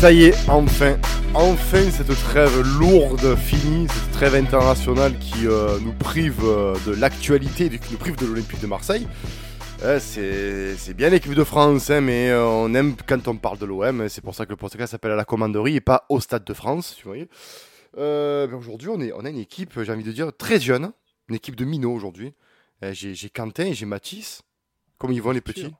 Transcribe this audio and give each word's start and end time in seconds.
Ça 0.00 0.12
y 0.12 0.24
est, 0.24 0.48
enfin, 0.48 0.98
enfin 1.34 1.90
cette 1.90 2.14
trêve 2.24 2.62
lourde 2.78 3.36
finie, 3.36 3.86
cette 3.86 4.12
trêve 4.12 4.34
internationale 4.34 5.18
qui 5.18 5.46
euh, 5.46 5.78
nous 5.78 5.92
prive 5.92 6.40
euh, 6.42 6.74
de 6.86 6.92
l'actualité, 6.92 7.68
qui 7.68 7.92
nous 7.92 7.98
prive 7.98 8.16
de 8.16 8.24
l'Olympique 8.24 8.62
de 8.62 8.66
Marseille. 8.66 9.06
Euh, 9.82 10.00
c'est 10.00 10.94
bien 10.94 11.10
l'équipe 11.10 11.34
de 11.34 11.44
France, 11.44 11.90
hein, 11.90 12.00
mais 12.00 12.32
on 12.32 12.72
aime 12.72 12.96
quand 13.06 13.28
on 13.28 13.36
parle 13.36 13.58
de 13.58 13.66
l'OM. 13.66 14.08
C'est 14.08 14.22
pour 14.22 14.34
ça 14.34 14.46
que 14.46 14.50
le 14.52 14.56
podcast 14.56 14.92
s'appelle 14.92 15.12
à 15.12 15.16
la 15.16 15.26
commanderie 15.26 15.76
et 15.76 15.82
pas 15.82 16.06
au 16.08 16.18
Stade 16.18 16.44
de 16.44 16.54
France. 16.54 16.96
Tu 16.96 17.06
voyez. 17.06 17.28
aujourd'hui, 17.94 18.88
on, 18.88 19.02
est, 19.02 19.12
on 19.12 19.26
a 19.26 19.28
une 19.28 19.36
équipe, 19.36 19.82
j'ai 19.82 19.92
envie 19.92 20.02
de 20.02 20.12
dire, 20.12 20.34
très 20.34 20.58
jeune, 20.58 20.92
une 21.28 21.34
équipe 21.34 21.56
de 21.56 21.66
minots 21.66 21.92
aujourd'hui. 21.92 22.32
j'ai 22.92 23.28
Quentin 23.28 23.66
et 23.66 23.74
j'ai 23.74 23.84
Mathis. 23.84 24.40
Comment 24.96 25.12
ils 25.12 25.20
vont 25.20 25.32
les 25.32 25.42
petits? 25.42 25.74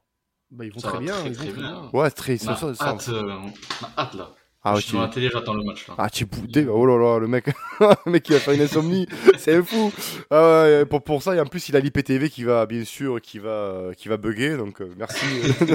Bah, 0.50 0.64
ils 0.64 0.72
vont 0.72 0.80
très 0.80 0.98
bien. 0.98 1.14
Très, 1.14 1.30
très 1.32 1.52
bien. 1.52 1.90
Ouais, 1.92 2.10
très. 2.10 2.36
On 2.45 2.48
a 2.48 2.52
hâte, 2.52 3.09
euh, 3.09 3.32
hâte 3.96 4.14
là. 4.14 4.30
Ah, 4.62 4.74
je 4.76 4.82
suis 4.82 4.92
dans 4.92 5.00
la 5.00 5.09
télé, 5.09 5.30
j'attends 5.32 5.54
le 5.54 5.64
match. 5.64 5.88
Là. 5.88 5.95
Ah, 5.96 6.10
tu 6.10 6.26
boudé. 6.26 6.66
Oh 6.66 6.84
là 6.84 6.98
là, 6.98 7.18
le 7.18 7.26
mec, 7.26 7.46
le 7.80 8.12
mec 8.12 8.23
qui 8.23 8.34
a 8.34 8.38
fait 8.38 8.54
une 8.54 8.60
insomnie, 8.60 9.06
c'est 9.38 9.62
fou. 9.62 9.90
Ah 10.28 10.64
ouais, 10.64 10.84
pour, 10.84 11.02
pour 11.02 11.23
ça, 11.23 11.34
et 11.34 11.40
en 11.40 11.46
plus, 11.46 11.70
il 11.70 11.76
a 11.76 11.80
l'IPTV 11.80 12.28
qui 12.28 12.45
va, 12.45 12.66
bien 12.66 12.84
sûr, 12.84 13.23
qui 13.23 13.38
va, 13.38 13.92
qui 13.96 14.09
va 14.09 14.18
bugger. 14.18 14.59
Donc, 14.59 14.82
euh, 14.82 14.92
merci. 14.98 15.24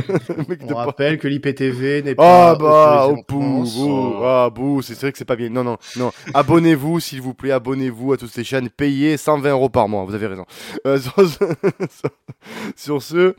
On 0.70 0.76
rappelle 0.76 1.18
que 1.18 1.28
l'IPTV 1.28 2.04
n'est 2.04 2.14
pas. 2.14 2.52
Ah 2.52 2.56
bah, 2.56 3.08
oh, 3.10 3.24
bouh, 3.28 3.64
bouh, 3.64 4.24
ah, 4.24 4.52
bouh, 4.54 4.84
c'est 4.84 4.94
vrai 5.00 5.12
que 5.12 5.18
c'est 5.18 5.26
pas 5.26 5.36
bien. 5.36 5.50
Non, 5.50 5.64
non, 5.64 5.78
non. 5.96 6.12
abonnez-vous, 6.36 7.00
s'il 7.00 7.24
vous 7.24 7.34
plaît, 7.34 7.52
abonnez-vous 7.52 8.14
à 8.14 8.18
toutes 8.18 8.30
ces 8.30 8.44
chaînes. 8.44 8.70
Payez 8.70 9.18
120 9.18 9.50
euros 9.50 9.70
par 9.70 9.90
mois, 9.90 10.06
vous 10.06 10.14
avez 10.14 10.28
raison. 10.28 10.46
Euh, 10.86 11.00
sur, 11.00 11.16
sur, 12.76 13.02
ce, 13.02 13.36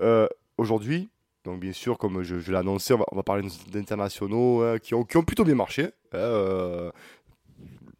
euh, 0.00 0.28
aujourd'hui, 0.58 1.08
donc 1.44 1.60
bien 1.60 1.72
sûr, 1.72 1.98
comme 1.98 2.22
je, 2.22 2.50
l'ai 2.50 2.56
annoncé, 2.56 2.94
on 2.94 3.16
va, 3.16 3.22
parler 3.22 3.46
d'internationaux 3.70 4.62
hein, 4.62 4.78
qui, 4.78 4.94
ont, 4.94 5.04
qui, 5.04 5.16
ont, 5.18 5.22
plutôt 5.22 5.44
bien 5.44 5.54
marché. 5.54 5.84
Hein, 6.12 6.18
euh, 6.18 6.90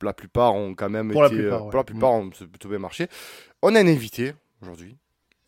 la 0.03 0.15
plupart 0.15 0.55
ont 0.55 0.75
quand 0.75 0.89
même 0.89 1.13
pour 1.13 1.27
été... 1.27 1.37
La 1.37 1.41
plupart, 1.43 1.69
Pour 1.69 1.77
la 1.77 1.85
plupart, 1.85 2.11
ont 2.13 2.31
plutôt 2.31 2.69
bien 2.69 2.79
marché. 2.79 3.07
On 3.63 3.75
a 3.75 3.81
un 3.81 3.87
invité 3.87 4.33
aujourd'hui. 4.63 4.97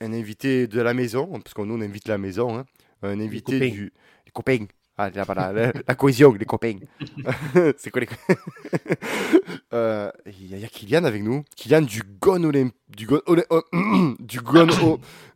Un 0.01 0.13
invité 0.13 0.67
de 0.67 0.81
la 0.83 0.93
maison, 0.93 1.27
parce 1.41 1.55
qu'on 1.55 1.65
nous 1.65 1.75
on 1.75 1.81
invite 1.81 2.07
la 2.09 2.19
maison. 2.19 2.59
Hein, 2.59 2.67
un 3.03 3.19
invité 3.19 3.71
du... 3.71 3.93
Les 4.27 4.33
copains. 4.33 4.67
Ah, 4.99 5.11
la, 5.11 5.73
la, 5.87 5.95
cohésion, 5.95 6.33
les 6.33 6.47
copains. 6.47 6.79
c'est 7.77 7.91
quoi 7.91 8.01
les 8.01 8.09
euh, 9.73 10.11
Il 10.27 10.59
y, 10.59 10.65
a 10.65 10.69
Kylian 10.69 11.05
avec 11.05 11.23
nous. 11.23 11.45
Kylian 11.55 11.83
du 11.83 12.03
Gon 12.21 12.45
Olymp... 12.45 12.75
Du 12.97 13.07
Gon, 13.07 13.21
oh, 13.27 13.35
du 14.21 14.41
Gon 14.41 14.67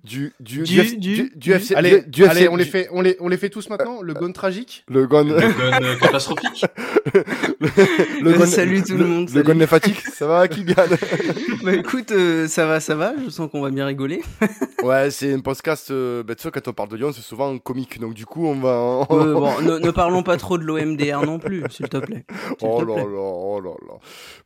du, 0.02 0.32
du, 0.40 0.62
du, 0.62 0.96
du, 0.96 1.32
du, 1.34 1.52
FC. 1.52 1.74
Allez, 1.74 2.02
du 2.02 2.22
FC, 2.22 2.30
allez 2.30 2.48
on, 2.48 2.56
les 2.56 2.64
fait, 2.64 2.88
on, 2.92 3.02
les, 3.02 3.16
on 3.20 3.28
les 3.28 3.36
fait 3.36 3.50
tous 3.50 3.68
maintenant. 3.68 4.00
Le 4.02 4.14
Gon 4.14 4.32
tragique. 4.32 4.84
Le 4.88 5.06
Gon. 5.06 5.24
Le 5.24 5.34
Gon 5.34 5.84
euh, 5.84 5.96
catastrophique. 5.96 6.64
le, 7.60 8.38
gon... 8.38 8.46
Salut 8.46 8.82
tout 8.82 8.96
le 8.96 9.04
monde. 9.04 9.28
Le 9.30 9.42
Gon 9.42 9.58
lymphatique. 9.58 10.00
Ça 10.00 10.28
va, 10.28 10.46
Kylian 10.46 10.74
Bah 11.64 11.74
écoute, 11.74 12.12
euh, 12.12 12.46
ça 12.46 12.66
va, 12.66 12.78
ça 12.78 12.94
va. 12.94 13.14
Je 13.22 13.28
sens 13.30 13.50
qu'on 13.50 13.60
va 13.60 13.70
bien 13.70 13.84
rigoler. 13.84 14.22
ouais, 14.84 15.10
c'est 15.10 15.34
un 15.34 15.40
podcast. 15.40 15.90
Euh, 15.90 16.22
bah, 16.22 16.36
tu 16.36 16.44
sais, 16.44 16.50
quand 16.52 16.68
on 16.68 16.72
parle 16.72 16.88
de 16.90 16.96
Lyon, 16.96 17.10
c'est 17.12 17.20
souvent 17.20 17.58
comique. 17.58 17.98
Donc 17.98 18.14
du 18.14 18.26
coup, 18.26 18.46
on 18.46 18.54
va. 18.54 19.06
bon, 19.08 19.60
ne, 19.60 19.78
ne, 19.78 19.90
parlons 19.90 20.22
pas 20.22 20.36
trop 20.36 20.56
de 20.56 20.62
l'OMDR 20.62 21.26
non 21.26 21.40
plus, 21.40 21.64
s'il 21.68 21.88
te 21.88 21.96
plaît. 21.98 22.24
Oh 22.62 22.82
là 22.84 22.96
là, 22.96 23.04
oh 23.04 23.60
là 23.60 23.72
là. 23.88 23.94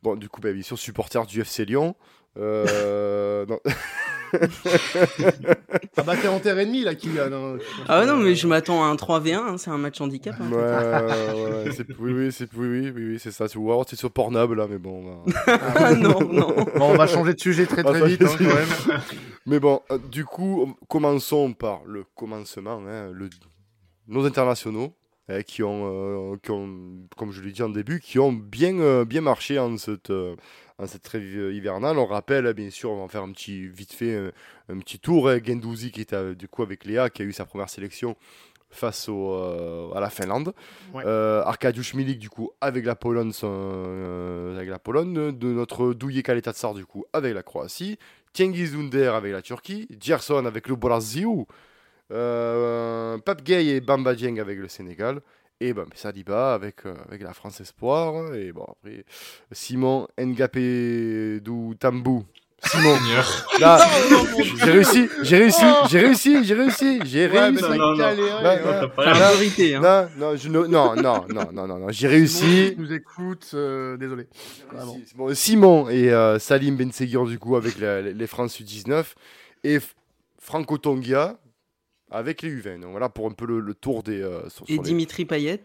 Bon, 0.01 0.15
du 0.15 0.27
coup, 0.27 0.41
bah, 0.41 0.51
bien 0.51 0.63
sûr, 0.63 0.77
supporter 0.77 1.25
du 1.27 1.39
FC 1.39 1.65
Lyon. 1.65 1.95
Euh, 2.37 3.45
non. 3.45 3.59
ah 5.97 6.03
bah 6.03 6.15
t'es 6.21 6.27
en 6.27 6.39
terre 6.39 6.59
ennemi 6.59 6.83
là, 6.83 6.95
Kylian. 6.95 7.31
Hein. 7.31 7.57
Ah 7.87 8.05
non, 8.05 8.17
mais 8.17 8.35
je 8.35 8.47
m'attends 8.47 8.83
à 8.83 8.87
un 8.87 8.95
3v1, 8.95 9.35
hein, 9.35 9.57
c'est 9.57 9.69
un 9.69 9.77
match 9.77 10.01
handicap. 10.01 10.35
Hein. 10.39 10.51
Ouais, 10.51 10.57
ouais, 10.57 11.71
c'est, 11.71 11.87
oui, 11.99 12.11
oui, 12.13 12.31
c'est, 12.31 12.49
oui, 12.53 12.67
oui, 12.67 12.91
oui, 12.95 13.19
c'est 13.19 13.31
ça. 13.31 13.45
Ou 13.55 13.71
alors 13.71 13.85
c'est 13.87 13.95
sur 13.95 14.11
Pornhub 14.11 14.51
là, 14.51 14.67
mais 14.69 14.77
bon. 14.77 15.23
ah 15.47 15.93
non, 15.93 16.19
non. 16.31 16.53
Bon, 16.75 16.91
on 16.91 16.95
va 16.95 17.07
changer 17.07 17.33
de 17.33 17.39
sujet 17.39 17.65
très 17.65 17.83
très 17.83 18.05
vite 18.07 18.21
hein, 18.21 18.35
quand 18.37 18.43
même. 18.43 18.99
Mais 19.47 19.59
bon, 19.59 19.81
euh, 19.91 19.99
du 19.99 20.25
coup, 20.25 20.75
commençons 20.87 21.53
par 21.53 21.83
le 21.85 22.03
commencement, 22.15 22.81
hein, 22.87 23.11
le... 23.13 23.29
nos 24.07 24.25
internationaux. 24.25 24.95
qui, 25.45 25.61
ont, 25.61 25.83
euh, 25.85 26.35
qui 26.41 26.49
ont, 26.49 27.07
comme 27.15 27.31
je 27.31 27.43
l'ai 27.43 27.51
dit 27.51 27.61
en 27.61 27.69
début, 27.69 27.99
qui 27.99 28.17
ont 28.17 28.33
bien, 28.33 28.79
euh, 28.79 29.05
bien 29.05 29.21
marché 29.21 29.59
en 29.59 29.77
cette, 29.77 30.11
en 30.77 30.87
cette 30.87 31.03
trêve 31.03 31.23
hivernale. 31.53 31.97
On 31.97 32.05
rappelle, 32.05 32.51
bien 32.53 32.69
sûr, 32.69 32.91
on 32.91 33.01
va 33.01 33.07
faire 33.07 33.23
un 33.23 33.31
petit, 33.31 33.67
vite 33.67 33.93
fait, 33.93 34.31
un, 34.69 34.79
petit 34.79 34.99
tour. 34.99 35.29
Hein, 35.29 35.39
Gendouzi 35.43 35.91
qui 35.91 36.01
était 36.01 36.35
du 36.35 36.47
coup 36.47 36.63
avec 36.63 36.85
Léa, 36.85 37.09
qui 37.09 37.21
a 37.21 37.25
eu 37.25 37.33
sa 37.33 37.45
première 37.45 37.69
sélection 37.69 38.15
face 38.75 39.09
au, 39.09 39.33
euh, 39.33 39.91
à 39.93 39.99
la 39.99 40.09
Finlande. 40.09 40.53
Ouais. 40.93 41.03
Euh, 41.05 41.43
Arkadiusz 41.43 41.93
Milik, 41.95 42.19
du 42.19 42.29
coup, 42.29 42.51
avec 42.61 42.85
la 42.85 42.95
Pologne, 42.95 43.31
euh, 43.43 44.55
avec 44.55 44.69
la 44.69 44.79
Pologne. 44.79 45.35
De 45.35 45.47
notre 45.47 45.93
Douillet 45.93 46.23
Kaletatsar, 46.23 46.73
du 46.73 46.85
coup, 46.85 47.05
avec 47.13 47.33
la 47.33 47.43
Croatie. 47.43 47.97
Cengiz 48.33 48.75
Under 48.75 49.15
avec 49.15 49.31
la 49.31 49.41
Turquie. 49.41 49.87
Gerson 49.99 50.45
avec 50.45 50.67
le 50.67 50.75
Brésil. 50.75 51.45
Euh, 52.11 53.17
Pape 53.17 53.43
Gay 53.43 53.65
et 53.67 53.81
Bamba 53.81 54.13
Dieng 54.13 54.39
avec 54.39 54.59
le 54.59 54.67
Sénégal. 54.67 55.21
Et 55.61 55.73
ben, 55.73 55.85
Saliba 55.95 56.53
avec, 56.53 56.85
euh, 56.85 56.95
avec 57.07 57.21
la 57.21 57.33
France 57.33 57.61
Espoir. 57.61 58.13
Hein. 58.13 58.33
Et 58.33 58.51
bon, 58.51 58.65
après, 58.65 59.05
Simon 59.51 60.07
Ngapé 60.19 61.39
du 61.39 61.77
Tambou. 61.79 62.25
Simon. 62.63 62.97
J'ai 64.57 64.71
réussi, 64.71 65.07
j'ai 65.21 65.37
réussi, 65.37 65.65
j'ai 65.89 65.99
réussi, 65.99 66.43
j'ai 66.43 66.53
réussi, 66.55 66.99
j'ai 67.05 67.27
réussi. 67.27 67.63
Non, 67.63 67.69
non, 70.17 70.33
non, 70.49 70.95
non, 70.95 70.95
non, 70.95 71.25
non, 71.29 71.67
non, 71.67 71.79
non, 71.79 71.87
j'ai 71.89 72.07
réussi. 72.07 72.69
Simon, 72.69 72.75
nous 72.79 72.93
écoute, 72.93 73.51
euh, 73.53 73.97
désolé. 73.97 74.27
Ah 74.71 74.83
bon. 75.15 75.33
Simon 75.33 75.89
et 75.89 76.11
euh, 76.11 76.39
Salim 76.39 76.75
Benseguir 76.75 77.25
du 77.25 77.39
coup 77.39 77.55
avec 77.55 77.77
les 77.77 78.27
France 78.27 78.59
U19 78.59 79.05
et 79.63 79.79
Franco 80.39 80.77
Tongia 80.77 81.37
avec 82.15 82.41
les 82.41 82.49
U20. 82.49 82.79
Donc 82.81 82.91
voilà 82.91 83.09
pour 83.09 83.27
un 83.27 83.31
peu 83.31 83.45
le, 83.45 83.73
tour 83.73 84.03
des. 84.03 84.21
Euh, 84.21 84.47
et 84.67 84.77
Dimitri 84.79 85.25
Payet 85.25 85.63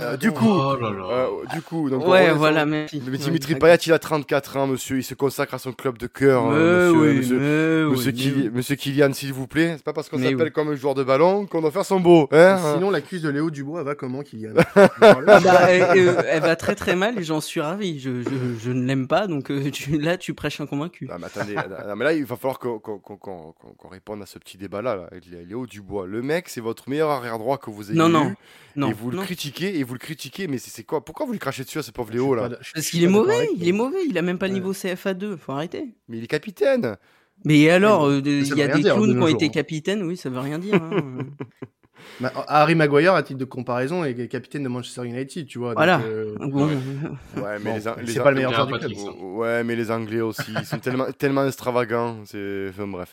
euh, 0.00 0.12
euh, 0.12 0.16
du 0.16 0.32
coup, 0.32 0.48
oh 0.48 0.76
euh, 0.80 1.28
du 1.52 1.62
coup, 1.62 1.90
donc 1.90 2.06
ouais, 2.06 2.32
voilà, 2.32 2.66
merci. 2.66 3.00
Dimitri 3.00 3.54
Payet, 3.54 3.76
il 3.86 3.92
a 3.92 3.98
34 3.98 4.56
ans, 4.56 4.66
monsieur. 4.66 4.98
Il 4.98 5.02
se 5.02 5.14
consacre 5.14 5.54
à 5.54 5.58
son 5.58 5.72
club 5.72 5.98
de 5.98 6.06
cœur, 6.06 6.44
hein, 6.44 6.50
monsieur, 6.50 7.14
monsieur, 7.14 7.88
monsieur, 7.88 8.50
monsieur, 8.52 8.76
Kylian, 8.76 9.12
s'il 9.12 9.32
vous 9.32 9.46
plaît. 9.46 9.74
C'est 9.76 9.84
pas 9.84 9.92
parce 9.92 10.08
qu'on 10.08 10.18
s'appelle 10.18 10.52
comme 10.52 10.68
un 10.68 10.74
joueur 10.74 10.94
de 10.94 11.02
ballon 11.02 11.46
qu'on 11.46 11.60
doit 11.60 11.70
faire 11.70 11.84
son 11.84 12.00
beau. 12.00 12.28
Hein 12.32 12.58
Sinon, 12.74 12.90
la 12.90 13.00
cuisse 13.00 13.22
de 13.22 13.28
Léo 13.28 13.50
Dubois 13.50 13.82
va 13.82 13.94
comment, 13.94 14.22
Kylian 14.22 14.52
ah 14.76 15.20
bah, 15.26 15.70
elle, 15.70 16.40
va 16.40 16.56
très 16.56 16.74
très 16.74 16.94
mal 16.94 17.18
et 17.18 17.22
j'en 17.22 17.40
suis 17.40 17.60
ravi. 17.60 17.98
Je, 17.98 18.22
je, 18.22 18.30
je 18.60 18.70
ne 18.70 18.84
l'aime 18.86 19.08
pas, 19.08 19.26
donc 19.26 19.50
euh, 19.50 19.70
tu, 19.70 19.98
là, 19.98 20.16
tu 20.16 20.34
prêches 20.34 20.60
un 20.60 20.66
convaincu. 20.66 21.08
Ah, 21.10 21.16
mais 21.18 21.26
attendez, 21.26 21.56
mais 21.96 22.04
là, 22.04 22.12
il 22.12 22.24
va 22.24 22.36
falloir 22.36 22.58
qu'on 22.58 23.88
réponde 23.90 24.22
à 24.22 24.26
ce 24.26 24.38
petit 24.38 24.58
débat-là, 24.58 24.96
là, 24.96 25.10
Léo 25.46 25.66
Dubois. 25.66 26.06
Le 26.06 26.22
mec, 26.22 26.48
c'est 26.48 26.60
votre 26.60 26.88
meilleur 26.88 27.10
arrière 27.10 27.38
droit 27.38 27.58
que 27.58 27.70
vous 27.70 27.90
ayez 27.90 27.98
non, 27.98 28.08
eu. 28.08 28.12
Non, 28.12 28.34
non. 28.76 28.90
Et 28.90 28.92
vous 28.92 29.10
le 29.10 29.18
critiquez 29.18 29.77
et 29.78 29.84
vous 29.84 29.94
le 29.94 29.98
critiquez, 29.98 30.46
mais 30.48 30.58
c'est 30.58 30.84
quoi? 30.84 31.04
Pourquoi 31.04 31.26
vous 31.26 31.32
lui 31.32 31.38
crachez 31.38 31.64
dessus 31.64 31.78
à 31.78 31.82
ce 31.82 31.90
pauvre 31.90 32.12
Léo 32.12 32.34
là? 32.34 32.50
Parce 32.74 32.90
qu'il 32.90 33.04
est 33.04 33.08
mauvais, 33.08 33.48
il 33.56 33.68
est 33.68 33.72
mauvais, 33.72 34.04
il 34.08 34.16
a 34.18 34.22
même 34.22 34.38
pas 34.38 34.48
le 34.48 34.54
niveau 34.54 34.72
CFA2, 34.72 35.36
faut 35.36 35.52
arrêter. 35.52 35.94
Mais 36.08 36.18
il 36.18 36.24
est 36.24 36.28
capitaine. 36.28 36.96
Mais 37.44 37.70
alors, 37.70 38.06
euh, 38.06 38.20
il 38.24 38.56
y 38.56 38.62
a 38.62 38.68
des 38.68 38.82
clowns 38.82 39.14
qui 39.14 39.22
ont 39.22 39.28
été 39.28 39.48
capitaines, 39.48 40.02
oui, 40.02 40.16
ça 40.16 40.28
veut 40.28 40.40
rien 40.40 40.58
dire. 40.58 40.74
Hein. 40.74 41.18
Bah, 42.20 42.32
Harry 42.48 42.74
Maguire, 42.74 43.14
à 43.14 43.22
titre 43.22 43.38
de 43.38 43.44
comparaison, 43.44 44.04
est 44.04 44.28
capitaine 44.28 44.62
de 44.62 44.68
Manchester 44.68 45.04
United, 45.04 45.46
tu 45.46 45.58
vois. 45.58 45.74
Voilà. 45.74 46.00
Euh, 46.00 46.34
ouais, 46.38 47.58
mais 47.62 47.78
les, 47.78 48.12
c'est 48.12 48.20
pas 48.20 48.30
le 48.30 48.36
meilleur 48.36 48.52
joueur 48.52 48.66
du 48.66 48.78
club. 48.78 48.92
Ouais, 49.20 49.62
mais 49.64 49.76
les 49.76 49.90
Anglais 49.90 50.20
aussi, 50.20 50.52
ils 50.58 50.66
sont 50.66 50.78
tellement, 50.80 51.10
tellement 51.12 51.46
extravagants. 51.46 52.18
C'est, 52.24 52.66
enfin, 52.70 52.86
bref. 52.86 53.12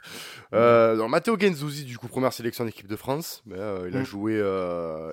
Euh, 0.54 1.08
Matteo 1.08 1.38
Genzouzi, 1.40 1.86
du 1.86 1.98
coup, 1.98 2.08
première 2.08 2.34
sélection 2.34 2.66
d'équipe 2.66 2.88
de 2.88 2.96
France. 2.96 3.44
Euh, 3.52 3.88
il 3.90 3.98
a 3.98 4.02
mm. 4.02 4.06
joué, 4.06 4.34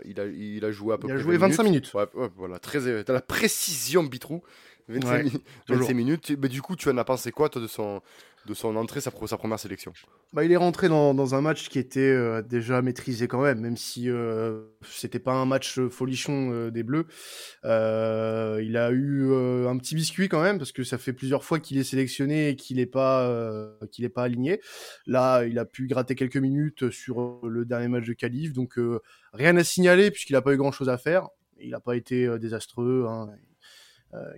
il 0.05 0.20
a, 0.20 0.26
il 0.26 0.64
a 0.64 0.70
joué 0.70 0.94
à 0.94 0.99
peu 0.99 1.08
il 1.08 1.14
près. 1.14 1.19
Il 1.19 1.20
a 1.20 1.23
joué 1.23 1.37
25 1.37 1.62
minutes. 1.64 1.93
Ouais, 1.94 2.06
voilà, 2.37 2.58
très, 2.58 3.05
t'as 3.05 3.12
la 3.12 3.20
précision, 3.20 4.02
Bitrou. 4.05 4.43
25, 4.88 5.32
25 5.69 5.94
minutes. 5.94 6.32
Mais 6.40 6.49
du 6.49 6.62
coup, 6.62 6.76
tu 6.76 6.88
en 6.88 6.99
as 6.99 7.05
pensé 7.05 7.32
quoi, 7.32 7.49
toi, 7.49 7.62
de 7.62 7.67
son 7.67 8.02
de 8.46 8.55
son 8.55 8.75
entrée, 8.76 9.00
sa, 9.00 9.12
sa 9.26 9.37
première 9.37 9.58
sélection? 9.58 9.93
Bah, 10.32 10.44
Il 10.44 10.52
est 10.52 10.56
rentré 10.56 10.88
dans, 10.88 11.14
dans 11.14 11.34
un 11.34 11.40
match 11.40 11.69
qui 11.69 11.79
était 11.79 12.00
euh, 12.00 12.43
déjà 12.43 12.82
maîtrisé 12.82 13.29
quand 13.29 13.40
même, 13.40 13.61
même 13.61 13.76
si 13.76 14.08
euh, 14.11 14.62
c'était 14.82 15.19
pas 15.19 15.32
un 15.32 15.44
match 15.44 15.79
folichon 15.88 16.50
euh, 16.52 16.70
des 16.70 16.82
Bleus. 16.82 17.06
Euh, 17.64 18.61
il 18.64 18.76
a 18.76 18.90
eu 18.90 19.32
un 19.67 19.76
petit 19.79 19.94
biscuit 19.94 20.29
quand 20.29 20.43
même, 20.43 20.58
parce 20.58 20.73
que 20.73 20.84
ça 20.84 20.99
fait 20.99 21.12
plusieurs 21.12 21.44
fois 21.44 21.61
qu'il 21.61 21.79
est 21.79 21.84
sélectionné 21.84 22.49
et 22.49 22.56
qu'il 22.56 22.79
n'est 22.79 22.87
pas, 22.87 23.31
qu'il 23.90 24.05
est 24.05 24.08
pas 24.08 24.25
aligné. 24.25 24.61
Là, 25.06 25.44
il 25.44 25.58
a 25.58 25.64
pu 25.64 25.87
gratter 25.87 26.14
quelques 26.14 26.37
minutes 26.37 26.90
sur 26.90 27.40
le 27.44 27.64
dernier 27.64 27.88
match 27.88 28.06
de 28.06 28.12
Calif, 28.12 28.52
donc 28.52 28.79
rien 29.32 29.56
à 29.56 29.64
signaler 29.64 30.11
puisqu'il 30.11 30.32
n'a 30.32 30.43
pas 30.43 30.52
eu 30.52 30.56
grand-chose 30.56 30.88
à 30.88 30.99
faire. 30.99 31.29
Il 31.61 31.70
n'a 31.70 31.81
pas 31.81 31.96
été 31.96 32.38
désastreux. 32.38 33.06
Hein. 33.08 33.29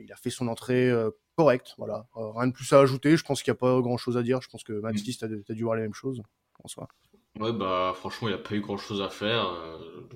Il 0.02 0.12
a 0.12 0.16
fait 0.16 0.30
son 0.30 0.48
entrée 0.48 0.92
correct. 1.36 1.74
Voilà. 1.78 2.06
Euh, 2.16 2.30
rien 2.32 2.48
de 2.48 2.52
plus 2.52 2.72
à 2.72 2.80
ajouter. 2.80 3.16
Je 3.16 3.24
pense 3.24 3.42
qu'il 3.42 3.50
n'y 3.50 3.56
a 3.56 3.60
pas 3.60 3.80
grand 3.80 3.96
chose 3.96 4.16
à 4.16 4.22
dire. 4.22 4.40
Je 4.40 4.48
pense 4.48 4.64
que 4.64 4.72
Mathis, 4.72 5.18
tu 5.18 5.24
as, 5.24 5.54
dû 5.54 5.62
voir 5.62 5.76
les 5.76 5.82
mêmes 5.82 5.94
choses. 5.94 6.22
Ouais, 7.40 7.52
bah 7.52 7.92
franchement, 7.96 8.28
il 8.28 8.34
a 8.34 8.38
pas 8.38 8.54
eu 8.54 8.60
grand 8.60 8.76
chose 8.76 9.02
à 9.02 9.08
faire. 9.08 9.52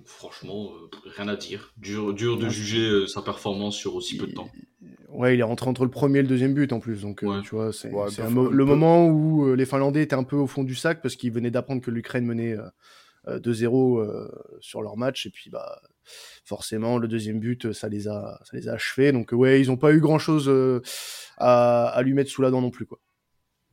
franchement, 0.04 0.70
rien 1.16 1.28
à 1.28 1.36
dire. 1.36 1.72
Dur, 1.76 2.14
dur 2.14 2.38
de 2.38 2.48
juger 2.48 3.06
sa 3.08 3.22
performance 3.22 3.76
sur 3.76 3.96
aussi 3.96 4.16
peu 4.16 4.26
de 4.26 4.32
temps. 4.32 4.48
Ouais, 5.08 5.34
il 5.34 5.40
est 5.40 5.44
rentré 5.44 5.68
entre 5.68 5.84
le 5.84 5.90
premier 5.90 6.20
et 6.20 6.22
le 6.22 6.28
deuxième 6.28 6.54
but 6.54 6.72
en 6.72 6.80
plus. 6.80 7.02
Donc, 7.02 7.24
tu 7.42 7.54
vois, 7.54 7.72
c'est 7.72 7.90
le 7.90 8.64
moment 8.64 9.06
où 9.06 9.54
les 9.54 9.66
Finlandais 9.66 10.02
étaient 10.02 10.14
un 10.14 10.24
peu 10.24 10.36
au 10.36 10.46
fond 10.46 10.64
du 10.64 10.74
sac 10.74 11.02
parce 11.02 11.16
qu'ils 11.16 11.32
venaient 11.32 11.50
d'apprendre 11.50 11.82
que 11.82 11.90
l'Ukraine 11.90 12.24
menait 12.24 12.56
2-0 13.26 14.30
sur 14.60 14.82
leur 14.82 14.96
match. 14.96 15.26
Et 15.26 15.30
puis, 15.30 15.50
bah, 15.50 15.82
forcément, 16.44 16.98
le 16.98 17.08
deuxième 17.08 17.40
but, 17.40 17.72
ça 17.72 17.88
les 17.88 18.08
a, 18.08 18.40
ça 18.44 18.56
les 18.56 18.68
a 18.68 18.74
achevés. 18.74 19.12
Donc, 19.12 19.30
ouais, 19.32 19.60
ils 19.60 19.68
n'ont 19.68 19.76
pas 19.76 19.92
eu 19.92 20.00
grand 20.00 20.18
chose 20.18 20.50
à, 21.38 21.88
à, 21.88 22.02
lui 22.02 22.14
mettre 22.14 22.30
sous 22.30 22.42
la 22.42 22.50
dent 22.50 22.60
non 22.60 22.70
plus, 22.70 22.86
quoi. 22.86 22.98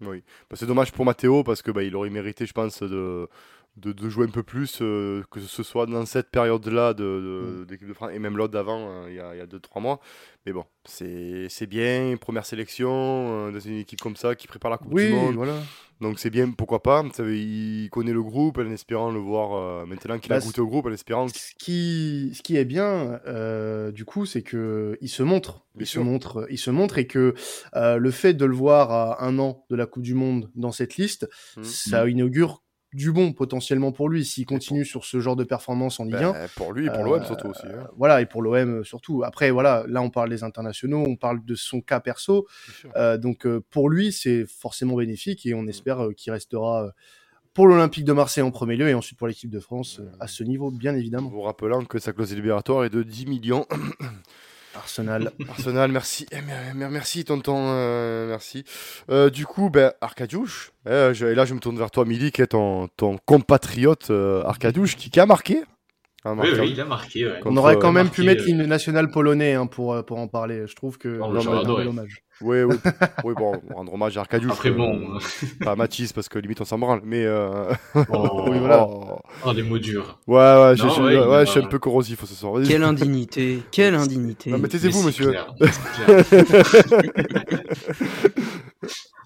Oui, 0.02 0.24
bah, 0.50 0.58
c'est 0.60 0.66
dommage 0.66 0.92
pour 0.92 1.06
Matteo 1.06 1.44
parce 1.44 1.62
que 1.62 1.72
bah, 1.72 1.84
il 1.84 1.96
aurait 1.96 2.10
mérité, 2.10 2.46
je 2.46 2.54
pense, 2.54 2.84
de, 2.84 3.30
de, 3.78 4.10
jouer 4.10 4.26
un 4.26 4.32
peu 4.32 4.44
plus, 4.44 4.80
euh, 4.82 5.24
que 5.32 5.40
ce 5.40 5.64
soit 5.64 5.86
dans 5.86 6.06
cette 6.06 6.30
période-là 6.30 6.94
de, 6.94 7.66
d'équipe 7.68 7.88
de, 7.88 7.94
France 7.94 8.12
et 8.14 8.20
même 8.20 8.38
l'autre 8.38 8.54
d'avant, 8.54 8.90
hein, 8.90 9.06
il 9.10 9.16
y 9.16 9.20
a 9.20 9.46
2-3 9.46 9.82
mois. 9.82 10.00
Mais 10.46 10.54
bon, 10.54 10.64
c'est, 10.86 11.48
c'est 11.50 11.66
bien, 11.66 12.16
première 12.20 12.46
sélection 12.46 12.90
euh, 12.92 13.52
dans 13.52 13.60
une 13.60 13.80
équipe 13.80 14.00
comme 14.00 14.16
ça 14.16 14.36
qui 14.36 14.48
prépare 14.48 14.72
la 14.72 14.78
Coupe 14.78 14.96
du 14.96 15.10
Monde. 15.10 15.36
Voilà. 15.36 15.58
Donc 16.02 16.20
c'est 16.20 16.30
bien, 16.30 16.52
pourquoi 16.52 16.84
pas. 16.84 17.04
Il 17.20 17.90
connaît 17.90 18.14
le 18.14 18.22
groupe 18.22 18.58
en 18.58 18.70
espérant 18.70 19.12
le 19.12 19.20
voir 19.20 19.54
euh, 19.54 19.86
maintenant 19.86 20.20
qu'il 20.20 20.32
a 20.34 20.40
bah, 20.40 20.46
goûté 20.46 20.62
au 20.62 20.68
groupe, 20.68 20.86
en 20.86 20.92
espérant. 20.92 21.28
Ce 21.28 21.52
qui, 21.58 22.32
ce 22.34 22.42
qui 22.42 22.58
est 22.58 22.66
bien, 22.66 23.20
du 23.92 24.06
coup, 24.06 24.26
c'est 24.26 24.44
que 24.44 24.98
il 25.02 25.10
se 25.10 25.24
montre. 25.24 25.66
il 25.78 25.88
se 25.88 26.00
montre, 26.00 26.48
il 26.50 26.60
se 26.60 26.72
montre 26.72 26.98
et 26.98 27.08
que 27.08 27.34
le 27.74 28.12
fait 28.12 28.34
de 28.34 28.46
le 28.46 28.56
voir 28.56 28.92
à 28.92 29.26
un 29.26 29.38
an 29.40 29.66
de 29.70 29.76
la 29.76 29.86
Coupe 29.86 30.04
du 30.04 30.14
Monde 30.14 30.50
dans 30.56 30.72
cette 30.72 30.96
liste, 30.96 31.28
mmh. 31.58 31.64
ça 31.64 32.08
inaugure 32.08 32.65
du 32.96 33.12
bon 33.12 33.34
potentiellement 33.34 33.92
pour 33.92 34.08
lui 34.08 34.24
s'il 34.24 34.46
continue 34.46 34.86
sur 34.86 35.04
ce 35.04 35.20
genre 35.20 35.36
de 35.36 35.44
performance 35.44 36.00
en 36.00 36.06
Ligue 36.06 36.16
1. 36.16 36.32
Ben, 36.32 36.48
pour 36.56 36.72
lui 36.72 36.88
et 36.88 36.90
pour 36.90 37.04
l'OM 37.04 37.22
euh, 37.22 37.26
surtout 37.26 37.50
aussi. 37.50 37.68
Hein. 37.68 37.90
Voilà, 37.98 38.22
et 38.22 38.26
pour 38.26 38.42
l'OM 38.42 38.86
surtout. 38.86 39.24
Après, 39.24 39.52
voilà, 39.52 39.84
là 39.88 40.02
on 40.02 40.10
parle 40.10 40.30
des 40.30 40.44
internationaux, 40.44 41.04
on 41.06 41.18
parle 41.18 41.44
de 41.44 41.56
son 41.56 41.82
cas 41.82 42.00
perso. 42.00 42.48
Euh, 42.96 43.18
donc 43.18 43.46
euh, 43.46 43.62
pour 43.70 43.90
lui, 43.90 44.14
c'est 44.14 44.46
forcément 44.46 44.96
bénéfique 44.96 45.46
et 45.46 45.54
on 45.54 45.64
mm. 45.64 45.70
espère 45.70 46.08
qu'il 46.16 46.32
restera 46.32 46.90
pour 47.54 47.68
l'Olympique 47.68 48.06
de 48.06 48.14
Marseille 48.14 48.44
en 48.44 48.52
premier 48.52 48.78
lieu 48.78 48.88
et 48.88 48.94
ensuite 48.94 49.20
pour 49.20 49.28
l'équipe 49.28 49.50
de 49.50 49.60
France 49.60 50.02
à 50.22 50.28
ce 50.28 50.44
niveau, 50.44 50.72
bien 50.72 50.96
évidemment. 50.96 51.30
Vous 51.30 51.42
rappelant 51.42 51.84
que 51.84 52.00
sa 52.00 52.14
clause 52.14 52.34
libératoire 52.34 52.86
est 52.86 52.90
de 52.90 53.04
10 53.04 53.26
millions. 53.28 53.66
Arsenal. 54.76 55.32
Arsenal, 55.50 55.92
merci. 55.92 56.26
Eh, 56.32 56.38
merci, 56.76 57.26
tonton. 57.26 57.58
Euh, 57.58 58.28
merci. 58.28 58.64
Euh, 59.10 59.30
du 59.30 59.46
coup, 59.46 59.70
ben, 59.70 59.94
Arkadiusz. 60.02 60.72
Eh, 60.88 61.12
et 61.12 61.36
là, 61.36 61.46
je 61.46 61.54
me 61.54 61.60
tourne 61.60 61.78
vers 61.78 61.92
toi, 61.92 62.06
Milik, 62.06 62.48
ton, 62.50 62.88
ton 62.96 63.18
compatriote 63.26 64.12
euh, 64.12 64.44
Arkadiusz, 64.44 64.96
qui, 64.96 65.10
qui 65.10 65.20
a 65.20 65.26
marqué 65.26 65.64
oui, 66.28 66.48
oui, 66.60 66.72
il 66.72 66.82
a 66.82 66.86
marqué. 66.86 67.32
On 67.46 67.56
aurait 67.56 67.78
quand 67.78 67.92
même 67.92 68.10
pu 68.10 68.24
mettre 68.24 68.46
l'hymne 68.46 68.66
national 68.66 69.12
polonais 69.12 69.54
hein, 69.54 69.68
pour, 69.68 70.04
pour 70.06 70.18
en 70.18 70.28
parler. 70.28 70.66
Je 70.66 70.76
trouve 70.76 70.98
que 70.98 71.20
c'est 71.20 71.48
un 71.48 71.70
hommage. 71.70 72.24
Oui, 72.42 72.64
oui, 72.64 72.76
oui, 73.24 73.34
bon, 73.34 73.54
rendre 73.74 73.94
hommage 73.94 74.18
à 74.18 74.22
Arkadiusz. 74.22 74.52
Après, 74.52 74.72
bon. 74.72 75.18
pas 75.64 75.72
à 75.72 75.76
Mathis, 75.76 76.12
parce 76.12 76.28
que 76.28 76.38
limite 76.38 76.60
on 76.60 76.66
s'en 76.66 76.78
branle. 76.78 77.02
Mais. 77.04 77.24
Euh... 77.24 77.72
Oh, 78.10 78.46
oui, 78.50 78.60
voilà. 78.60 78.88
Oh, 79.46 79.54
des 79.54 79.64
mots 79.64 79.80
durs. 79.80 80.20
Ouais, 80.28 80.36
ouais, 80.36 80.76
je, 80.76 80.84
ouais, 81.02 81.26
ouais, 81.26 81.46
je 81.46 81.52
suis 81.52 81.62
un 81.62 81.68
peu 81.68 81.80
corrosif 81.80 82.26
ce 82.26 82.36
soir. 82.36 82.62
Quelle 82.68 82.84
indignité, 82.84 83.64
quelle 83.72 83.96
indignité. 83.96 84.52
Non, 84.52 84.58
mais 84.58 84.68
taisez-vous, 84.68 85.04
monsieur. 85.04 85.34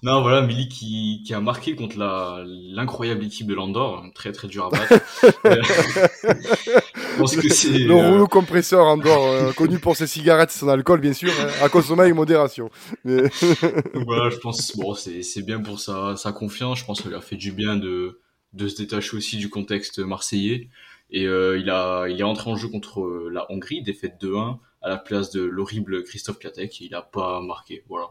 Non, 0.02 0.22
voilà, 0.22 0.40
Milly 0.40 0.68
qui, 0.68 1.22
qui 1.26 1.34
a 1.34 1.40
marqué 1.40 1.76
contre 1.76 1.98
la 1.98 2.42
l'incroyable 2.46 3.24
équipe 3.24 3.46
de 3.46 3.54
l'Andorre, 3.54 4.06
très 4.14 4.32
très 4.32 4.48
dur 4.48 4.66
à 4.66 4.70
battre. 4.70 4.94
je 5.44 7.18
pense 7.18 7.36
que 7.36 7.48
c'est 7.50 7.78
le 7.78 7.94
euh, 7.94 8.10
rouleau 8.10 8.26
compresseur 8.26 8.86
Andorre, 8.86 9.26
euh, 9.26 9.52
connu 9.52 9.78
pour 9.78 9.96
ses 9.96 10.06
cigarettes 10.06 10.50
et 10.50 10.58
son 10.58 10.68
alcool, 10.68 11.00
bien 11.00 11.12
sûr, 11.12 11.30
hein, 11.38 11.48
à 11.62 11.68
consommer 11.68 12.02
avec 12.02 12.14
modération. 12.14 12.70
voilà, 13.04 13.28
je 14.30 14.38
pense 14.38 14.74
bon, 14.76 14.94
c'est 14.94 15.22
c'est 15.22 15.42
bien 15.42 15.60
pour 15.60 15.78
sa 15.78 16.16
sa 16.16 16.32
confiance. 16.32 16.78
Je 16.78 16.84
pense 16.86 16.98
que 16.98 17.04
ça 17.04 17.10
lui 17.10 17.16
a 17.16 17.20
fait 17.20 17.36
du 17.36 17.52
bien 17.52 17.76
de 17.76 18.20
de 18.54 18.68
se 18.68 18.76
détacher 18.76 19.16
aussi 19.16 19.36
du 19.36 19.50
contexte 19.50 19.98
marseillais. 19.98 20.70
Et 21.10 21.26
euh, 21.26 21.58
il 21.58 21.68
a 21.68 22.06
il 22.08 22.18
est 22.18 22.24
entré 22.24 22.50
en 22.50 22.56
jeu 22.56 22.68
contre 22.68 23.28
la 23.30 23.50
Hongrie, 23.52 23.82
défaite 23.82 24.14
2-1 24.22 24.58
à 24.80 24.88
la 24.88 24.96
place 24.96 25.30
de 25.30 25.42
l'horrible 25.42 26.04
Christophe 26.04 26.38
Piatek. 26.38 26.80
Il 26.80 26.94
a 26.94 27.02
pas 27.02 27.42
marqué. 27.42 27.84
Voilà. 27.88 28.06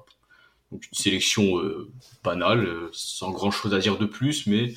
Donc 0.72 0.86
une 0.86 0.98
sélection 0.98 1.58
euh, 1.58 1.92
banale, 2.24 2.66
euh, 2.66 2.90
sans 2.92 3.32
grand 3.32 3.52
chose 3.52 3.74
à 3.74 3.80
dire 3.80 3.98
de 3.98 4.06
plus, 4.06 4.46
mais 4.46 4.74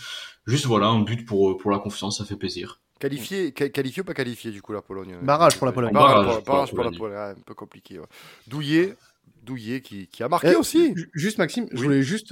juste 0.47 0.67
voilà, 0.67 0.87
un 0.87 1.01
but 1.01 1.27
pour, 1.27 1.51
euh, 1.51 1.57
pour 1.57 1.71
la 1.71 1.79
confiance, 1.79 2.19
ça 2.19 2.25
fait 2.25 2.37
plaisir. 2.37 2.81
Qualifié, 2.99 3.53
qualifié 3.53 4.03
ou 4.03 4.05
pas 4.05 4.15
qualifié 4.15 4.53
du 4.53 4.63
coup 4.63 4.73
la 4.73 4.81
Pologne? 4.81 5.17
Barrage 5.23 5.59
pour 5.59 5.67
la 5.67 5.73
Pologne. 5.73 5.93
Barrage, 5.93 6.71
pour, 6.71 6.85
la 6.85 6.93
Pologne, 6.93 7.17
un 7.17 7.43
peu 7.45 7.53
compliqué. 7.53 7.99
Douillet, 8.47 8.95
Douillet 9.43 9.81
qui, 9.81 10.07
qui, 10.07 10.23
a 10.23 10.29
marqué 10.29 10.55
aussi. 10.55 10.95
Juste 11.13 11.39
Maxime, 11.39 11.67
je 11.73 11.83
voulais 11.83 12.03
juste 12.03 12.29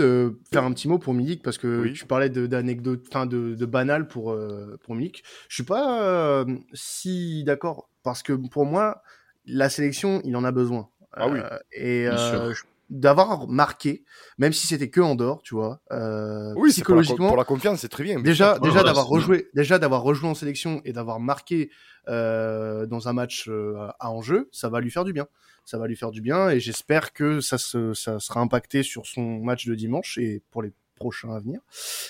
faire 0.52 0.62
un 0.62 0.72
petit 0.72 0.86
mot 0.86 0.98
pour 1.00 1.12
Milik 1.12 1.42
parce 1.42 1.58
que 1.58 1.88
tu 1.88 2.06
parlais 2.06 2.30
d'anecdotes, 2.30 3.04
enfin 3.08 3.26
de, 3.26 3.56
de, 3.56 3.66
banal 3.66 4.06
pour 4.06 4.38
pour 4.84 4.94
Milik. 4.94 5.24
Je 5.48 5.54
suis 5.56 5.64
pas 5.64 6.46
si 6.72 7.42
d'accord 7.42 7.88
parce 8.04 8.22
que 8.22 8.32
pour 8.32 8.64
moi 8.64 9.02
la 9.46 9.70
sélection 9.70 10.20
il 10.22 10.36
en 10.36 10.44
a 10.44 10.52
besoin. 10.52 10.88
Ah 11.14 11.26
oui. 11.26 11.40
Et 11.72 12.06
je 12.06 12.62
d'avoir 12.90 13.46
marqué, 13.46 14.04
même 14.36 14.52
si 14.52 14.66
c'était 14.66 14.90
que 14.90 15.00
en 15.00 15.14
dehors, 15.14 15.42
tu 15.42 15.54
vois. 15.54 15.80
Euh, 15.92 16.52
oui, 16.56 16.70
psychologiquement. 16.70 17.28
Pour 17.28 17.36
la, 17.36 17.44
confiance, 17.44 17.80
c'est 17.80 17.88
très 17.88 18.02
bien. 18.02 18.20
Déjà, 18.20 18.58
déjà 18.58 18.82
d'avoir 18.82 19.06
rejoué, 19.06 19.48
déjà 19.54 19.78
d'avoir 19.78 20.02
rejoué 20.02 20.28
en 20.28 20.34
sélection 20.34 20.82
et 20.84 20.92
d'avoir 20.92 21.20
marqué 21.20 21.70
euh, 22.08 22.86
dans 22.86 23.08
un 23.08 23.12
match 23.12 23.46
euh, 23.48 23.86
à 24.00 24.10
enjeu, 24.10 24.48
ça 24.50 24.68
va 24.68 24.80
lui 24.80 24.90
faire 24.90 25.04
du 25.04 25.12
bien. 25.12 25.28
Ça 25.64 25.78
va 25.78 25.86
lui 25.86 25.94
faire 25.94 26.10
du 26.10 26.20
bien 26.20 26.50
et 26.50 26.58
j'espère 26.58 27.12
que 27.12 27.40
ça, 27.40 27.56
se, 27.56 27.94
ça 27.94 28.18
sera 28.18 28.40
impacté 28.40 28.82
sur 28.82 29.06
son 29.06 29.38
match 29.38 29.66
de 29.66 29.74
dimanche 29.76 30.18
et 30.18 30.42
pour 30.50 30.62
les 30.62 30.72
prochains 30.96 31.32
à 31.32 31.38
venir. 31.38 31.60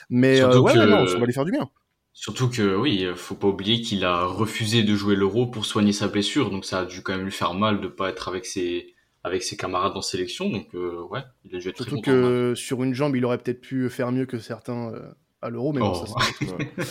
Mais 0.09 0.41
euh, 0.41 0.59
ouais, 0.61 0.75
non, 0.75 1.07
ça 1.07 1.19
va 1.19 1.27
lui 1.27 1.35
faire 1.35 1.45
du 1.45 1.53
bien. 1.53 1.69
Surtout 2.15 2.49
que 2.49 2.75
oui, 2.75 3.07
faut 3.17 3.35
pas 3.35 3.49
oublier 3.49 3.83
qu'il 3.83 4.05
a 4.05 4.25
refusé 4.25 4.83
de 4.83 4.95
jouer 4.95 5.15
l'Euro 5.15 5.47
pour 5.47 5.67
soigner 5.67 5.93
sa 5.93 6.09
blessure, 6.09 6.51
donc 6.51 6.65
ça 6.65 6.81
a 6.81 6.85
dû 6.85 7.03
quand 7.03 7.13
même 7.13 7.25
lui 7.25 7.33
faire 7.33 7.55
mal 7.55 7.81
de 7.81 7.89
pas 7.89 8.09
être 8.09 8.29
avec 8.29 8.47
ses 8.47 8.95
avec 9.23 9.43
ses 9.43 9.57
camarades 9.57 9.97
en 9.97 10.03
sélection. 10.03 10.49
Donc, 10.49 10.69
euh, 10.75 11.03
ouais, 11.11 11.21
il 11.45 11.55
a 11.55 11.59
dû 11.59 11.69
être 11.69 11.77
Surtout 11.77 12.01
que 12.01 12.55
sur 12.57 12.83
une 12.83 12.95
jambe, 12.95 13.17
il 13.17 13.25
aurait 13.25 13.39
peut-être 13.39 13.61
pu 13.61 13.89
faire 13.91 14.13
mieux 14.13 14.27
que 14.27 14.39
certains 14.39 14.93
euh, 14.93 15.13
à 15.43 15.51
l'euro, 15.51 15.73
mais, 15.73 15.81
oh. 15.83 16.05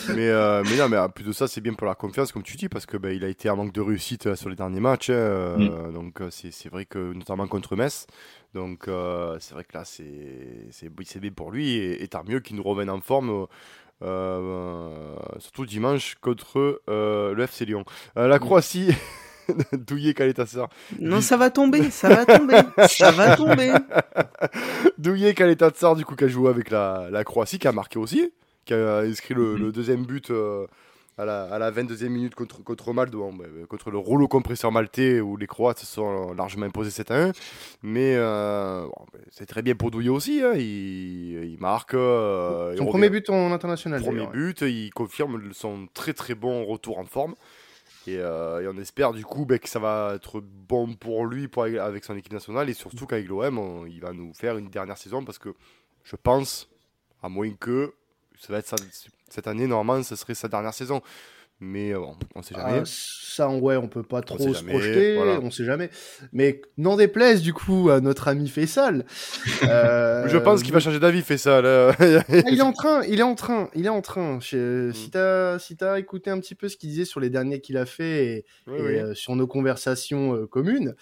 mais, 0.09 0.27
euh, 0.29 0.63
mais 0.65 0.77
non, 0.77 0.89
mais 0.89 0.97
plus 1.13 1.23
de 1.23 1.31
ça, 1.31 1.47
c'est 1.47 1.61
bien 1.61 1.73
pour 1.73 1.87
la 1.87 1.95
confiance, 1.95 2.31
comme 2.31 2.43
tu 2.43 2.57
dis, 2.57 2.69
parce 2.69 2.85
que 2.85 2.97
ben, 2.97 3.15
il 3.15 3.23
a 3.23 3.27
été 3.27 3.49
en 3.49 3.55
manque 3.55 3.73
de 3.73 3.81
réussite 3.81 4.35
sur 4.35 4.49
les 4.49 4.55
derniers 4.55 4.79
matchs. 4.79 5.09
Hein, 5.09 5.57
mm. 5.57 5.93
Donc, 5.93 6.21
c'est 6.29 6.69
vrai 6.69 6.85
que, 6.85 7.13
notamment 7.13 7.47
contre 7.47 7.75
Metz. 7.75 8.05
Donc, 8.53 8.85
c'est 9.39 9.53
vrai 9.53 9.63
que 9.63 9.77
là, 9.77 9.83
c'est 9.85 11.19
bien 11.19 11.31
pour 11.31 11.51
lui, 11.51 11.71
et, 11.71 12.03
et 12.03 12.07
tant 12.07 12.23
mieux 12.23 12.39
qu'il 12.39 12.55
nous 12.55 12.63
revienne 12.63 12.89
en 12.91 13.01
forme. 13.01 13.47
surtout 15.39 15.65
dimanche 15.65 16.15
contre 16.21 16.81
le 16.87 17.41
FC 17.41 17.65
Lyon. 17.65 17.85
la 18.15 18.37
mm. 18.37 18.39
Douillet 19.73 20.13
sœur 20.45 20.69
Non, 20.99 21.21
ça 21.21 21.37
va 21.37 21.49
tomber, 21.49 21.89
ça 21.91 22.09
va 22.09 22.25
tomber, 22.25 22.59
ça 22.87 23.11
va 23.11 23.35
tomber. 23.37 23.73
Douillet 24.97 25.35
sœur 25.75 25.95
du 25.95 26.05
coup, 26.05 26.15
qui 26.15 26.25
a 26.25 26.27
joué 26.27 26.49
avec 26.49 26.69
la, 26.69 27.07
la, 27.11 27.23
Croatie, 27.23 27.59
qui 27.59 27.67
a 27.67 27.71
marqué 27.71 27.99
aussi, 27.99 28.31
qui 28.65 28.73
a 28.73 28.99
inscrit 28.99 29.33
le, 29.33 29.55
mhm. 29.55 29.71
deuxième 29.71 30.05
but 30.05 30.31
euh, 30.31 30.65
à, 31.19 31.25
la, 31.25 31.43
à 31.43 31.59
la 31.59 31.71
22e 31.71 32.07
minute 32.07 32.33
contre, 32.33 32.63
contre 32.63 32.93
Malte, 32.93 33.11
bah, 33.11 33.45
contre 33.67 33.91
le 33.91 33.97
rouleau 33.97 34.27
compresseur 34.27 34.71
maltais, 34.71 35.19
où 35.19 35.35
les 35.35 35.47
Croates 35.47 35.79
se 35.79 35.85
sont 35.85 36.33
largement 36.33 36.65
imposés 36.65 36.91
7 36.91 37.11
à 37.11 37.23
1. 37.25 37.31
Mais 37.83 38.15
euh, 38.15 38.85
bah, 39.13 39.19
c'est 39.29 39.45
très 39.45 39.61
bien 39.61 39.75
pour 39.75 39.91
Douillet 39.91 40.09
aussi, 40.09 40.41
hein. 40.43 40.53
il, 40.55 41.43
il, 41.43 41.57
marque. 41.59 41.93
Euh, 41.93 42.75
son 42.77 42.85
premier 42.85 43.09
but 43.09 43.29
en 43.29 43.51
international. 43.51 44.01
Premier 44.01 44.27
but, 44.27 44.61
il 44.61 44.91
confirme 44.91 45.51
son 45.51 45.87
très 45.93 46.13
très 46.13 46.35
bon 46.35 46.65
retour 46.65 46.99
en 46.99 47.05
forme. 47.05 47.35
Euh, 48.07 48.61
et, 48.61 48.67
on 48.67 48.77
espère 48.77 49.13
du 49.13 49.23
coup 49.25 49.45
ben, 49.45 49.59
que 49.59 49.69
ça 49.69 49.79
va 49.79 50.13
être 50.15 50.39
bon 50.41 50.95
pour 50.95 51.25
lui 51.25 51.47
pour, 51.47 51.63
avec 51.63 52.03
son 52.03 52.15
équipe 52.15 52.33
nationale 52.33 52.69
et 52.69 52.73
surtout 52.73 53.05
qu'avec 53.05 53.27
l'OM, 53.27 53.87
il 53.87 53.99
va 53.99 54.13
nous 54.13 54.33
faire 54.33 54.57
une 54.57 54.69
dernière 54.69 54.97
saison 54.97 55.23
parce 55.23 55.37
que 55.37 55.53
je 56.03 56.15
pense, 56.15 56.69
à 57.21 57.29
moins 57.29 57.51
que 57.53 57.93
ça 58.39 58.53
va 58.53 58.59
être 58.59 58.73
cette 59.29 59.47
année, 59.47 59.67
normalement, 59.67 60.01
ce 60.03 60.15
serait 60.15 60.33
sa 60.33 60.47
dernière 60.47 60.73
saison. 60.73 61.01
Mais 61.61 61.93
euh, 61.93 61.99
bon, 61.99 62.15
on 62.35 62.41
sait 62.41 62.55
jamais. 62.55 62.79
Ah, 62.79 62.83
ça, 62.85 63.49
ouais, 63.49 63.75
on 63.75 63.89
peut 63.89 64.03
pas 64.03 64.21
trop 64.21 64.53
se 64.53 64.63
projeter, 64.63 65.17
on 65.41 65.51
sait 65.51 65.65
jamais. 65.65 65.89
Mais 66.31 66.61
n'en 66.77 66.95
déplaise 66.95 67.41
du 67.41 67.53
coup 67.53 67.89
à 67.89 67.99
notre 67.99 68.29
ami 68.29 68.47
Faisal. 68.47 69.05
euh, 69.63 70.27
je 70.29 70.37
pense 70.37 70.63
qu'il 70.63 70.71
va 70.71 70.79
changer 70.79 70.99
d'avis, 70.99 71.21
Faisal. 71.21 71.65
Euh. 71.65 71.91
il 72.29 72.59
est 72.59 72.61
en 72.61 72.71
train, 72.71 73.03
il 73.03 73.19
est 73.19 73.23
en 73.23 73.35
train, 73.35 73.69
il 73.75 73.85
est 73.85 73.89
en 73.89 74.01
train. 74.01 74.37
Mm. 74.37 74.93
Si 74.93 75.09
t'as 75.11 75.59
si 75.59 75.75
as 75.81 75.99
écouté 75.99 76.29
un 76.29 76.39
petit 76.39 76.55
peu 76.55 76.69
ce 76.69 76.77
qu'il 76.77 76.89
disait 76.89 77.05
sur 77.05 77.19
les 77.19 77.29
derniers 77.29 77.59
qu'il 77.59 77.75
a 77.75 77.85
fait 77.85 78.25
et, 78.25 78.45
euh, 78.69 79.13
sur 79.13 79.35
nos 79.35 79.47
conversations 79.47 80.47
communes, 80.47 80.95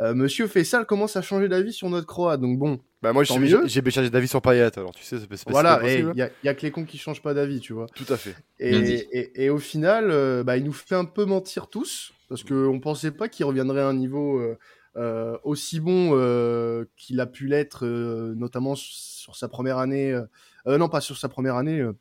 Monsieur 0.00 0.48
Faisal 0.48 0.86
commence 0.86 1.16
à 1.16 1.22
changer 1.22 1.48
d'avis 1.48 1.72
sur 1.72 1.88
notre 1.88 2.06
Croate. 2.06 2.40
Donc 2.40 2.58
bon, 2.58 2.80
Bah 3.02 3.12
moi, 3.14 3.24
Tant 3.24 3.34
j'ai 3.40 3.82
changé 3.90 4.10
d'avis 4.10 4.28
sur 4.28 4.42
Payet, 4.42 4.76
alors 4.78 4.92
tu 4.92 5.02
sais, 5.02 5.18
c'est 5.18 5.26
pas 5.26 5.50
Voilà, 5.50 5.80
il 5.84 6.12
y, 6.18 6.22
a- 6.22 6.30
y 6.44 6.48
a 6.48 6.54
que 6.54 6.62
les 6.62 6.70
cons 6.70 6.84
qui 6.84 6.98
changent 6.98 7.22
pas 7.22 7.32
d'avis, 7.32 7.60
tu 7.60 7.72
vois. 7.72 7.86
Tout 7.94 8.04
à 8.12 8.16
fait. 8.18 8.34
Et, 8.58 9.08
et, 9.10 9.44
et 9.44 9.50
au 9.50 9.58
final, 9.58 10.10
euh, 10.10 10.44
bah, 10.44 10.58
il 10.58 10.64
nous 10.64 10.72
fait 10.72 10.94
un 10.96 11.06
peu 11.06 11.24
mentir 11.24 11.68
tous, 11.68 12.12
parce 12.28 12.44
qu'on 12.44 12.78
pensait 12.78 13.10
pas 13.10 13.28
qu'il 13.28 13.46
reviendrait 13.46 13.80
à 13.80 13.86
un 13.88 13.94
niveau 13.94 14.38
euh, 14.38 14.58
euh, 14.96 15.38
aussi 15.44 15.80
bon 15.80 16.10
euh, 16.12 16.84
qu'il 16.96 17.20
a 17.20 17.26
pu 17.26 17.46
l'être, 17.46 17.86
euh, 17.86 18.34
notamment 18.36 18.74
sur 18.74 19.34
sa 19.34 19.48
première 19.48 19.78
année. 19.78 20.12
euh, 20.12 20.22
euh, 20.66 20.76
non, 20.76 20.90
pas 20.90 21.00
sur 21.00 21.16
sa 21.16 21.30
première 21.30 21.56
année, 21.56 21.80
euh, 21.80 21.92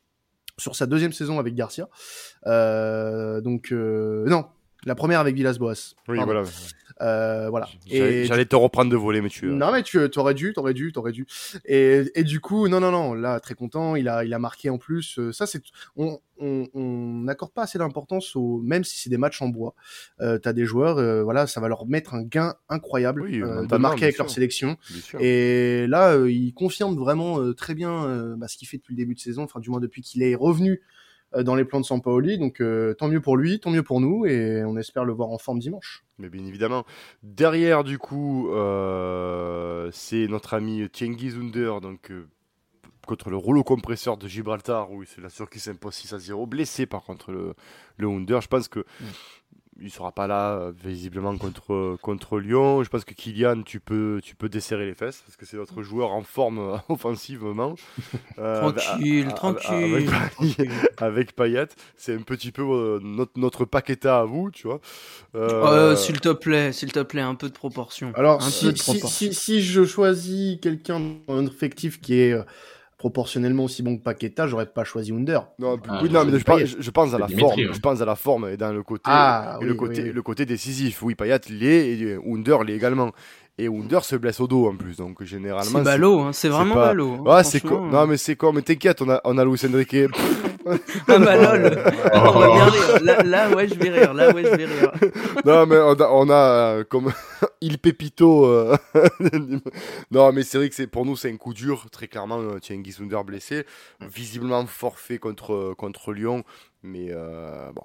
sur 0.58 0.76
sa 0.76 0.86
deuxième 0.86 1.14
saison 1.14 1.40
avec 1.40 1.56
Garcia. 1.56 1.88
Euh, 2.46 3.40
donc, 3.42 3.72
euh, 3.72 4.26
non, 4.28 4.46
la 4.86 4.96
première 4.96 5.20
avec 5.22 5.36
Villas-Boas. 5.36 5.94
Oui, 6.10 6.18
Pardon. 6.18 6.26
voilà. 6.34 6.50
Euh, 7.02 7.50
voilà. 7.50 7.68
J'allais 7.88 8.46
te 8.46 8.56
reprendre 8.56 8.92
de 8.92 8.98
voler, 8.98 9.22
mais 9.22 9.30
tu. 9.30 9.46
non 9.48 9.72
mais 9.72 9.84
tu 9.84 10.00
aurais 10.18 10.34
dû, 10.34 10.54
t'aurais 10.54 10.74
dû, 10.74 10.92
t'aurais 10.92 11.12
dû. 11.12 11.26
Et, 11.66 12.04
et 12.16 12.24
du 12.24 12.40
coup, 12.40 12.68
non 12.68 12.80
non 12.80 12.92
non, 12.92 13.14
là 13.14 13.40
très 13.40 13.56
content, 13.56 13.96
il 13.96 14.08
a 14.10 14.24
il 14.26 14.34
a 14.34 14.40
marqué 14.40 14.70
en 14.70 14.78
plus. 14.78 15.20
Euh, 15.20 15.32
ça 15.32 15.46
c'est 15.46 15.62
on 15.96 16.20
on 16.40 16.68
on 16.74 17.22
n'accorde 17.24 17.54
pas 17.54 17.64
assez 17.64 17.78
d'importance 17.78 18.36
au 18.36 18.60
même 18.62 18.84
si 18.84 18.98
c'est 18.98 19.10
des 19.10 19.18
matchs 19.18 19.42
en 19.42 19.50
bois. 19.50 19.76
Euh, 20.22 20.38
T'as 20.38 20.54
des 20.54 20.66
joueurs, 20.66 20.98
euh, 20.98 21.24
voilà, 21.24 21.48
ça 21.48 21.60
va 21.62 21.68
leur 21.68 21.86
mettre 21.86 22.14
un 22.14 22.24
gain 22.24 22.56
incroyable 22.70 23.24
Oui, 23.24 23.42
euh, 23.42 23.66
de 23.66 23.78
marquer 23.78 24.06
avec 24.06 24.18
leur 24.18 24.30
sélection. 24.30 24.78
Et 25.20 25.86
là, 25.88 26.16
il 26.28 26.54
confirme 26.54 26.96
vraiment 26.98 27.54
très 27.54 27.76
bien 27.76 28.36
bah, 28.38 28.48
ce 28.48 28.58
qu'il 28.58 28.68
fait 28.68 28.78
depuis 28.78 28.94
le 28.94 28.98
début 28.98 29.16
de 29.16 29.20
saison, 29.20 29.44
enfin 29.44 29.60
du 29.60 29.70
moins 29.70 29.80
depuis 29.80 30.02
qu'il 30.02 30.24
est 30.24 30.36
revenu 30.36 30.82
dans 31.38 31.56
les 31.56 31.66
plans 31.66 31.80
de 31.80 31.86
Sampaoli. 31.86 32.38
Donc 32.38 32.62
euh, 32.62 32.94
tant 32.94 33.08
mieux 33.08 33.22
pour 33.22 33.38
lui, 33.38 33.60
tant 33.60 33.70
mieux 33.70 33.84
pour 33.84 34.02
nous, 34.02 34.26
et 34.26 34.64
on 34.64 34.78
espère 34.78 35.06
le 35.06 35.14
voir 35.14 35.30
en 35.30 35.38
forme 35.38 35.60
dimanche. 35.60 36.04
Mais 36.18 36.30
bien 36.30 36.46
évidemment. 36.46 36.86
Derrière, 37.24 37.84
du 37.84 37.98
coup, 37.98 38.50
euh, 38.52 39.90
c'est 39.92 40.28
notre 40.28 40.54
ami 40.54 40.90
Tiengiz 40.90 41.36
Under, 41.38 41.82
donc 41.82 42.12
euh, 42.12 42.28
contre 43.08 43.30
le 43.30 43.38
rouleau 43.38 43.64
compresseur 43.64 44.18
de 44.18 44.28
Gibraltar, 44.28 44.92
où 44.92 45.04
c'est 45.06 45.22
la 45.22 45.30
sûr 45.30 45.50
qui 45.50 45.60
s'impose 45.60 45.94
6 45.96 46.14
à 46.14 46.20
0. 46.20 46.46
Blessé 46.46 46.86
par 46.86 47.04
contre 47.04 47.32
le, 47.32 47.54
le 47.98 48.08
Under. 48.08 48.42
Je 48.42 48.48
pense 48.48 48.68
que 48.68 48.86
il 49.82 49.92
sera 49.92 50.12
pas 50.12 50.28
là 50.28 50.54
euh, 50.54 50.72
visiblement 50.84 51.38
contre, 51.38 51.98
contre 52.02 52.40
Lyon. 52.40 52.84
Je 52.84 52.90
pense 52.90 53.06
que 53.06 53.14
Kylian, 53.14 53.64
tu 53.64 53.80
peux, 53.80 54.20
tu 54.24 54.36
peux 54.36 54.50
desserrer 54.50 54.86
les 54.86 54.94
fesses 54.94 55.22
parce 55.26 55.36
que 55.38 55.46
c'est 55.46 55.58
notre 55.58 55.82
joueur 55.84 56.12
en 56.12 56.22
forme 56.24 56.60
euh, 56.60 56.78
offensivement. 56.90 57.76
Euh, 58.38 58.72
Tranquille, 58.72 59.28
tranquille. 59.36 60.10
Avec, 60.42 60.70
avec 60.98 61.36
Payet, 61.36 61.68
c'est 61.98 62.16
un 62.16 62.22
petit 62.22 62.52
peu 62.52 62.64
euh, 62.64 63.00
notre, 63.02 63.40
notre 63.40 63.66
Paqueta 63.66 64.20
à 64.20 64.24
vous, 64.26 64.52
tu 64.52 64.68
vois. 64.68 64.82
Euh, 65.36 65.50
Euh, 65.50 65.96
s'il 65.96 66.20
te 66.20 66.30
plaît, 66.30 66.72
s'il 66.74 66.92
te 66.92 67.02
plaît, 67.02 67.22
un 67.22 67.36
peu 67.36 67.48
de 67.50 67.54
proportion. 67.54 68.12
Alors, 68.16 68.42
si, 68.44 68.66
peu 68.66 68.72
de 68.74 68.78
si, 68.78 68.84
proportion. 68.84 69.10
si, 69.10 69.34
si 69.34 69.62
je 69.62 69.86
choisis 69.86 70.58
quelqu'un 70.62 71.00
dans 71.28 71.36
un 71.36 71.46
effectif 71.46 72.00
qui 72.02 72.20
est 72.20 72.34
euh, 72.34 72.44
proportionnellement 73.00 73.64
aussi 73.64 73.82
bon 73.82 73.98
que 73.98 74.04
Paqueta, 74.04 74.46
j'aurais 74.46 74.66
pas 74.68 74.84
choisi 74.84 75.12
Under. 75.14 75.48
Non, 75.58 75.80
Ah, 75.88 76.02
oui, 76.04 76.10
non, 76.12 76.26
mais 76.26 76.38
je, 76.38 76.44
pense- 76.44 76.60
je, 76.66 76.76
je 76.82 76.92
pense 76.92 77.14
à 77.14 77.18
la 77.18 77.28
Dimitri, 77.28 77.48
forme. 77.50 77.62
ouais. 77.62 77.74
Je 77.74 77.80
pense 77.80 78.02
à 78.02 78.06
la 78.06 78.16
forme 78.16 78.50
et 78.50 78.58
dans 78.58 78.74
le 78.74 78.84
côté, 78.84 79.04
Ah, 79.06 79.56
et 79.56 79.64
oui, 79.64 79.66
le 79.68 79.72
oui, 79.72 79.78
côté, 79.78 80.04
oui. 80.04 80.12
le 80.12 80.22
côté 80.22 80.46
décisif. 80.46 81.02
Oui, 81.02 81.16
Payet 81.16 81.40
l'est 81.50 81.98
et 81.98 82.18
Under 82.30 82.64
l'est 82.66 82.76
également. 82.76 83.12
Et 83.62 83.68
Under 83.68 84.04
se 84.06 84.16
blesse 84.16 84.40
au 84.40 84.48
dos 84.48 84.68
en 84.68 84.76
plus, 84.76 84.96
donc 84.98 85.22
généralement. 85.24 85.80
C'est 85.80 85.84
ballot, 85.84 86.20
hein, 86.22 86.32
c'est 86.34 86.48
vraiment 86.50 86.76
pas- 86.76 86.88
ballot. 86.88 87.18
hein, 87.26 87.36
Ouais, 87.38 87.44
c'est 87.44 87.60
con. 87.60 87.82
Non, 87.88 88.08
mais 88.08 88.16
c'est 88.18 88.36
con. 88.38 88.54
Mais 88.54 88.62
t'inquiète, 88.62 89.02
on 89.02 89.10
a, 89.10 89.20
on 89.26 89.38
a 89.38 89.44
Luis 89.46 89.60
Enrique. 89.66 89.96
Ah 91.08 91.18
bah 91.18 91.36
lol. 91.58 91.80
on 92.14 92.32
va 92.40 92.48
bien 92.54 92.66
rire. 92.66 93.00
Là, 93.02 93.24
là, 93.24 93.50
ouais, 93.56 93.68
je 93.68 93.74
vais 93.76 93.90
rire. 93.90 94.14
Là, 94.14 94.32
ouais, 94.36 94.44
je 94.44 94.50
vais 94.56 94.66
rire. 94.66 94.92
non, 95.46 95.66
mais 95.66 95.78
on 95.78 95.94
a, 95.94 96.10
on 96.12 96.30
a 96.30 96.34
euh, 96.36 96.84
comme 96.84 97.12
Il 97.62 97.80
Pepito. 97.80 98.46
euh, 98.46 98.76
non, 100.12 100.32
mais 100.32 100.44
c'est 100.44 100.58
vrai 100.58 100.70
que 100.70 100.76
c'est 100.76 100.86
pour 100.86 101.06
nous, 101.06 101.16
c'est 101.16 101.32
un 101.32 101.38
coup 101.38 101.54
dur. 101.54 101.86
Très 101.92 102.08
clairement, 102.08 102.40
euh, 102.40 102.60
Tiengi 102.60 102.96
Under 103.02 103.24
blessé. 103.24 103.66
Visiblement 104.02 104.66
forfait 104.68 105.18
contre, 105.18 105.74
contre 105.78 106.14
Lyon. 106.14 106.44
Mais 106.84 107.08
euh, 107.10 107.72
bon, 107.74 107.84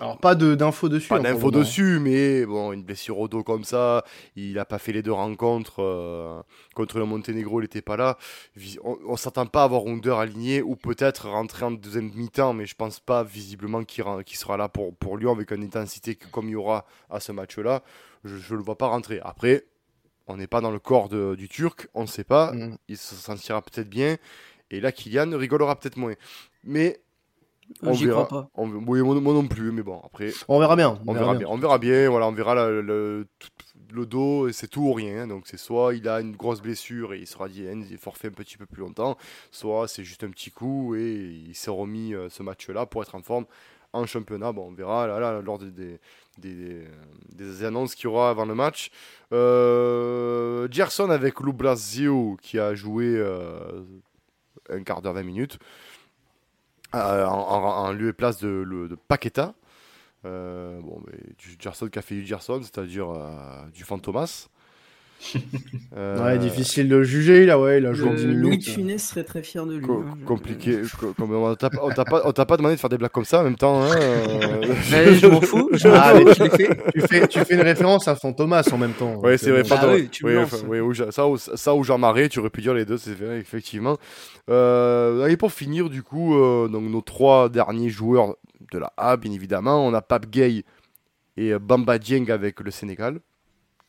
Alors, 0.00 0.18
pas 0.18 0.34
de- 0.34 0.54
d'infos 0.56 0.88
dessus. 0.88 1.08
pas 1.08 1.16
hein, 1.18 1.20
d'infos 1.20 1.50
dessus, 1.60 1.98
mais 2.00 2.44
bon, 2.46 2.72
une 2.72 2.82
blessure 2.82 3.18
au 3.20 3.28
dos 3.28 3.44
comme 3.44 3.62
ça, 3.62 4.04
il 4.34 4.58
a 4.58 4.64
pas 4.64 4.78
fait 4.78 4.90
les 4.92 5.02
deux 5.02 5.12
rencontres 5.12 5.80
euh, 5.82 6.42
contre 6.74 6.98
le 6.98 7.04
Monténégro, 7.04 7.60
il 7.60 7.62
n'était 7.64 7.80
pas 7.82 7.96
là. 7.96 8.18
On, 8.82 8.98
on 9.06 9.16
s'attend 9.16 9.46
pas 9.46 9.60
à 9.62 9.64
avoir 9.64 9.86
Under 9.86 10.18
aligné 10.18 10.62
ou 10.62 10.74
peut-être 10.74 11.28
rentrer 11.28 11.64
en 11.64 11.70
deuxième 11.70 12.10
mi-temps, 12.12 12.54
mais 12.54 12.66
je 12.66 12.74
pense 12.74 12.98
pas 12.98 13.22
visiblement 13.22 13.84
qu'il 13.84 14.04
sera 14.36 14.56
là 14.56 14.68
pour, 14.68 14.96
pour 14.96 15.16
Lyon 15.16 15.30
avec 15.32 15.52
une 15.52 15.62
intensité 15.62 16.16
que- 16.16 16.26
comme 16.26 16.48
il 16.48 16.52
y 16.52 16.56
aura 16.56 16.86
à 17.08 17.20
ce 17.20 17.30
match-là. 17.30 17.82
Je, 18.24 18.36
je 18.36 18.54
le 18.56 18.62
vois 18.62 18.76
pas 18.78 18.88
rentrer. 18.88 19.20
Après, 19.22 19.64
on 20.26 20.36
n'est 20.38 20.46
pas 20.48 20.60
dans 20.60 20.70
le 20.72 20.80
corps 20.80 21.08
de- 21.08 21.36
du 21.36 21.48
Turc, 21.48 21.86
on 21.94 22.02
ne 22.02 22.06
sait 22.08 22.24
pas. 22.24 22.50
Mm. 22.52 22.78
Il 22.88 22.96
se 22.98 23.14
sentira 23.14 23.62
peut-être 23.62 23.88
bien. 23.90 24.16
Et 24.70 24.80
là, 24.80 24.90
Kylian 24.90 25.36
rigolera 25.38 25.78
peut-être 25.78 25.98
moins. 25.98 26.14
Mais 26.64 27.00
on 27.82 27.92
J'y 27.92 28.06
verra. 28.06 28.24
crois 28.26 28.42
pas. 28.42 28.50
On- 28.54 28.68
oui, 28.70 29.00
moi, 29.02 29.14
moi 29.20 29.32
non 29.34 29.46
plus, 29.46 29.72
mais 29.72 29.82
bon, 29.82 30.00
après. 30.04 30.30
On 30.48 30.58
verra 30.58 30.76
bien. 30.76 30.98
On 31.06 31.12
verra 31.12 31.34
bien. 31.34 31.46
On 31.48 31.56
verra 31.58 31.78
bien. 31.78 32.08
Voilà, 32.10 32.26
on 32.28 32.32
verra 32.32 32.54
le, 32.70 33.26
tout- 33.38 33.48
le 33.92 34.06
dos. 34.06 34.48
et 34.48 34.52
C'est 34.52 34.68
tout 34.68 34.82
ou 34.82 34.92
rien. 34.92 35.22
hein. 35.22 35.26
Donc 35.28 35.46
c'est 35.46 35.56
soit 35.56 35.94
il 35.94 36.08
a 36.08 36.20
une 36.20 36.34
grosse 36.36 36.60
blessure 36.60 37.14
et 37.14 37.18
il 37.18 37.26
sera 37.26 37.48
dit 37.48 37.62
il 37.64 37.92
est 37.92 37.96
forfait 37.96 38.28
un 38.28 38.32
petit 38.32 38.56
peu 38.56 38.66
plus 38.66 38.80
longtemps, 38.80 39.16
soit 39.50 39.86
c'est 39.88 40.04
juste 40.04 40.24
un 40.24 40.30
petit 40.30 40.50
coup 40.50 40.94
et 40.96 41.12
il 41.48 41.54
s'est 41.54 41.70
remis 41.70 42.12
euh, 42.14 42.28
ce 42.28 42.42
match-là 42.42 42.86
pour 42.86 43.02
être 43.02 43.14
en 43.14 43.22
forme 43.22 43.46
en 43.92 44.04
championnat. 44.06 44.50
Bon, 44.52 44.68
on 44.68 44.72
verra 44.74 45.06
là, 45.06 45.20
là, 45.20 45.40
lors 45.40 45.58
des, 45.58 45.70
des, 45.70 45.98
des- 46.38 46.84
des 47.32 47.64
annonces 47.64 47.94
qu'il 47.94 48.04
y 48.04 48.06
aura 48.08 48.30
avant 48.30 48.44
le 48.46 48.54
match. 48.56 48.90
Euh, 49.32 50.68
Gerson 50.70 51.10
avec 51.10 51.40
Lou 51.40 51.52
Blasio 51.52 52.36
qui 52.42 52.58
a 52.58 52.74
joué 52.74 53.06
euh, 53.16 53.82
un 54.70 54.82
quart 54.82 55.02
d'heure, 55.02 55.14
20 55.14 55.22
minutes. 55.22 55.58
En, 56.94 57.92
lieu 57.92 58.08
et 58.08 58.12
place 58.12 58.38
de, 58.38 58.64
de 58.64 58.94
Paqueta. 58.94 59.54
Euh, 60.24 60.80
bon, 60.80 61.02
mais 61.06 61.18
du 61.38 61.56
Gerson 61.58 61.88
qui 61.88 61.98
a 61.98 62.02
fait 62.02 62.14
du 62.14 62.24
Gerson, 62.24 62.60
c'est-à-dire 62.62 63.10
euh, 63.10 63.68
du 63.72 63.84
Fantomas. 63.84 64.48
Euh, 65.96 66.24
Ouais, 66.24 66.38
difficile 66.38 66.88
de 66.88 67.02
juger, 67.02 67.46
là, 67.46 67.58
ouais, 67.60 67.78
il 67.78 67.86
a 67.86 67.92
joué 67.92 68.10
Le- 68.10 68.16
10 68.16 68.24
Louis 68.26 68.34
de 68.34 68.40
minutes. 68.42 68.68
Funès 68.68 69.08
serait 69.08 69.24
très 69.24 69.42
fier 69.42 69.64
de 69.66 69.76
lui. 69.76 69.86
co- 69.86 70.04
hein, 70.06 70.18
compliqué. 70.26 70.80
on 71.20 71.54
t'a 71.54 71.70
pas- 72.44 72.56
demandé 72.56 72.74
de 72.74 72.80
faire 72.80 72.90
des 72.90 72.98
blagues 72.98 73.10
comme 73.12 73.24
ça 73.24 73.40
en 73.40 73.44
même 73.44 73.56
temps. 73.56 73.82
hein, 73.82 73.90
euh. 73.96 74.62
Je 74.90 75.26
m'en 75.26 75.40
fous. 75.40 75.68
Je 75.72 75.88
Ah, 75.88 76.14
fous, 76.16 76.48
tu, 76.94 77.00
fais, 77.00 77.28
tu 77.28 77.40
fais 77.44 77.54
une 77.54 77.60
référence 77.60 78.08
à 78.08 78.16
Fantomas 78.16 78.68
en 78.72 78.78
même 78.78 78.92
temps. 78.92 79.16
Ouais, 79.16 79.38
c'est 79.38 79.50
euh, 79.50 79.54
vrai. 79.54 79.62
bon. 79.62 79.68
Bah 79.68 79.76
Fantomas. 79.76 79.94
oui, 79.94 80.08
tu 80.10 80.24
Oui, 80.26 80.96
ça, 81.10 81.28
ou, 81.28 81.36
ça 81.36 81.74
ou 81.74 81.84
Jean 81.84 81.98
Marais, 81.98 82.28
tu 82.28 82.40
aurais 82.40 82.50
pu 82.50 82.60
dire 82.60 82.74
les 82.74 82.84
deux, 82.84 82.98
c'est 82.98 83.14
vrai, 83.14 83.38
effectivement. 83.38 83.96
Euh, 84.50 85.26
et 85.28 85.36
pour 85.36 85.52
finir, 85.52 85.88
du 85.90 86.02
coup, 86.02 86.34
euh, 86.36 86.68
donc 86.68 86.82
nos 86.84 87.00
trois 87.00 87.48
derniers 87.48 87.88
joueurs 87.88 88.36
de 88.72 88.78
la 88.78 88.92
A, 88.96 89.16
bien 89.16 89.32
évidemment, 89.32 89.86
on 89.86 89.94
a 89.94 90.02
Pape 90.02 90.26
Gay 90.30 90.64
et 91.36 91.52
euh, 91.52 91.58
Bamba 91.58 91.98
Dieng 91.98 92.30
avec 92.30 92.60
le 92.60 92.70
Sénégal, 92.70 93.20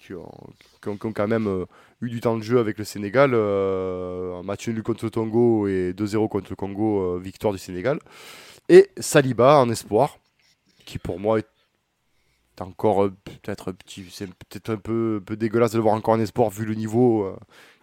qui 0.05 0.13
ont, 0.13 0.97
quand 0.97 1.27
même 1.27 1.47
euh, 1.47 1.65
eu 2.01 2.09
du 2.09 2.19
temps 2.19 2.37
de 2.37 2.43
jeu 2.43 2.59
avec 2.59 2.77
le 2.77 2.83
Sénégal. 2.83 3.31
Euh, 3.33 4.39
un 4.39 4.43
match 4.43 4.67
nul 4.67 4.83
contre 4.83 5.05
le 5.05 5.11
Togo 5.11 5.67
et 5.67 5.93
2-0 5.93 6.27
contre 6.29 6.49
le 6.49 6.55
Congo, 6.55 7.15
euh, 7.15 7.19
victoire 7.19 7.53
du 7.53 7.59
Sénégal. 7.59 7.99
Et 8.69 8.89
Saliba 8.97 9.57
en 9.59 9.69
espoir, 9.69 10.17
qui 10.85 10.97
pour 10.97 11.19
moi 11.19 11.39
est 11.39 12.61
encore 12.61 13.09
peut-être 13.23 13.71
petit, 13.71 14.05
c'est 14.11 14.27
peut-être 14.27 14.69
un 14.71 14.77
peu, 14.77 15.21
dégueulasse 15.31 15.71
de 15.71 15.79
voir 15.79 15.95
encore 15.95 16.15
en 16.15 16.19
espoir 16.19 16.49
vu 16.49 16.65
le 16.65 16.73
niveau 16.73 17.35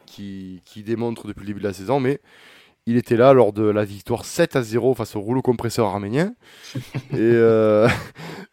qui, 0.06 0.62
qui 0.64 0.82
démontre 0.82 1.26
depuis 1.26 1.42
le 1.42 1.46
début 1.48 1.60
de 1.60 1.66
la 1.66 1.72
saison, 1.72 2.00
mais 2.00 2.20
il 2.86 2.96
était 2.96 3.16
là 3.16 3.32
lors 3.32 3.52
de 3.52 3.62
la 3.64 3.84
victoire 3.84 4.24
7 4.24 4.56
à 4.56 4.62
0 4.62 4.94
face 4.94 5.14
au 5.16 5.20
rouleau 5.20 5.42
compresseur 5.42 5.86
arménien 5.86 6.34
et, 6.74 7.16
euh, 7.18 7.88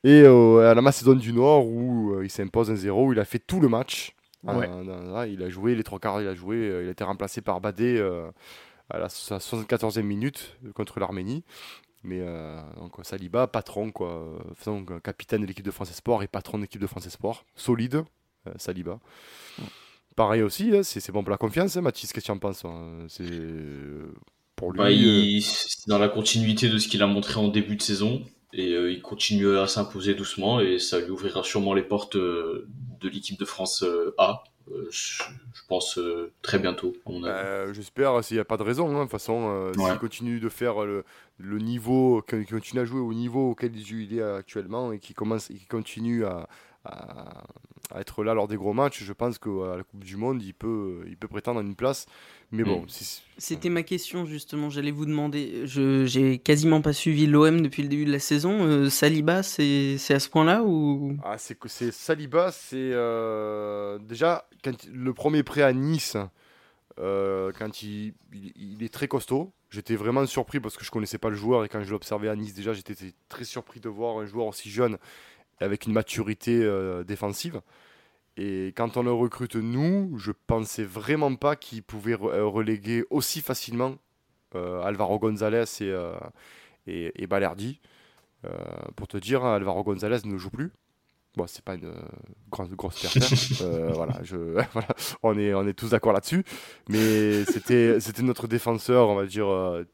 et 0.04 0.28
au- 0.28 0.58
à 0.60 0.74
la 0.76 0.82
Macédoine 0.82 1.18
du 1.20 1.34
Nord 1.34 1.66
où 1.68 2.14
euh, 2.16 2.24
il 2.26 2.30
s'impose 2.30 2.70
1-0 2.72 3.08
où 3.08 3.14
il 3.14 3.20
a 3.20 3.26
fait 3.26 3.40
tout 3.40 3.60
le 3.60 3.68
match. 3.70 4.14
Ouais. 4.44 4.70
Euh, 4.70 4.84
dans- 4.84 5.12
là, 5.14 5.28
il 5.28 5.42
a 5.44 5.50
joué 5.50 5.76
les 5.76 5.84
trois 5.84 6.00
quarts, 6.00 6.22
il 6.22 6.28
a 6.28 6.36
joué, 6.36 6.56
euh, 6.58 6.84
il 6.84 6.88
a 6.88 6.92
été 6.92 7.04
remplacé 7.04 7.42
par 7.42 7.60
Badé 7.60 7.98
euh, 7.98 8.30
à 8.90 9.00
la 9.00 9.10
so- 9.10 9.36
74e 9.40 10.04
minute 10.04 10.58
euh, 10.66 10.72
contre 10.72 11.00
l'Arménie. 11.00 11.44
Mais 12.04 12.20
euh, 12.22 12.58
donc 12.78 12.94
Saliba, 13.04 13.48
patron 13.48 13.92
quoi, 13.92 14.08
euh, 14.08 14.40
euh, 14.90 15.00
capitaine 15.02 15.42
de 15.42 15.46
l'équipe 15.48 15.66
de 15.66 15.72
France 15.72 15.90
Esport 15.92 16.24
et 16.24 16.28
patron 16.28 16.58
de 16.58 16.64
l'équipe 16.64 16.80
de 16.80 16.88
France 16.88 17.06
Esport, 17.06 17.44
solide, 17.56 18.04
euh, 18.48 18.52
Saliba. 18.58 19.00
Pareil 20.20 20.42
aussi, 20.42 20.72
hein, 20.76 20.82
c'est 20.84 21.12
bon 21.14 21.24
pour 21.24 21.32
la 21.32 21.38
confiance, 21.38 21.78
hein, 21.78 21.82
Mathis, 21.82 22.12
qu'est-ce 22.12 22.26
que 22.26 22.26
tu 22.26 22.32
en 22.32 22.40
penses 22.40 22.66
hein 22.66 23.06
C'est 23.08 23.24
euh, 23.24 24.12
pour 24.58 24.74
lui. 24.74 24.78
Bah, 24.78 24.88
euh, 24.88 24.92
il- 24.92 25.42
c'est 25.42 25.88
dans 25.88 25.98
la 25.98 26.10
continuité 26.10 26.68
de 26.68 26.78
ce 26.78 26.90
qu'il 26.90 27.02
a 27.02 27.08
montré 27.08 27.40
en 27.40 27.48
début 27.48 27.78
de 27.78 27.82
saison 27.82 28.22
et 28.52 28.74
euh, 28.74 28.92
il 28.92 29.02
continue 29.02 29.56
à 29.58 29.66
s'imposer 29.68 30.16
doucement 30.16 30.60
et 30.60 30.78
ça 30.78 31.00
lui 31.00 31.10
ouvrira 31.10 31.42
sûrement 31.46 31.74
les 31.74 31.84
portes 31.84 32.18
euh, 32.18 32.68
de 33.00 33.08
l'équipe 33.08 33.40
de 33.40 33.46
France 33.46 33.82
euh, 33.84 34.14
A. 34.18 34.44
je, 34.92 35.24
je 35.54 35.62
pense 35.70 35.98
très 36.42 36.60
bientôt. 36.60 36.94
Euh, 37.08 37.74
J'espère, 37.74 38.22
s'il 38.22 38.36
n'y 38.36 38.42
a 38.42 38.46
pas 38.46 38.58
de 38.58 38.64
raison. 38.64 38.90
hein. 38.90 38.96
De 38.98 39.02
toute 39.04 39.12
façon, 39.12 39.72
Ouais. 39.78 39.90
s'il 39.90 40.00
continue 40.00 40.42
de 40.42 40.50
faire 40.50 40.84
le, 40.86 41.06
le 41.38 41.60
niveau, 41.60 42.22
qu'il 42.28 42.46
continue 42.46 42.82
à 42.82 42.86
jouer 42.86 43.00
au 43.00 43.14
niveau 43.14 43.52
auquel 43.52 43.72
il 43.74 44.18
est 44.18 44.22
actuellement 44.22 44.92
et 44.92 45.00
qu'il 45.00 45.16
commence, 45.16 45.50
et 45.50 45.54
qu'il 45.54 45.68
continue 45.70 46.26
à, 46.26 46.50
à, 46.90 47.44
à 47.96 48.02
être 48.02 48.24
là 48.24 48.34
lors 48.34 48.48
des 48.48 48.56
gros 48.56 48.74
matchs, 48.74 49.04
je 49.04 49.14
pense 49.14 49.38
qu'à 49.40 49.76
la 49.78 49.84
Coupe 49.84 50.04
du 50.04 50.16
Monde, 50.16 50.42
il 50.44 50.54
peut, 50.54 51.04
il 51.08 51.18
peut 51.18 51.28
prétendre 51.28 51.60
à 51.60 51.64
une 51.64 51.76
place. 51.76 52.06
Mais 52.52 52.64
bon, 52.64 52.82
Mm. 52.82 52.88
C'était 53.38 53.70
ma 53.70 53.84
question 53.84 54.26
justement, 54.26 54.70
j'allais 54.70 54.92
vous 54.92 55.06
demander. 55.06 55.66
Je 55.66 56.06
j'ai 56.06 56.40
quasiment 56.40 56.82
pas 56.82 56.94
suivi 56.94 57.28
l'OM 57.28 57.62
depuis 57.62 57.84
le 57.84 57.90
début 57.90 58.06
de 58.06 58.12
la 58.12 58.20
saison. 58.20 58.64
Euh, 58.64 58.90
Saliba, 58.90 59.44
c'est 59.44 59.98
c'est 59.98 60.14
à 60.16 60.20
ce 60.20 60.30
point-là 60.30 60.64
ou? 60.64 61.16
Ah, 61.24 61.38
c'est 61.38 61.58
que 61.58 61.70
c'est 61.70 61.92
Saliba, 61.92 62.52
c'est 62.52 62.76
euh, 62.92 64.00
déjà 64.00 64.48
quand 64.64 64.76
le 64.92 65.14
premier 65.14 65.44
prêt 65.44 65.62
à 65.62 65.74
Nice, 65.74 66.18
euh, 67.00 67.52
quand 67.58 67.82
il, 67.84 68.14
il, 68.34 68.52
il 68.56 68.84
est 68.84 68.94
très 68.94 69.08
costaud. 69.08 69.52
J'étais 69.70 69.96
vraiment 69.96 70.26
surpris 70.26 70.60
parce 70.60 70.76
que 70.76 70.84
je 70.84 70.90
connaissais 70.90 71.20
pas 71.20 71.30
le 71.30 71.36
joueur 71.36 71.64
et 71.64 71.70
quand 71.70 71.84
je 71.84 71.92
l'observais 71.92 72.30
à 72.30 72.36
Nice 72.36 72.56
déjà, 72.56 72.74
j'étais 72.74 72.96
très 73.30 73.44
surpris 73.44 73.80
de 73.80 73.88
voir 73.90 74.18
un 74.18 74.26
joueur 74.26 74.48
aussi 74.48 74.70
jeune 74.72 74.98
avec 75.60 75.86
une 75.86 75.94
maturité 75.94 76.60
euh, 76.64 77.04
défensive. 77.04 77.62
Et 78.38 78.68
quand 78.78 78.96
on 78.96 79.04
le 79.04 79.12
recrute 79.12 79.56
nous, 79.56 80.18
je 80.18 80.32
pensais 80.48 80.84
vraiment 80.86 81.36
pas 81.36 81.56
qu'il 81.58 81.84
pouvait 81.84 82.14
euh, 82.14 82.46
reléguer 82.46 83.04
aussi 83.10 83.42
facilement 83.42 83.96
euh, 84.56 84.82
Alvaro 84.82 85.20
González 85.20 85.66
et, 85.82 85.84
euh, 85.84 86.14
et, 86.88 87.12
et 87.22 87.28
Balerdi. 87.28 87.80
Pour 88.96 89.10
te 89.10 89.18
dire, 89.18 89.44
hein, 89.44 89.56
Alvaro 89.56 89.84
González 89.84 90.20
ne 90.24 90.38
joue 90.38 90.50
plus. 90.50 90.72
Bon, 91.36 91.46
c'est 91.46 91.64
pas 91.64 91.76
une 91.76 91.94
grosse, 92.50 92.70
grosse 92.70 93.02
perte. 93.02 93.18
hein. 93.62 93.92
Voilà, 93.94 94.20
je, 94.24 94.38
voilà, 94.74 94.88
on 95.22 95.38
est, 95.38 95.54
on 95.54 95.68
est 95.68 95.74
tous 95.74 95.90
d'accord 95.90 96.14
là-dessus. 96.14 96.46
Mais 96.88 97.44
c'était, 97.44 98.00
c'était 98.00 98.24
notre 98.24 98.48
défenseur, 98.48 99.10
on 99.10 99.16
va 99.16 99.26
dire, 99.26 99.48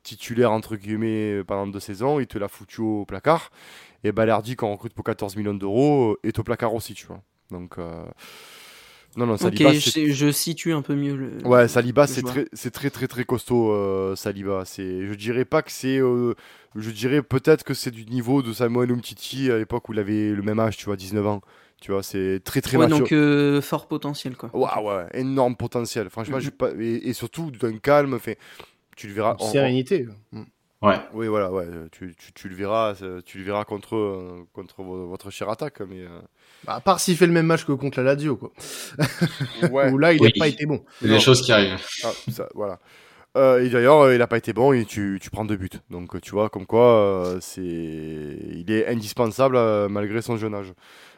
titulaire 0.04 0.52
entre 0.52 0.76
guillemets 0.76 1.44
pendant 1.44 1.66
deux 1.66 1.80
saisons. 1.80 2.20
Il 2.20 2.28
te 2.28 2.38
l'a 2.38 2.48
foutu 2.48 2.82
au 2.82 3.04
placard. 3.06 3.50
Et 4.06 4.12
Balerdi, 4.12 4.56
qu'on 4.56 4.72
recrute 4.72 4.94
pour 4.94 5.04
14 5.04 5.36
millions 5.36 5.56
d'euros, 5.56 6.12
euh, 6.24 6.28
est 6.28 6.38
au 6.38 6.44
placard 6.44 6.74
aussi, 6.76 6.94
tu 6.94 7.08
vois. 7.08 7.22
Donc, 7.50 7.80
euh, 7.80 8.04
non, 9.18 9.26
non, 9.26 9.34
Ok, 9.34 9.40
Saliba, 9.40 9.74
je, 9.74 10.32
situe 10.32 10.74
un 10.74 10.82
peu 10.84 10.94
mieux 10.94 11.16
le. 11.16 11.48
Ouais, 11.48 11.68
Saliba, 11.68 12.06
c'est 12.06 12.22
très, 12.22 12.46
c'est 12.54 12.70
très, 12.72 12.90
très, 12.92 13.08
très 13.08 13.24
costaud. 13.26 13.72
euh, 13.72 14.16
Saliba, 14.16 14.64
c'est, 14.66 15.06
je 15.08 15.14
dirais 15.16 15.46
pas 15.46 15.62
que 15.64 15.72
c'est, 15.72 15.98
euh, 16.00 16.36
je 16.76 16.92
dirais 16.92 17.24
peut-être 17.24 17.64
que 17.64 17.74
c'est 17.74 17.92
du 17.92 18.06
niveau 18.06 18.44
de 18.44 18.54
Samuel 18.54 18.92
Umtiti 18.92 19.50
à 19.50 19.58
l'époque 19.58 19.90
où 19.90 19.94
il 19.94 20.00
avait 20.00 20.30
le 20.32 20.42
même 20.44 20.60
âge, 20.60 20.78
tu 20.78 20.86
vois, 20.86 20.98
19 20.98 21.26
ans. 21.26 21.42
Tu 21.82 21.92
vois, 21.92 22.04
c'est 22.04 22.42
très, 22.44 22.62
très 22.62 22.78
Ouais, 22.78 22.84
mature. 22.84 23.00
donc 23.00 23.12
euh, 23.12 23.60
fort 23.62 23.88
potentiel 23.88 24.36
quoi. 24.38 24.50
Ouais, 24.54 24.84
ouais, 24.84 25.08
énorme 25.14 25.56
potentiel. 25.56 26.10
Franchement, 26.10 26.38
Mhm. 26.38 26.42
j'ai 26.44 26.52
pas, 26.52 26.70
et, 26.80 27.10
et 27.10 27.14
surtout 27.14 27.52
d'un 27.52 27.78
calme. 27.80 28.20
Fait, 28.20 28.38
tu 28.96 29.08
le 29.08 29.14
verras. 29.14 29.36
en- 29.40 29.44
en- 29.44 29.52
Sérénité. 29.52 30.08
Mm. 30.32 30.44
Ouais. 30.86 31.00
oui, 31.14 31.28
voilà, 31.28 31.52
ouais, 31.52 31.66
tu, 31.92 32.16
tu, 32.18 32.32
tu 32.34 32.50
le 32.50 32.56
verras, 32.56 32.96
euh, 33.02 33.22
tu 33.26 33.38
le 33.40 33.44
verras 33.44 33.64
contre, 33.66 33.96
euh, 33.96 34.44
contre 34.54 34.82
vo- 34.84 35.08
votre 35.08 35.30
chère 35.30 35.50
attaque, 35.50 35.82
mais. 35.82 36.02
euh, 36.02 36.20
Bah, 36.66 36.76
à 36.76 36.82
part 36.82 37.00
s'il 37.00 37.18
fait 37.18 37.28
le 37.28 37.34
même 37.34 37.46
match 37.46 37.66
que 37.66 37.72
contre 37.72 38.00
la 38.02 38.14
Lazio, 38.14 38.36
quoi. 38.36 38.52
ouais. 39.72 39.92
Où 39.92 39.98
là, 39.98 40.14
il 40.14 40.22
n'a 40.22 40.28
Oui. 40.28 40.34
pas 40.40 40.48
été 40.48 40.66
bon. 40.66 40.84
Il 41.02 41.08
y 41.08 41.10
a 41.10 41.14
Non. 41.14 41.18
des 41.18 41.24
choses 41.24 41.42
qui 41.42 41.52
arrivent. 41.52 41.80
Ah, 42.04 42.12
ça, 42.32 42.48
voilà. 42.54 42.80
Euh, 43.38 43.62
et 43.66 43.70
d'ailleurs, 43.70 44.00
euh, 44.00 44.14
il 44.16 44.20
n'a 44.20 44.28
pas 44.28 44.38
été 44.38 44.54
bon 44.54 44.72
et 44.72 44.86
tu, 44.86 45.20
tu 45.22 45.30
prends 45.30 45.44
deux 45.44 45.58
buts. 45.58 45.70
Donc, 45.90 46.16
euh, 46.16 46.20
tu 46.22 46.32
vois, 46.32 46.50
comme 46.50 46.66
quoi, 46.66 46.86
euh, 46.88 47.38
c'est, 47.42 47.62
il 47.64 48.66
est 48.72 48.88
indispensable 48.88 49.58
euh, 49.58 49.90
malgré 49.90 50.22
son 50.22 50.38
jeune 50.38 50.56
âge. 50.56 50.74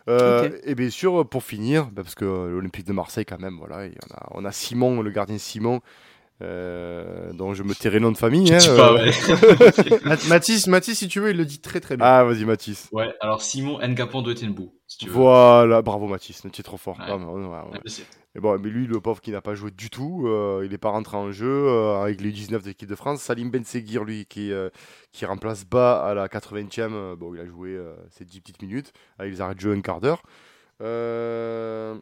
Euh. 0.10 0.50
Et 0.64 0.74
bien 0.74 0.90
sûr, 0.90 1.28
pour 1.28 1.44
finir, 1.44 1.88
bah, 1.92 2.02
parce 2.02 2.16
que 2.16 2.26
l'Olympique 2.26 2.88
de 2.88 2.94
Marseille, 2.94 3.26
quand 3.26 3.40
même, 3.40 3.58
voilà, 3.60 3.86
en 3.86 4.16
a, 4.16 4.28
on 4.32 4.46
a 4.46 4.52
Simon, 4.52 5.02
le 5.02 5.12
gardien 5.12 5.38
Simon, 5.38 5.82
euh, 6.42 7.32
dont 7.34 7.54
je 7.54 7.64
me 7.64 7.74
tairai 7.74 8.00
nom 8.00 8.12
de 8.12 8.18
famille. 8.18 8.54
hein, 8.54 8.60
Je 8.60 8.66
sais 8.66 8.70
euh. 8.72 8.78
pas, 8.78 8.94
ouais. 8.94 10.00
Mat- 10.06 10.28
Mathis, 10.28 10.68
Mathis, 10.68 11.00
si 11.00 11.08
tu 11.08 11.20
veux, 11.20 11.32
il 11.32 11.38
le 11.38 11.46
dit 11.46 11.60
très 11.60 11.80
très 11.80 11.98
bien. 11.98 12.06
Ah, 12.06 12.24
vas-y, 12.24 12.46
Mathis. 12.46 12.88
Ouais, 12.92 13.14
alors 13.22 13.42
Simon 13.42 13.80
Ngapan 13.80 14.22
de 14.22 14.34
Tenbou, 14.34 14.74
si 14.88 14.98
tu 15.00 15.08
veux. 15.08 15.14
Voilà, 15.14 15.82
bravo 15.82 16.08
Mathis, 16.08 16.42
tu 16.52 16.62
es 16.62 16.64
trop 16.64 16.78
fort. 16.78 16.98
Ouais. 17.00 17.06
Mais, 17.08 17.26
ouais, 17.26 17.34
ouais, 17.34 17.48
ouais. 17.48 17.72
Ouais, 17.74 17.80
je 17.86 17.90
sais. 17.92 18.04
Et 18.36 18.40
bon, 18.40 18.60
mais 18.60 18.70
lui, 18.70 18.86
le 18.86 19.02
pauvre 19.02 19.20
qui 19.20 19.32
n'a 19.32 19.42
pas 19.42 19.56
joué 19.56 19.72
du 19.72 19.90
tout, 19.90 20.26
euh, 20.28 20.62
il 20.64 20.70
n'est 20.70 20.78
pas 20.78 20.92
rentré 20.92 21.18
en 21.18 21.32
jeu 21.32 21.48
euh, 21.48 22.00
avec 22.04 22.22
les 22.22 22.32
19 22.32 22.62
de 22.62 22.68
l'équipe 22.68 22.88
de 22.88 22.94
France. 22.96 23.20
Salim 23.22 23.50
Ben 23.50 23.64
Seguir, 23.64 24.04
lui, 24.04 24.28
qui, 24.28 24.52
euh, 24.52 24.70
qui 25.12 25.26
remplace 25.26 25.66
Bas 25.66 26.06
à 26.06 26.14
la 26.14 26.28
80e, 26.28 26.90
euh, 26.94 27.16
bon, 27.16 27.34
il 27.34 27.40
a 27.42 27.48
joué 27.48 27.70
euh, 27.72 27.96
ses 28.12 28.26
10 28.26 28.42
petites 28.42 28.62
minutes, 28.62 28.94
avec 29.18 29.32
les 29.34 29.42
arrêts 29.42 29.56
de 29.56 29.60
jeu 29.60 29.72
un 29.74 29.82
quart 29.82 30.02
d'heure. 30.02 30.22
Euh, 30.84 31.96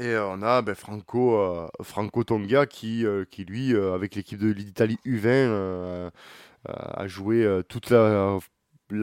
et 0.00 0.14
euh, 0.14 0.26
on 0.28 0.42
a 0.42 0.62
ben, 0.62 0.74
Franco, 0.74 1.36
euh, 1.36 1.68
Franco 1.82 2.24
Tonga 2.24 2.64
qui, 2.66 3.04
euh, 3.04 3.24
qui 3.30 3.44
lui, 3.44 3.76
avec 3.76 4.14
l'équipe 4.14 4.38
de 4.38 4.50
l'Italie 4.50 4.98
U20, 5.04 5.26
euh, 5.26 6.10
euh, 6.68 6.72
a 6.72 7.06
joué 7.06 7.46
toute 7.68 7.90
la, 7.90 8.38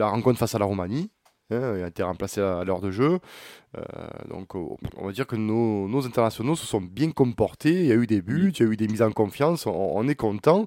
rencontre 0.00 0.38
face 0.38 0.54
à 0.56 0.58
la 0.58 0.64
Roumanie. 0.64 1.10
hein, 1.50 1.76
il 1.76 1.84
a 1.84 1.86
été 1.86 2.02
remplacé 2.02 2.40
à, 2.40 2.64
l'heure 2.64 2.80
de 2.80 2.90
jeu. 2.90 3.20
Donc, 4.28 4.56
euh, 4.56 4.66
on 4.96 5.06
va 5.06 5.12
dire 5.12 5.26
que 5.26 5.36
nos, 5.36 6.04
internationaux 6.04 6.56
se 6.56 6.66
sont 6.66 6.80
bien 6.80 7.12
comportés. 7.12 7.72
Il 7.72 7.86
y 7.86 7.92
a 7.92 7.96
eu 7.96 8.06
des 8.08 8.20
buts, 8.20 8.52
il 8.58 8.62
y 8.64 8.68
a 8.68 8.72
eu 8.72 8.76
des 8.76 8.88
mises 8.88 9.02
en 9.02 9.12
confiance. 9.12 9.66
On, 9.66 10.08
est 10.08 10.16
content. 10.16 10.66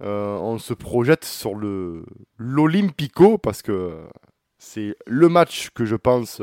On 0.00 0.58
se 0.58 0.74
projette 0.74 1.24
sur 1.24 1.54
le 1.54 2.04
l'Olympico 2.36 3.38
parce 3.38 3.62
que 3.62 3.96
c'est 4.58 4.96
le 5.06 5.28
match 5.28 5.70
que 5.70 5.84
je 5.84 5.96
pense. 5.96 6.42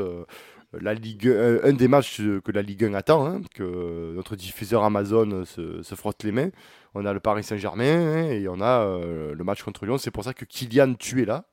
Euh, 0.76 0.78
la 0.82 0.94
Ligue, 0.94 1.28
un, 1.28 1.58
un 1.68 1.72
des 1.72 1.88
matchs 1.88 2.20
que 2.44 2.52
la 2.52 2.62
Ligue 2.62 2.84
1 2.84 2.94
attend, 2.94 3.26
hein, 3.26 3.40
que 3.54 4.12
notre 4.14 4.36
diffuseur 4.36 4.84
Amazon 4.84 5.44
se, 5.44 5.82
se 5.82 5.94
frotte 5.94 6.22
les 6.24 6.32
mains. 6.32 6.50
On 6.94 7.04
a 7.04 7.12
le 7.12 7.20
Paris 7.20 7.44
Saint-Germain 7.44 7.84
hein, 8.16 8.30
et 8.30 8.48
on 8.48 8.60
a 8.60 8.80
euh, 8.86 9.34
le 9.34 9.44
match 9.44 9.62
contre 9.62 9.84
Lyon. 9.86 9.98
C'est 9.98 10.10
pour 10.10 10.24
ça 10.24 10.32
que 10.34 10.44
Kylian, 10.44 10.94
tu 10.94 11.22
es 11.22 11.24
là. 11.24 11.44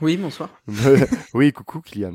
Oui, 0.00 0.16
bonsoir. 0.16 0.48
oui, 1.34 1.52
coucou 1.52 1.80
Kylian. 1.80 2.14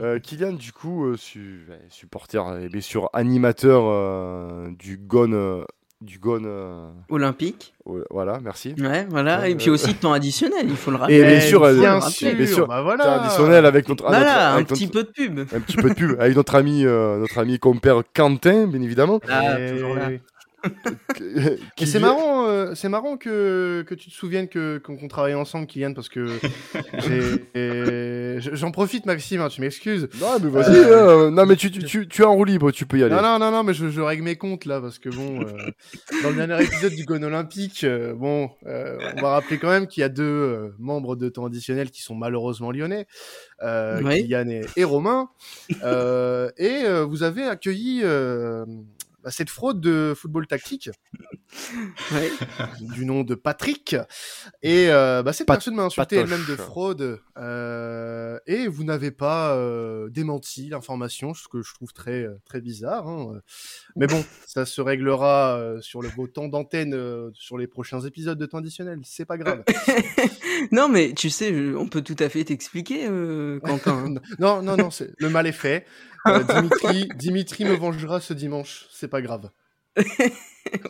Euh, 0.00 0.18
Kylian, 0.18 0.52
du 0.54 0.72
coup, 0.72 1.06
euh, 1.06 1.16
su- 1.16 1.68
supporter 1.88 2.42
et 2.62 2.68
bien 2.68 2.80
sûr 2.80 3.10
animateur 3.12 3.84
euh, 3.86 4.70
du 4.78 4.98
Gone. 4.98 5.64
Euh, 6.02 6.04
du 6.06 6.18
Gone. 6.18 6.44
euh, 6.46 6.88
Olympique. 7.08 7.74
voilà, 8.10 8.38
merci. 8.42 8.74
Ouais, 8.78 9.06
voilà. 9.08 9.40
Ouais, 9.40 9.52
Et 9.52 9.54
puis 9.54 9.68
euh, 9.68 9.72
aussi 9.74 9.94
temps 10.00 10.12
additionnel, 10.12 10.66
il 10.68 10.76
faut 10.76 10.90
le 10.90 10.96
Et 10.96 11.00
rappeler. 11.00 11.24
bien 11.24 11.40
sûr, 11.40 11.62
euh, 11.64 11.72
bien 11.74 11.98
bien 11.98 12.08
sûr, 12.08 12.34
bien 12.34 12.46
sûr, 12.46 12.66
bah 12.66 12.82
voilà. 12.82 13.04
traditionnel 13.04 13.66
avec 13.66 13.88
notre, 13.88 14.04
notre- 14.04 14.16
Voilà, 14.16 14.54
un 14.54 14.62
petit 14.64 14.84
notre- 14.86 14.92
peu 14.92 15.02
de 15.04 15.08
pub. 15.28 15.38
un 15.54 15.60
petit 15.60 15.76
peu 15.76 15.88
de 15.90 15.94
pub 15.94 16.20
avec 16.20 16.36
notre 16.36 16.54
ami, 16.54 16.84
euh, 16.84 17.18
notre 17.18 17.38
ami 17.38 17.58
compère 17.58 18.02
Quentin, 18.14 18.66
bien 18.66 18.80
évidemment. 18.82 19.20
Ah, 19.28 19.58
Et- 19.60 19.72
toujours 19.72 19.94
là. 19.94 20.08
Et 21.80 21.86
c'est 21.86 21.98
marrant, 21.98 22.46
euh, 22.48 22.74
c'est 22.74 22.88
marrant 22.88 23.16
que, 23.16 23.84
que 23.86 23.94
tu 23.94 24.10
te 24.10 24.14
souviennes 24.14 24.48
que 24.48 24.78
qu'on 24.78 24.96
qu'on 24.96 25.08
travaille 25.08 25.34
ensemble, 25.34 25.66
Kylian, 25.66 25.94
parce 25.94 26.08
que 26.08 26.26
j'en 28.54 28.70
profite, 28.70 29.06
Maxime, 29.06 29.40
hein, 29.40 29.48
tu 29.48 29.60
m'excuses. 29.60 30.08
Non, 30.20 30.38
mais 30.42 30.50
vas-y. 30.50 30.76
Euh, 30.76 31.28
hein. 31.28 31.30
Non, 31.30 31.46
mais 31.46 31.56
tu, 31.56 31.70
tu, 31.70 31.84
tu, 31.84 32.08
tu 32.08 32.22
es 32.22 32.24
en 32.24 32.34
roue 32.34 32.44
libre, 32.44 32.70
tu 32.70 32.86
peux 32.86 32.98
y 32.98 33.02
aller. 33.04 33.14
Non, 33.14 33.22
non, 33.22 33.38
non, 33.38 33.50
non, 33.50 33.62
mais 33.62 33.74
je, 33.74 33.88
je 33.88 34.00
règle 34.00 34.22
mes 34.22 34.36
comptes 34.36 34.64
là, 34.64 34.80
parce 34.80 34.98
que 34.98 35.08
bon, 35.08 35.42
euh, 35.42 35.70
dans 36.22 36.30
le 36.30 36.36
dernier 36.36 36.62
épisode 36.64 36.92
du 36.92 37.04
Gone 37.04 37.24
Olympique, 37.24 37.84
euh, 37.84 38.14
bon, 38.14 38.50
euh, 38.66 38.98
on 39.16 39.22
va 39.22 39.30
rappeler 39.30 39.58
quand 39.58 39.70
même 39.70 39.86
qu'il 39.86 40.00
y 40.00 40.04
a 40.04 40.08
deux 40.08 40.22
euh, 40.24 40.74
membres 40.78 41.16
de 41.16 41.28
temps 41.28 41.46
additionnel 41.46 41.90
qui 41.90 42.02
sont 42.02 42.14
malheureusement 42.14 42.70
lyonnais, 42.70 43.06
euh, 43.62 44.00
Oui. 44.02 44.22
Kylian 44.22 44.48
et, 44.48 44.62
et 44.76 44.84
Romain, 44.84 45.28
euh, 45.82 46.50
et 46.56 46.84
euh, 46.84 47.04
vous 47.04 47.22
avez 47.22 47.44
accueilli 47.44 48.00
euh, 48.02 48.64
cette 49.30 49.50
fraude 49.50 49.80
de 49.80 50.14
football 50.16 50.46
tactique 50.46 50.90
Ouais. 52.12 52.30
du 52.80 53.06
nom 53.06 53.22
de 53.24 53.34
Patrick. 53.34 53.96
Et 54.62 54.90
euh, 54.90 55.22
bah, 55.22 55.32
cette 55.32 55.46
Pat- 55.46 55.56
personne 55.56 55.74
m'a 55.76 55.84
insulté 55.84 56.16
elle-même 56.16 56.44
de 56.48 56.56
fraude. 56.56 57.20
euh, 57.38 58.38
et 58.46 58.68
vous 58.68 58.84
n'avez 58.84 59.10
pas 59.10 59.54
euh, 59.56 60.08
démenti 60.10 60.68
l'information, 60.68 61.32
ce 61.34 61.48
que 61.48 61.62
je 61.62 61.72
trouve 61.74 61.92
très, 61.92 62.22
euh, 62.22 62.34
très 62.44 62.60
bizarre. 62.60 63.08
hein. 63.08 63.40
Mais 63.96 64.06
bon, 64.06 64.22
ça 64.46 64.66
se 64.66 64.80
réglera 64.80 65.60
sur 65.80 66.02
le 66.02 66.10
beau 66.10 66.26
temps 66.26 66.48
d'antenne 66.48 67.30
sur 67.34 67.56
les 67.58 67.66
prochains 67.66 68.00
épisodes 68.00 68.38
de 68.38 68.46
temps 68.46 68.58
additionnel. 68.58 69.00
C'est 69.04 69.24
pas 69.24 69.38
grave. 69.38 69.64
non, 70.72 70.88
mais 70.88 71.12
tu 71.14 71.30
sais, 71.30 71.52
on 71.74 71.88
peut 71.88 72.02
tout 72.02 72.16
à 72.18 72.28
fait 72.28 72.44
t'expliquer, 72.44 73.06
euh, 73.08 73.60
Quentin. 73.64 74.04
hein. 74.16 74.20
non, 74.38 74.62
non, 74.62 74.76
non, 74.76 74.90
c'est- 74.90 75.12
le 75.18 75.28
mal 75.30 75.46
est 75.46 75.52
fait. 75.52 75.86
Euh, 76.26 76.42
Dimitri, 76.48 77.08
Dimitri 77.16 77.64
me 77.64 77.74
vengera 77.74 78.20
ce 78.20 78.34
dimanche. 78.34 78.86
C'est 78.90 79.08
pas 79.08 79.22
grave. 79.22 79.50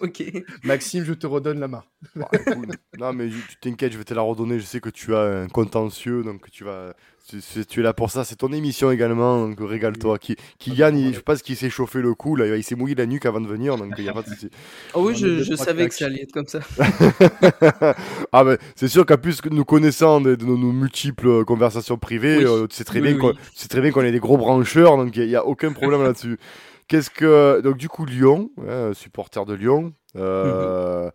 ok. 0.03 0.23
Maxime, 0.65 1.05
je 1.05 1.15
te 1.15 1.27
redonne 1.27 1.61
la 1.61 1.69
main. 1.69 1.85
Bah, 2.17 2.29
écoute, 2.33 2.69
non, 2.99 3.13
mais 3.13 3.29
tu 3.29 3.57
t'inquiètes, 3.61 3.93
je 3.93 3.99
vais 3.99 4.05
te 4.05 4.15
la 4.15 4.23
redonner. 4.23 4.59
Je 4.59 4.65
sais 4.67 4.81
que 4.81 4.91
tu 4.91 5.15
as 5.15 5.21
un 5.21 5.49
contentieux, 5.49 6.23
donc 6.23 6.51
tu 6.51 6.65
vas. 6.65 6.95
Tu, 7.29 7.67
tu- 7.67 7.81
es 7.81 7.83
là 7.83 7.93
pour 7.93 8.11
ça. 8.11 8.25
C'est 8.25 8.37
ton 8.37 8.51
émission 8.53 8.91
également, 8.91 9.47
donc 9.49 9.59
régale-toi. 9.61 10.19
Qui, 10.19 10.37
Kylian, 10.59 10.95
il, 10.97 11.15
je 11.15 11.21
pense 11.21 11.43
qu'il 11.43 11.57
s'est 11.57 11.69
chauffé 11.69 12.01
le 12.01 12.15
cou, 12.15 12.37
là, 12.37 12.57
il 12.57 12.65
s'est 12.65 12.75
mouillé 12.75 12.95
la 12.95 13.05
nuque 13.05 13.27
avant 13.27 13.41
de 13.43 13.47
venir, 13.47 13.77
donc 13.77 13.93
il 13.99 14.05
n'y 14.05 14.09
a 14.09 14.15
pas 14.15 14.23
de 14.23 14.29
souci. 14.29 14.49
Oh 14.95 15.03
oui, 15.07 15.13
On 15.15 15.43
je, 15.43 15.55
savais 15.55 15.89
que 15.89 15.95
ça 15.95 16.07
allait 16.07 16.23
être 16.23 16.33
comme 16.33 16.47
ça. 16.47 16.61
ah, 18.33 18.45
ben, 18.45 18.57
c'est 18.77 18.89
sûr 18.89 19.05
qu'à 19.05 19.19
plus 19.19 19.41
que 19.43 19.49
nous 19.51 19.65
connaissant 19.67 20.21
de, 20.23 20.35
de 20.37 20.45
nos, 20.45 20.57
multiples 20.73 21.45
conversations 21.45 21.99
privées, 21.99 22.39
Oui. 22.39 22.45
euh, 22.47 22.67
tu 22.67 22.77
sais 22.77 22.85
très 22.85 23.01
Oui, 23.01 23.09
bien 23.09 23.17
oui. 23.17 23.21
qu'on 23.21 23.33
tu 23.35 23.39
sais 23.55 23.69
très 23.69 23.81
bien 23.83 23.91
qu'on 23.91 24.03
est 24.03 24.13
des 24.13 24.21
gros 24.21 24.39
brancheurs, 24.39 24.97
donc 24.97 25.15
il 25.17 25.27
n'y 25.27 25.37
a, 25.37 25.45
aucun 25.45 25.73
problème 25.73 26.03
là-dessus. 26.05 26.39
Qu'est-ce 26.87 27.11
que. 27.11 27.61
Donc, 27.61 27.77
du 27.77 27.89
coup, 27.91 28.07
Lyon, 28.07 28.51
hein, 28.67 28.93
supporter 28.95 29.45
de 29.45 29.53
Lyon. 29.53 29.93
euh, 30.17 31.11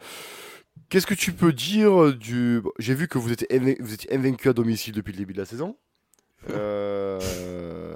Qu'est-ce 0.89 1.07
que 1.07 1.15
tu 1.15 1.31
peux 1.31 1.51
dire 1.53 2.13
du. 2.13 2.61
J'ai 2.77 2.93
vu 2.93 3.07
que 3.07 3.17
vous 3.17 3.31
étiez, 3.31 3.47
vous 3.79 3.93
étiez 3.95 4.13
invaincu 4.13 4.49
à 4.49 4.53
domicile 4.53 4.93
depuis 4.93 5.11
le 5.13 5.17
début 5.17 5.33
de 5.33 5.39
la 5.39 5.45
saison. 5.45 5.75
Euh, 6.51 7.95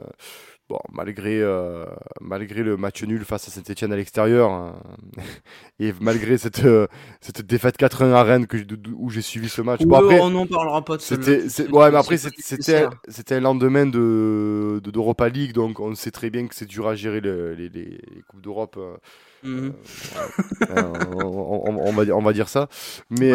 bon, 0.69 0.79
malgré, 0.91 1.41
euh, 1.41 1.86
malgré 2.21 2.63
le 2.63 2.77
match 2.77 3.03
nul 3.03 3.23
face 3.25 3.47
à 3.47 3.51
Saint-Etienne 3.51 3.91
à 3.93 3.95
l'extérieur, 3.95 4.51
hein, 4.51 4.75
et 5.79 5.93
malgré 5.99 6.38
cette, 6.38 6.65
euh, 6.65 6.88
cette 7.21 7.41
défaite 7.41 7.77
4-1 7.79 8.12
à 8.12 8.23
Rennes 8.23 8.47
que, 8.47 8.57
où 8.95 9.10
j'ai 9.10 9.21
suivi 9.21 9.49
ce 9.49 9.62
match. 9.62 9.81
Bon, 9.83 9.97
après, 9.97 10.19
on 10.19 10.29
n'en 10.29 10.45
parlera 10.45 10.83
pas 10.83 10.97
de 10.97 11.01
C'était, 11.01 11.43
ouais, 11.71 11.91
mais 11.91 11.97
après, 11.97 12.17
c'était, 12.17 12.88
c'était 13.07 13.36
un 13.36 13.41
lendemain 13.41 13.86
de, 13.86 14.81
d'Europa 14.83 15.29
League, 15.29 15.53
donc 15.53 15.79
on 15.79 15.95
sait 15.95 16.12
très 16.12 16.29
bien 16.29 16.47
que 16.47 16.55
c'est 16.55 16.65
dur 16.65 16.88
à 16.88 16.95
gérer 16.95 17.21
les, 17.21 17.55
les, 17.55 17.69
les, 17.69 17.99
Coupes 18.27 18.41
d'Europe. 18.41 18.77
Euh, 18.77 18.97
mhm. 19.43 19.73
on, 21.23 21.91
va, 21.91 22.03
on 22.15 22.21
va 22.21 22.33
dire 22.33 22.49
ça. 22.49 22.67
Mais 23.10 23.31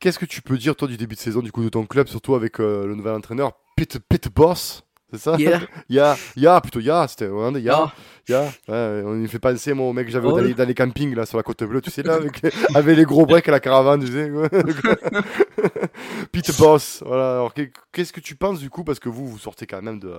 qu'est-ce 0.00 0.18
que 0.18 0.26
tu 0.26 0.42
peux 0.42 0.58
dire, 0.58 0.76
toi, 0.76 0.88
du 0.88 0.96
début 0.96 1.14
de 1.14 1.20
saison 1.20 1.40
du 1.40 1.52
coup 1.52 1.62
de 1.62 1.68
ton 1.68 1.86
club, 1.86 2.08
surtout 2.08 2.34
avec 2.34 2.58
le 2.58 2.94
nouvel 2.94 3.14
entraîneur, 3.14 3.52
Pete, 3.76 3.98
Pete 4.08 4.32
Boss 4.32 4.84
c'est 5.10 5.18
ça? 5.18 5.36
Yeah. 5.38 5.60
ya, 5.88 6.16
ya, 6.36 6.60
plutôt 6.60 6.80
ya, 6.80 7.08
c'était 7.08 7.28
un 7.28 7.58
ya, 7.58 7.86
ah. 7.86 7.92
ya. 8.28 8.42
Ouais, 8.68 9.02
on 9.06 9.22
y 9.22 9.26
fait 9.26 9.38
penser, 9.38 9.72
moi, 9.72 9.86
au 9.86 9.94
mec 9.94 10.06
que 10.06 10.12
j'avais 10.12 10.28
oh. 10.28 10.38
dans, 10.38 10.68
les 10.68 10.74
campings, 10.74 11.14
là, 11.14 11.24
sur 11.24 11.38
la 11.38 11.42
côte 11.42 11.64
bleue, 11.64 11.80
tu 11.80 11.90
sais, 11.90 12.02
là, 12.02 12.14
avec, 12.14 12.42
les, 12.42 12.50
les 12.94 13.04
gros 13.04 13.24
breaks 13.24 13.48
à 13.48 13.52
la 13.52 13.60
caravane, 13.60 14.04
tu 14.04 14.12
sais. 14.12 14.30
Pete 16.32 16.58
Boss, 16.58 17.02
voilà. 17.06 17.36
Alors, 17.36 17.54
qu'est-ce 17.92 18.12
que 18.12 18.20
tu 18.20 18.36
penses, 18.36 18.60
du 18.60 18.68
coup, 18.68 18.84
parce 18.84 18.98
que 18.98 19.08
vous, 19.08 19.26
vous 19.26 19.38
sortez 19.38 19.66
quand 19.66 19.80
même 19.80 19.98
de, 19.98 20.12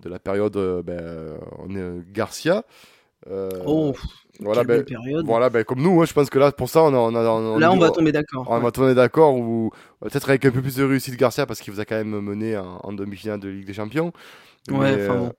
de 0.00 0.08
la 0.10 0.18
période, 0.18 0.54
euh, 0.58 0.82
ben, 0.82 1.38
on 1.58 1.74
est 1.74 1.80
euh, 1.80 2.02
Garcia. 2.12 2.64
Euh, 3.28 3.48
oh, 3.64 3.94
voilà, 4.40 4.64
ben, 4.64 4.84
voilà 5.24 5.50
ben, 5.50 5.64
comme 5.64 5.80
nous, 5.80 6.00
hein, 6.00 6.04
je 6.04 6.12
pense 6.12 6.30
que 6.30 6.38
là, 6.38 6.52
pour 6.52 6.68
ça, 6.68 6.82
on, 6.82 6.94
a, 6.94 6.98
on, 6.98 7.58
là, 7.58 7.72
on 7.72 7.78
va 7.78 7.90
tomber 7.90 8.12
d'accord. 8.12 8.46
On 8.48 8.58
va 8.58 8.70
tomber 8.70 8.94
d'accord, 8.94 9.34
ou 9.36 9.70
peut-être 10.00 10.28
avec 10.28 10.44
un 10.44 10.50
peu 10.50 10.62
plus 10.62 10.76
de 10.76 10.84
réussite 10.84 11.16
Garcia, 11.16 11.46
parce 11.46 11.60
qu'il 11.60 11.72
vous 11.72 11.80
a 11.80 11.84
quand 11.84 11.96
même 11.96 12.20
mené 12.20 12.56
en, 12.56 12.92
demi-finale 12.92 13.40
de 13.40 13.48
Ligue 13.48 13.66
des 13.66 13.74
Champions. 13.74 14.12
Ouais, 14.68 14.94
enfin 14.94 15.14
euh, 15.14 15.18
bon. 15.18 15.32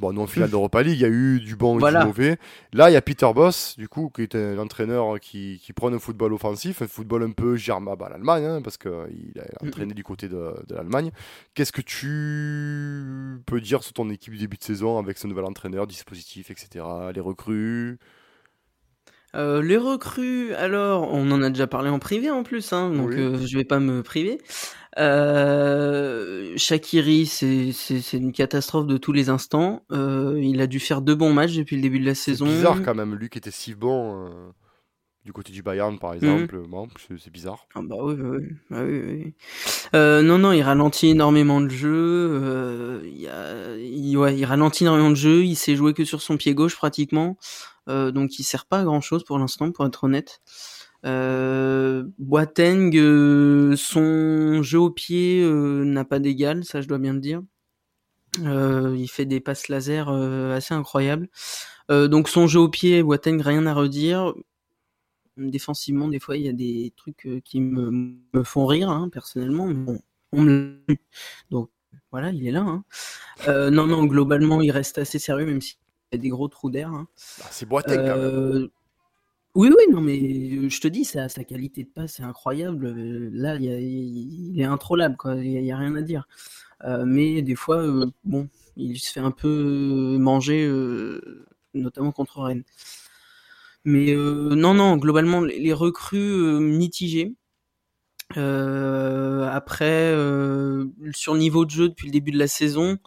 Bon, 0.00 0.12
nous, 0.12 0.22
en 0.22 0.26
finale 0.26 0.50
d'Europa 0.50 0.82
League, 0.82 0.98
il 0.98 1.02
y 1.02 1.04
a 1.04 1.08
eu 1.08 1.40
du 1.40 1.56
bon 1.56 1.78
et 1.78 1.90
du 1.90 1.98
mauvais. 1.98 2.38
Là, 2.72 2.90
il 2.90 2.92
y 2.92 2.96
a 2.96 3.02
Peter 3.02 3.28
Boss, 3.34 3.76
du 3.76 3.88
coup, 3.88 4.10
qui 4.14 4.22
est 4.22 4.34
un 4.34 4.58
entraîneur 4.58 5.18
qui, 5.20 5.60
qui 5.62 5.72
prend 5.72 5.92
un 5.92 5.98
football 5.98 6.32
offensif, 6.32 6.82
un 6.82 6.86
football 6.86 7.22
un 7.22 7.32
peu 7.32 7.56
germable 7.56 8.04
à 8.04 8.08
l'Allemagne, 8.08 8.44
hein, 8.44 8.62
parce 8.62 8.76
qu'il 8.76 8.90
a 8.90 9.64
entraîné 9.64 9.94
du 9.94 10.04
côté 10.04 10.28
de, 10.28 10.54
de 10.66 10.74
l'Allemagne. 10.74 11.10
Qu'est-ce 11.54 11.72
que 11.72 11.82
tu 11.82 13.40
peux 13.46 13.60
dire 13.60 13.82
sur 13.82 13.92
ton 13.92 14.10
équipe 14.10 14.32
du 14.34 14.38
début 14.38 14.56
de 14.56 14.64
saison 14.64 14.98
avec 14.98 15.18
ce 15.18 15.26
nouvel 15.26 15.44
entraîneur, 15.44 15.86
dispositif, 15.86 16.50
etc., 16.50 16.84
les 17.14 17.20
recrues? 17.20 17.98
Euh, 19.34 19.62
les 19.62 19.76
recrues, 19.76 20.54
alors, 20.54 21.12
on 21.12 21.30
en 21.30 21.42
a 21.42 21.50
déjà 21.50 21.66
parlé 21.66 21.90
en 21.90 21.98
privé 21.98 22.30
en 22.30 22.42
plus, 22.42 22.72
hein, 22.72 22.90
donc 22.90 23.12
euh, 23.12 23.38
je 23.46 23.58
vais 23.58 23.64
pas 23.64 23.78
me 23.78 24.02
priver. 24.02 24.38
Euh, 24.96 26.54
Shakiri, 26.56 27.26
c'est 27.26 28.12
une 28.12 28.32
catastrophe 28.32 28.86
de 28.86 28.96
tous 28.96 29.12
les 29.12 29.28
instants. 29.28 29.82
Euh, 29.92 30.40
il 30.42 30.60
a 30.60 30.66
dû 30.66 30.80
faire 30.80 31.02
deux 31.02 31.14
bons 31.14 31.32
matchs 31.32 31.56
depuis 31.56 31.76
le 31.76 31.82
début 31.82 32.00
de 32.00 32.06
la 32.06 32.14
saison. 32.14 32.46
C'est 32.46 32.52
bizarre 32.52 32.82
quand 32.82 32.94
même, 32.94 33.14
lui 33.14 33.28
qui 33.28 33.38
était 33.38 33.50
si 33.50 33.74
bon 33.74 34.26
euh, 34.26 34.50
du 35.24 35.32
côté 35.32 35.52
du 35.52 35.62
Bayern 35.62 35.98
par 35.98 36.14
exemple. 36.14 36.58
Bon, 36.66 36.88
c'est 37.18 37.30
bizarre. 37.30 37.66
Ah 37.74 37.80
bah 37.82 37.96
oui, 38.00 38.14
oui, 38.18 38.48
bah 38.70 38.82
oui, 38.82 39.02
oui. 39.06 39.34
Euh, 39.94 40.22
non, 40.22 40.38
non, 40.38 40.52
il 40.52 40.62
ralentit 40.62 41.08
énormément 41.08 41.60
de 41.60 41.68
jeu. 41.68 41.92
Euh, 41.92 43.02
il, 43.04 43.28
a, 43.28 43.76
il, 43.76 44.16
ouais, 44.16 44.36
il 44.36 44.44
ralentit 44.46 44.84
énormément 44.84 45.10
de 45.10 45.16
jeu. 45.16 45.44
Il 45.44 45.56
s'est 45.56 45.76
joué 45.76 45.92
que 45.92 46.04
sur 46.04 46.22
son 46.22 46.38
pied 46.38 46.54
gauche 46.54 46.76
pratiquement. 46.76 47.36
Euh, 47.88 48.10
donc 48.10 48.38
il 48.38 48.42
sert 48.42 48.66
pas 48.66 48.80
à 48.80 48.84
grand 48.84 49.00
chose 49.00 49.24
pour 49.24 49.38
l'instant, 49.38 49.70
pour 49.70 49.86
être 49.86 50.04
honnête. 50.04 50.40
Euh, 51.04 52.04
Boateng, 52.18 52.90
euh, 52.96 53.76
son 53.76 54.62
jeu 54.62 54.80
au 54.80 54.90
pied 54.90 55.42
euh, 55.42 55.84
n'a 55.84 56.04
pas 56.04 56.18
d'égal, 56.18 56.64
ça 56.64 56.80
je 56.80 56.88
dois 56.88 56.98
bien 56.98 57.14
le 57.14 57.20
dire. 57.20 57.42
Euh, 58.44 58.94
il 58.96 59.08
fait 59.08 59.24
des 59.24 59.40
passes 59.40 59.68
laser 59.68 60.08
assez 60.08 60.74
incroyables. 60.74 61.28
donc 61.88 62.28
son 62.28 62.46
jeu 62.46 62.60
au 62.60 62.68
pied, 62.68 63.02
Boateng, 63.02 63.40
rien 63.40 63.66
à 63.66 63.74
redire. 63.74 64.34
Défensivement, 65.36 66.08
des 66.08 66.18
fois, 66.18 66.36
il 66.36 66.44
y 66.44 66.48
a 66.48 66.52
des 66.52 66.92
trucs 66.96 67.28
qui 67.44 67.60
me, 67.60 68.16
me 68.34 68.42
font 68.42 68.66
rire, 68.66 68.90
hein, 68.90 69.08
personnellement. 69.08 69.68
Bon, 69.68 70.00
on 70.32 70.42
me 70.42 70.80
Donc 71.50 71.70
voilà, 72.10 72.30
il 72.30 72.46
est 72.46 72.50
là. 72.50 72.62
Hein. 72.62 73.70
non, 73.70 73.86
non, 73.86 74.04
globalement, 74.04 74.60
il 74.62 74.72
reste 74.72 74.98
assez 74.98 75.20
sérieux, 75.20 75.46
même 75.46 75.60
s'il 75.60 75.78
y 76.12 76.16
a 76.16 76.18
des 76.18 76.28
gros 76.28 76.48
trous 76.48 76.70
d'air. 76.70 76.88
Hein. 76.88 77.06
Bah, 77.38 77.46
c'est 77.50 77.66
Boateng 77.66 77.96
quand 77.96 78.16
même. 78.16 78.68
Oui, 79.54 79.70
oui, 79.76 79.92
non, 79.92 80.00
mais 80.00 80.68
je 80.70 80.80
te 80.80 80.88
dis, 80.88 81.04
sa, 81.04 81.28
qualité 81.28 81.82
de 81.82 81.88
passe 81.88 82.14
c'est 82.16 82.22
incroyable. 82.22 82.88
Là, 83.32 83.56
il, 83.56 84.60
est 84.60 84.64
introllable, 84.64 85.16
quoi. 85.16 85.34
Il 85.36 85.62
n'y 85.62 85.72
a, 85.72 85.76
rien 85.76 85.94
à 85.96 86.02
dire. 86.02 86.28
Mais 87.04 87.42
des 87.42 87.56
fois, 87.56 87.84
bon, 88.24 88.48
il 88.76 88.98
se 89.00 89.12
fait 89.12 89.20
un 89.20 89.32
peu 89.32 90.16
manger, 90.20 90.70
notamment 91.74 92.12
contre 92.12 92.40
Rennes. 92.42 92.64
Mais 93.84 94.14
non, 94.14 94.74
non, 94.74 94.96
globalement, 94.96 95.40
les, 95.40 95.72
recrues 95.72 96.60
mitigées. 96.60 97.34
après, 98.36 100.12
sur 101.12 101.34
niveau 101.34 101.64
de 101.64 101.70
jeu 101.70 101.88
depuis 101.88 102.06
le 102.06 102.12
début 102.12 102.32
de 102.32 102.38
la 102.38 102.48
saison, 102.48 102.98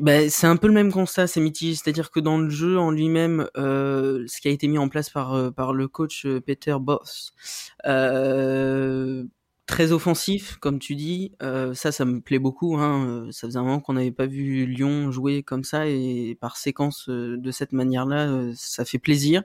bah, 0.00 0.28
c'est 0.28 0.46
un 0.46 0.56
peu 0.56 0.68
le 0.68 0.72
même 0.74 0.92
constat, 0.92 1.26
c'est 1.26 1.40
mitigé. 1.40 1.74
C'est-à-dire 1.74 2.10
que 2.10 2.20
dans 2.20 2.38
le 2.38 2.48
jeu 2.50 2.78
en 2.78 2.90
lui-même, 2.90 3.48
euh, 3.56 4.24
ce 4.28 4.40
qui 4.40 4.48
a 4.48 4.50
été 4.52 4.68
mis 4.68 4.78
en 4.78 4.88
place 4.88 5.10
par, 5.10 5.34
euh, 5.34 5.50
par 5.50 5.72
le 5.72 5.88
coach 5.88 6.24
euh, 6.24 6.40
Peter 6.40 6.76
Boss, 6.80 7.32
euh, 7.86 9.24
très 9.66 9.90
offensif, 9.90 10.56
comme 10.60 10.78
tu 10.78 10.94
dis, 10.94 11.32
euh, 11.42 11.74
ça, 11.74 11.90
ça 11.90 12.04
me 12.04 12.20
plaît 12.20 12.38
beaucoup. 12.38 12.76
Hein. 12.78 13.28
Ça 13.32 13.48
faisait 13.48 13.58
un 13.58 13.62
moment 13.62 13.80
qu'on 13.80 13.94
n'avait 13.94 14.12
pas 14.12 14.26
vu 14.26 14.66
Lyon 14.66 15.10
jouer 15.10 15.42
comme 15.42 15.64
ça 15.64 15.86
et 15.88 16.36
par 16.40 16.56
séquence 16.56 17.08
de 17.08 17.50
cette 17.50 17.72
manière-là, 17.72 18.52
ça 18.54 18.84
fait 18.84 18.98
plaisir. 18.98 19.42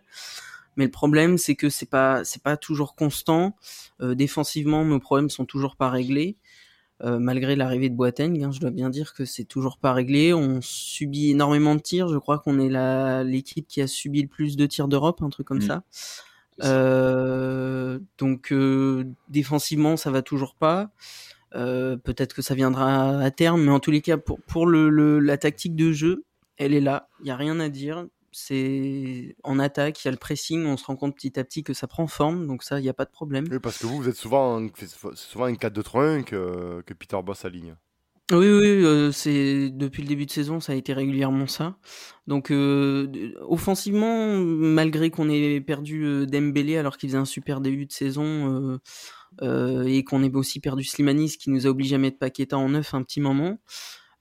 Mais 0.75 0.85
le 0.85 0.91
problème, 0.91 1.37
c'est 1.39 1.55
que 1.55 1.69
c'est 1.69 1.89
pas 1.89 2.23
c'est 2.23 2.43
pas 2.43 2.57
toujours 2.57 2.95
constant. 2.95 3.55
défensivement, 4.01 4.85
nos 4.85 4.99
problèmes 4.99 5.29
sont 5.29 5.45
toujours 5.45 5.75
pas 5.75 5.89
réglés. 5.89 6.37
Euh, 7.03 7.19
malgré 7.19 7.55
l'arrivée 7.55 7.89
de 7.89 7.95
Boateng, 7.95 8.43
hein, 8.43 8.51
je 8.51 8.59
dois 8.59 8.71
bien 8.71 8.89
dire 8.89 9.13
que 9.13 9.23
c'est 9.23 9.43
toujours 9.43 9.77
pas 9.77 9.93
réglé. 9.93 10.33
On 10.33 10.61
subit 10.61 11.29
énormément 11.29 11.75
de 11.75 11.79
tirs. 11.79 12.07
Je 12.07 12.17
crois 12.17 12.39
qu'on 12.39 12.59
est 12.59 13.23
l'équipe 13.23 13.67
qui 13.67 13.81
a 13.81 13.87
subi 13.87 14.23
le 14.23 14.27
plus 14.27 14.57
de 14.57 14.65
tirs 14.65 14.87
d'Europe, 14.87 15.21
un 15.21 15.29
truc 15.29 15.47
comme 15.47 15.59
mm. 15.59 15.67
ça. 15.67 15.83
Euh, 16.63 17.99
donc 18.17 18.51
euh, 18.51 19.05
défensivement, 19.29 19.95
ça 19.95 20.09
va 20.09 20.21
toujours 20.21 20.55
pas. 20.55 20.89
Peut-être 21.51 22.35
que 22.35 22.43
ça 22.43 22.53
viendra 22.53 23.19
à 23.19 23.31
terme, 23.31 23.63
mais 23.63 23.71
en 23.71 23.79
tous 23.79 23.89
les 23.89 24.01
cas, 24.01 24.17
pour, 24.17 24.39
pour 24.41 24.67
le, 24.67 25.19
la 25.19 25.37
tactique 25.37 25.75
de 25.75 25.91
jeu, 25.91 26.23
elle 26.57 26.73
est 26.73 26.81
là. 26.81 27.09
Il 27.21 27.27
y 27.27 27.31
a 27.31 27.35
rien 27.35 27.59
à 27.59 27.69
dire 27.69 28.05
c'est 28.39 29.35
en 29.43 29.57
attaque, 29.57 30.03
il 30.03 30.07
y 30.07 30.09
a 30.09 30.11
le 30.11 30.17
pressing, 30.17 30.65
on 30.67 30.77
se 30.77 30.85
rend 30.85 30.95
compte 30.95 31.15
petit 31.15 31.39
à 31.39 31.43
petit 31.43 31.63
que 31.63 31.73
ça 31.73 31.87
prend 31.87 32.05
forme, 32.05 32.45
donc 32.45 32.61
ça, 32.61 32.79
il 32.79 32.83
n'y 32.83 32.89
a 32.89 32.93
pas 32.93 33.05
de 33.05 33.09
problème. 33.09 33.45
Oui, 33.49 33.57
parce 33.59 33.79
que 33.79 33.87
vous, 33.87 33.97
vous 33.97 34.09
êtes 34.09 34.15
souvent, 34.15 34.63
souvent 35.15 35.47
une 35.47 35.55
4-2-3-1 35.55 36.23
que, 36.23 36.83
que, 36.85 36.93
Peter 36.93 37.17
Boss 37.25 37.45
aligne. 37.45 37.75
Oui, 38.31 38.45
oui, 38.45 38.67
euh, 38.67 39.11
c'est 39.11 39.71
depuis 39.71 40.03
le 40.03 40.07
début 40.07 40.27
de 40.27 40.31
saison, 40.31 40.59
ça 40.59 40.73
a 40.73 40.75
été 40.75 40.93
régulièrement 40.93 41.47
ça. 41.47 41.77
Donc, 42.27 42.51
euh, 42.51 43.33
offensivement, 43.41 44.37
malgré 44.37 45.09
qu'on 45.09 45.29
ait 45.29 45.59
perdu 45.59 46.03
euh, 46.05 46.25
Dembélé 46.27 46.77
alors 46.77 46.97
qu'il 46.97 47.09
faisait 47.09 47.17
un 47.17 47.25
super 47.25 47.59
début 47.59 47.87
de 47.87 47.91
saison 47.91 48.79
et 49.41 50.03
qu'on 50.03 50.23
ait 50.23 50.35
aussi 50.35 50.59
perdu 50.59 50.83
Slimanis 50.83 51.37
qui 51.37 51.49
nous 51.49 51.65
a 51.65 51.69
obligé 51.69 51.95
à 51.95 51.97
mettre 51.97 52.19
Paqueta 52.19 52.57
en 52.57 52.69
neuf 52.69 52.93
un 52.93 53.01
petit 53.01 53.19
moment. 53.19 53.57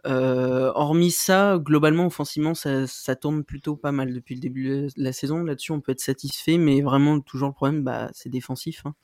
Euh, 0.07 0.71
hormis 0.75 1.11
ça, 1.11 1.59
globalement, 1.59 2.07
offensivement, 2.07 2.55
ça, 2.55 2.87
ça, 2.87 3.17
tourne 3.17 3.45
plutôt 3.45 3.77
pas 3.77 3.93
mal 3.93 4.15
depuis 4.15 4.35
le 4.35 4.41
début 4.41 4.69
de 4.69 4.89
la 4.97 5.13
saison. 5.13 5.43
Là-dessus, 5.43 5.73
on 5.73 5.81
peut 5.81 5.93
être 5.93 6.01
satisfait, 6.01 6.59
mais 6.59 6.81
vraiment, 6.81 7.21
toujours 7.21 7.49
le 7.49 7.55
problème, 7.55 7.83
bah, 7.83 8.11
c'est 8.13 8.29
défensif. 8.29 8.83
Hein. 8.85 8.95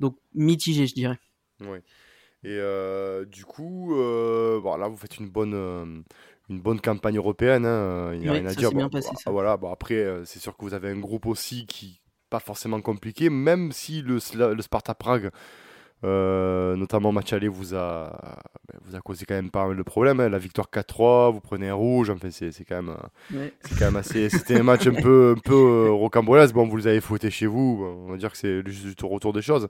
Donc, 0.00 0.16
mitigé, 0.34 0.86
je 0.86 0.94
dirais. 0.94 1.18
Oui. 1.60 1.78
Et 2.42 2.56
euh, 2.58 3.24
du 3.24 3.44
coup, 3.44 3.94
euh, 3.96 4.60
bon, 4.60 4.76
là, 4.76 4.88
vous 4.88 4.96
faites 4.96 5.18
une 5.18 5.28
bonne, 5.28 5.54
euh, 5.54 6.02
une 6.48 6.60
bonne 6.60 6.80
campagne 6.80 7.16
européenne. 7.16 7.64
Hein. 7.66 8.14
Il 8.14 8.20
n'y 8.20 8.28
a 8.28 8.32
rien 8.32 8.46
à 8.46 8.54
dire. 8.54 8.72
Bien 8.72 8.88
passé, 8.88 9.10
ça. 9.16 9.30
Voilà, 9.30 9.56
bon, 9.56 9.70
après, 9.72 10.06
c'est 10.24 10.40
sûr 10.40 10.56
que 10.56 10.64
vous 10.64 10.74
avez 10.74 10.90
un 10.90 10.98
groupe 10.98 11.26
aussi 11.26 11.66
qui 11.66 12.00
pas 12.30 12.40
forcément 12.40 12.80
compliqué, 12.80 13.28
même 13.28 13.72
si 13.72 14.02
le, 14.02 14.18
le 14.54 14.62
Sparta 14.62 14.94
Prague 14.94 15.30
euh, 16.02 16.76
notamment 16.76 17.12
match 17.12 17.34
aller 17.34 17.48
vous 17.48 17.74
a, 17.74 18.18
ben, 18.66 18.78
vous 18.86 18.96
a 18.96 19.00
causé 19.00 19.26
quand 19.26 19.34
même 19.34 19.50
pas 19.50 19.66
mal 19.66 19.76
de 19.76 19.82
problèmes. 19.82 20.18
Hein. 20.20 20.30
La 20.30 20.38
victoire 20.38 20.68
4-3, 20.72 21.32
vous 21.32 21.40
prenez 21.40 21.68
un 21.68 21.74
rouge, 21.74 22.08
enfin 22.08 22.28
c'est, 22.30 22.52
c'est 22.52 22.64
quand 22.64 22.82
même, 22.82 22.96
c'est 23.60 23.78
quand 23.78 23.86
même 23.86 23.96
assez. 23.96 24.30
C'était 24.30 24.58
un 24.58 24.62
match 24.62 24.86
un 24.86 24.94
peu, 24.94 25.34
un 25.36 25.40
peu 25.40 25.54
euh, 25.54 25.90
rocambolesque. 25.90 26.54
Bon, 26.54 26.66
vous 26.66 26.76
les 26.78 26.86
avez 26.86 27.00
fouettés 27.02 27.30
chez 27.30 27.46
vous, 27.46 27.86
on 28.06 28.10
va 28.10 28.16
dire 28.16 28.32
que 28.32 28.38
c'est 28.38 28.66
juste 28.66 29.02
au 29.04 29.08
retour 29.08 29.34
des 29.34 29.42
choses. 29.42 29.68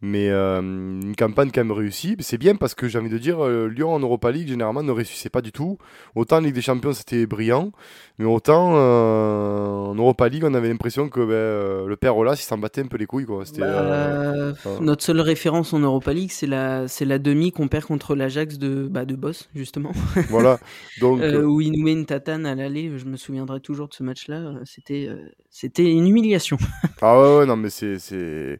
Mais 0.00 0.30
euh, 0.30 0.60
une 0.60 1.14
campagne 1.14 1.50
quand 1.52 1.60
même 1.60 1.72
réussie. 1.72 2.16
C'est 2.20 2.38
bien 2.38 2.56
parce 2.56 2.74
que 2.74 2.88
j'ai 2.88 2.98
envie 2.98 3.10
de 3.10 3.18
dire, 3.18 3.44
Lyon 3.46 3.92
en 3.92 4.00
Europa 4.00 4.30
League 4.30 4.48
généralement 4.48 4.82
ne 4.82 4.92
réussissait 4.92 5.30
pas 5.30 5.42
du 5.42 5.52
tout. 5.52 5.76
Autant 6.14 6.36
en 6.36 6.40
Ligue 6.40 6.54
des 6.54 6.62
Champions 6.62 6.94
c'était 6.94 7.26
brillant, 7.26 7.72
mais 8.18 8.24
autant 8.24 8.72
en 8.72 9.94
Europa 9.94 10.28
League 10.28 10.44
on 10.44 10.54
avait 10.54 10.68
l'impression 10.68 11.10
que 11.10 11.20
ben, 11.20 11.86
le 11.86 11.96
père 11.96 12.16
Olas 12.16 12.34
il 12.34 12.44
s'en 12.44 12.56
battait 12.56 12.80
un 12.80 12.86
peu 12.86 12.96
les 12.96 13.06
couilles. 13.06 13.26
Quoi. 13.26 13.44
Bah, 13.58 14.52
notre 14.80 15.02
seule 15.02 15.20
référence 15.20 15.65
en 15.72 15.80
Europa 15.80 16.12
League, 16.12 16.30
c'est 16.30 16.46
la, 16.46 16.88
c'est 16.88 17.04
la 17.04 17.18
demi 17.18 17.52
qu'on 17.52 17.68
perd 17.68 17.84
contre 17.84 18.14
la 18.14 18.24
l'Ajax 18.24 18.58
de, 18.58 18.88
bah, 18.88 19.04
de 19.04 19.14
Boss, 19.14 19.48
justement. 19.54 19.92
Voilà. 20.30 20.58
Donc, 21.00 21.20
euh, 21.20 21.44
où 21.44 21.60
il 21.60 21.72
nous 21.72 21.82
met 21.82 21.92
une 21.92 22.06
tatane 22.06 22.46
à 22.46 22.54
l'aller. 22.54 22.98
Je 22.98 23.04
me 23.04 23.16
souviendrai 23.16 23.60
toujours 23.60 23.88
de 23.88 23.94
ce 23.94 24.02
match-là. 24.02 24.54
C'était, 24.64 25.08
c'était 25.50 25.90
une 25.90 26.06
humiliation. 26.06 26.56
ah 27.02 27.20
ouais, 27.20 27.38
ouais 27.38 27.46
non, 27.46 27.56
mais 27.56 27.70
c'est, 27.70 27.98
c'est. 27.98 28.58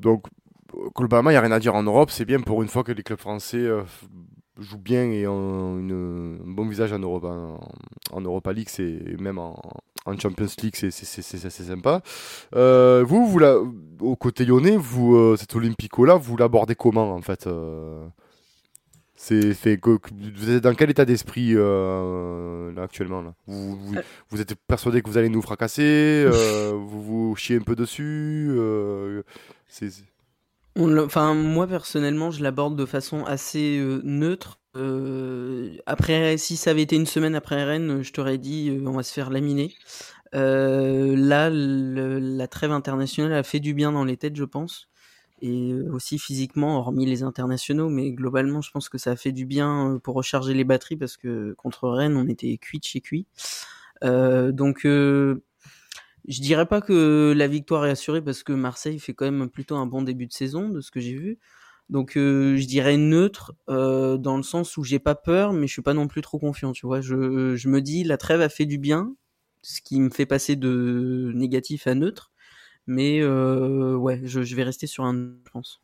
Donc, 0.00 0.26
globalement, 0.96 1.30
il 1.30 1.34
n'y 1.34 1.38
a 1.38 1.42
rien 1.42 1.52
à 1.52 1.60
dire 1.60 1.74
en 1.74 1.82
Europe. 1.82 2.10
C'est 2.10 2.24
bien 2.24 2.40
pour 2.40 2.62
une 2.62 2.68
fois 2.68 2.82
que 2.82 2.92
les 2.92 3.02
clubs 3.02 3.20
français 3.20 3.68
jouent 4.58 4.78
bien 4.78 5.04
et 5.10 5.26
ont 5.26 5.78
une, 5.78 6.38
un 6.44 6.50
bon 6.50 6.66
visage 6.68 6.92
en 6.92 6.98
Europa, 6.98 7.28
en, 7.28 7.60
en 8.10 8.20
Europa 8.20 8.52
League, 8.52 8.68
c'est 8.68 9.18
même 9.18 9.38
en, 9.38 9.60
en 10.06 10.18
Champions 10.18 10.46
League, 10.62 10.74
c'est 10.74 10.90
sympa. 10.92 12.02
Euh, 12.54 13.04
vous, 13.06 13.26
vous 13.26 13.38
la, 13.38 13.56
au 14.00 14.16
côté 14.16 14.44
lyonnais, 14.44 14.76
vous, 14.76 15.16
euh, 15.16 15.36
cet 15.38 15.54
Olympico-là, 15.54 16.16
vous 16.16 16.36
l'abordez 16.36 16.74
comment 16.74 17.12
en 17.12 17.22
fait 17.22 17.46
euh? 17.46 18.06
C'est 19.14 19.54
fait 19.54 19.78
vous 19.84 20.50
êtes 20.50 20.64
dans 20.64 20.74
quel 20.74 20.90
état 20.90 21.04
d'esprit 21.04 21.52
actuellement 22.76 23.22
là? 23.22 23.34
Vous, 23.46 23.78
vous, 24.30 24.40
êtes 24.40 24.56
persuadé 24.66 25.00
que 25.00 25.08
vous 25.08 25.16
allez 25.16 25.28
nous 25.28 25.42
fracasser 25.42 26.26
vous 26.72 27.02
vous 27.02 27.36
chiez 27.36 27.56
un 27.56 27.60
peu 27.60 27.76
dessus 27.76 28.50
enfin 30.76 31.34
moi 31.34 31.68
personnellement 31.68 32.32
je 32.32 32.42
l'aborde 32.42 32.74
de 32.74 32.84
façon 32.84 33.24
assez 33.24 33.80
neutre 34.02 34.58
après, 34.74 36.36
si 36.38 36.56
ça 36.56 36.70
avait 36.70 36.82
été 36.82 36.96
une 36.96 37.06
semaine 37.06 37.34
après 37.34 37.64
Rennes, 37.64 38.02
je 38.02 38.12
t'aurais 38.12 38.38
dit 38.38 38.78
on 38.84 38.92
va 38.92 39.02
se 39.02 39.12
faire 39.12 39.30
laminer. 39.30 39.74
là, 40.32 41.50
la 41.50 42.48
trêve 42.48 42.72
internationale 42.72 43.32
a 43.34 43.42
fait 43.42 43.60
du 43.60 43.74
bien 43.74 43.92
dans 43.92 44.04
les 44.04 44.16
têtes, 44.16 44.36
je 44.36 44.44
pense. 44.44 44.88
Et 45.40 45.74
aussi 45.92 46.18
physiquement, 46.20 46.78
hormis 46.78 47.04
les 47.04 47.24
internationaux, 47.24 47.88
mais 47.88 48.12
globalement, 48.12 48.60
je 48.60 48.70
pense 48.70 48.88
que 48.88 48.96
ça 48.98 49.10
a 49.10 49.16
fait 49.16 49.32
du 49.32 49.44
bien 49.44 50.00
pour 50.04 50.14
recharger 50.14 50.54
les 50.54 50.64
batteries 50.64 50.96
parce 50.96 51.16
que 51.16 51.54
contre 51.54 51.88
Rennes, 51.88 52.16
on 52.16 52.28
était 52.28 52.56
cuit 52.58 52.78
de 52.78 52.84
chez 52.84 53.00
cuit. 53.00 53.26
donc, 54.02 54.86
je 56.28 56.40
dirais 56.40 56.66
pas 56.66 56.80
que 56.80 57.34
la 57.36 57.48
victoire 57.48 57.86
est 57.86 57.90
assurée 57.90 58.22
parce 58.22 58.42
que 58.42 58.52
Marseille 58.52 58.98
fait 58.98 59.14
quand 59.14 59.30
même 59.30 59.48
plutôt 59.48 59.76
un 59.76 59.86
bon 59.86 60.02
début 60.02 60.26
de 60.26 60.32
saison, 60.32 60.68
de 60.68 60.80
ce 60.80 60.90
que 60.90 61.00
j'ai 61.00 61.14
vu. 61.14 61.38
Donc 61.88 62.16
euh, 62.16 62.56
je 62.56 62.66
dirais 62.66 62.96
neutre 62.96 63.54
euh, 63.68 64.16
dans 64.16 64.36
le 64.36 64.42
sens 64.42 64.76
où 64.76 64.84
j'ai 64.84 64.98
pas 64.98 65.14
peur, 65.14 65.52
mais 65.52 65.66
je 65.66 65.72
suis 65.72 65.82
pas 65.82 65.94
non 65.94 66.08
plus 66.08 66.22
trop 66.22 66.38
confiant. 66.38 66.72
Tu 66.72 66.86
vois, 66.86 67.00
je, 67.00 67.54
je, 67.56 67.68
me 67.68 67.80
dis 67.80 68.04
la 68.04 68.16
trêve 68.16 68.40
a 68.40 68.48
fait 68.48 68.66
du 68.66 68.78
bien, 68.78 69.14
ce 69.62 69.80
qui 69.82 70.00
me 70.00 70.10
fait 70.10 70.26
passer 70.26 70.56
de 70.56 71.32
négatif 71.34 71.86
à 71.86 71.94
neutre. 71.94 72.32
Mais 72.86 73.20
euh, 73.20 73.94
ouais, 73.96 74.20
je, 74.24 74.42
je, 74.42 74.56
vais 74.56 74.64
rester 74.64 74.86
sur 74.86 75.04
un, 75.04 75.34
je 75.44 75.50
pense. 75.52 75.80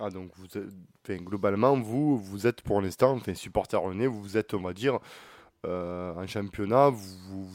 Ah 0.00 0.10
donc 0.10 0.30
vous 0.36 0.58
êtes, 0.58 1.22
globalement 1.22 1.80
vous 1.80 2.18
vous 2.18 2.46
êtes 2.46 2.60
pour 2.60 2.82
l'instant 2.82 3.12
enfin, 3.12 3.32
supporter 3.32 3.80
rené, 3.80 4.06
vous 4.06 4.36
êtes 4.36 4.52
on 4.52 4.60
va 4.60 4.74
dire 4.74 4.98
en 5.64 6.26
championnat, 6.26 6.90
vous 6.90 7.48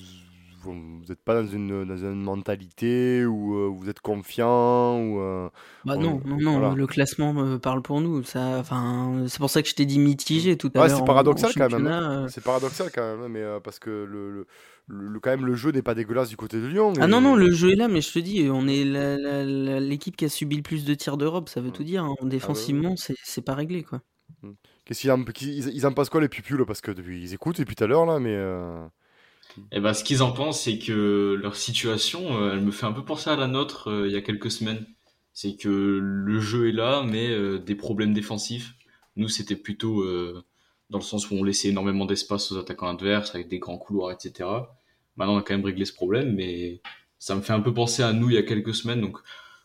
n'êtes 0.70 1.22
pas 1.24 1.42
dans 1.42 1.48
une, 1.48 1.86
dans 1.86 1.98
une 1.98 2.22
mentalité 2.22 3.26
où 3.26 3.56
euh, 3.56 3.68
vous 3.68 3.90
êtes 3.90 4.00
confiant 4.00 5.00
ou 5.00 5.20
euh, 5.20 5.50
bah 5.86 5.96
non 5.96 6.22
non 6.26 6.38
non 6.40 6.74
le 6.74 6.88
classement 6.88 7.34
me 7.34 7.58
parle 7.58 7.82
pour 7.82 8.02
nous 8.02 8.24
ça 8.24 8.60
enfin 8.60 9.26
c'est 9.28 9.40
pour 9.40 9.50
ça 9.50 9.62
que 9.62 9.68
je 9.68 9.76
t'ai 9.76 9.86
dit 9.86 10.00
mitigé 10.00 10.58
tout 10.58 10.72
à 10.76 10.88
l'heure 10.88 10.98
c'est 10.98 11.06
paradoxal 11.06 11.52
quand 11.56 11.70
même 11.70 11.88
hein. 11.88 12.24
euh. 12.24 12.28
c'est 12.30 12.44
paradoxal 12.44 12.92
quand 12.94 13.02
même 13.02 13.22
hein, 13.24 13.30
mais 13.30 13.44
parce 13.64 13.80
que 13.80 13.90
le, 13.90 14.46
le, 14.88 15.20
quand 15.20 15.32
même 15.32 15.46
le 15.46 15.56
jeu 15.56 15.72
n'est 15.72 15.82
pas 15.82 15.96
dégueulasse 15.96 16.30
du 16.30 16.38
côté 16.38 16.62
de 16.62 16.68
Lyon 16.68 16.94
ah 17.00 17.08
non 17.08 17.22
non 17.22 17.36
le 17.36 17.52
jeu 17.52 17.72
est 17.72 17.76
là 17.76 17.88
mais 17.88 18.02
je 18.02 18.12
te 18.12 18.20
dis 18.20 18.48
on 18.50 18.68
est 18.68 18.84
l'équipe 19.80 20.16
qui 20.16 20.26
a 20.26 20.30
subi 20.30 20.58
le 20.58 20.64
plus 20.64 20.86
de 20.86 20.94
tirs 20.94 21.18
d'Europe 21.18 21.50
ça 21.50 21.62
veut 21.62 21.70
mmh. 21.70 21.74
tout 21.74 21.84
dire 21.84 22.04
hein. 22.04 22.16
ah 22.22 22.26
défensivement 22.26 22.96
c'est 22.98 23.46
pas 23.46 23.56
réglé 23.56 23.84
quoi 23.84 24.02
mmh. 24.44 24.52
Qu'est-ce 24.84 25.02
qu'ils 25.02 25.12
en, 25.12 25.24
ils, 25.42 25.86
en 25.86 25.94
passent 25.94 26.10
quoi 26.10 26.22
les 26.22 26.28
pupules 26.28 26.66
parce 26.66 26.82
que 26.82 26.92
depuis 26.92 27.22
ils 27.22 27.34
écoutent 27.34 27.60
depuis 27.60 27.76
tout 27.76 27.84
à 27.84 27.88
l'heure 27.88 28.06
là 28.06 28.20
mais 28.20 28.36
et 29.58 29.78
eh 29.78 29.80
ben, 29.80 29.94
ce 29.94 30.04
qu'ils 30.04 30.24
en 30.24 30.32
pensent, 30.32 30.62
c'est 30.62 30.80
que 30.80 31.38
leur 31.42 31.56
situation, 31.56 32.42
euh, 32.42 32.54
elle 32.54 32.62
me 32.62 32.72
fait 32.72 32.86
un 32.86 32.94
peu 32.94 33.04
penser 33.04 33.30
à 33.30 33.36
la 33.36 33.48
nôtre 33.48 33.90
euh, 33.90 34.08
il 34.08 34.14
y 34.14 34.18
a 34.18 34.22
quelques 34.22 34.52
semaines. 34.52 34.86
C'est 35.34 35.56
que 35.56 35.70
le 35.70 36.40
jeu 36.40 36.70
est 36.70 36.74
là, 36.74 37.04
mais 37.04 37.30
euh, 37.30 37.60
des 37.60 37.76
problèmes 37.76 38.14
défensifs. 38.14 38.74
Nous, 39.16 39.28
c'était 39.30 39.56
plutôt 39.56 40.06
dans 40.90 40.98
le 41.00 41.04
sens 41.04 41.30
où 41.30 41.36
on 41.36 41.44
laissait 41.44 41.70
énormément 41.70 42.06
d'espace 42.06 42.52
aux 42.52 42.58
attaquants 42.58 42.88
adverses 42.88 43.36
avec 43.36 43.50
des 43.50 43.60
grands 43.60 43.78
couloirs, 43.78 44.12
etc. 44.12 44.48
Maintenant, 45.18 45.36
on 45.36 45.40
a 45.40 45.42
quand 45.42 45.54
même 45.54 45.66
réglé 45.66 45.84
ce 45.86 45.94
problème, 45.94 46.34
mais 46.34 46.82
ça 47.20 47.36
me 47.36 47.42
fait 47.42 47.54
un 47.54 47.60
peu 47.60 47.74
penser 47.74 48.04
à 48.04 48.14
nous 48.14 48.30
il 48.30 48.36
y 48.36 48.38
a 48.38 48.44
quelques 48.44 48.74
semaines. 48.74 49.02
Donc 49.02 49.18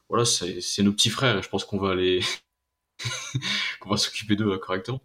voilà, 0.09 0.25
c'est 0.25 0.83
nos 0.83 0.93
petits 0.93 1.11
frères 1.11 1.39
et 1.39 1.43
je 1.43 1.49
pense 1.49 1.65
qu'on 1.65 1.79
va 1.79 1.93
aller, 1.93 2.21
qu'on 3.81 3.91
va 3.91 3.97
s'occuper 3.97 4.35
d'eux 4.35 4.57
correctement 4.59 5.01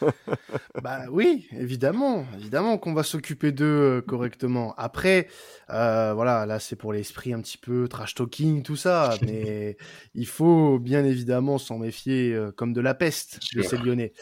bah 0.82 1.04
oui, 1.10 1.48
évidemment, 1.52 2.26
évidemment 2.38 2.78
qu'on 2.78 2.94
va 2.94 3.02
s'occuper 3.02 3.52
d'eux 3.52 3.98
euh, 3.98 4.00
correctement. 4.02 4.74
Après, 4.76 5.28
euh, 5.70 6.12
voilà, 6.14 6.46
là 6.46 6.58
c'est 6.58 6.76
pour 6.76 6.92
l'esprit 6.92 7.32
un 7.32 7.40
petit 7.40 7.58
peu 7.58 7.88
trash 7.88 8.14
talking, 8.14 8.62
tout 8.62 8.76
ça, 8.76 9.16
mais 9.22 9.76
il 10.14 10.26
faut 10.26 10.78
bien 10.78 11.04
évidemment 11.04 11.58
s'en 11.58 11.78
méfier 11.78 12.32
euh, 12.32 12.52
comme 12.52 12.72
de 12.72 12.80
la 12.80 12.94
peste 12.94 13.40
de 13.54 13.62
ces 13.62 13.76
Lyonnais, 13.76 14.12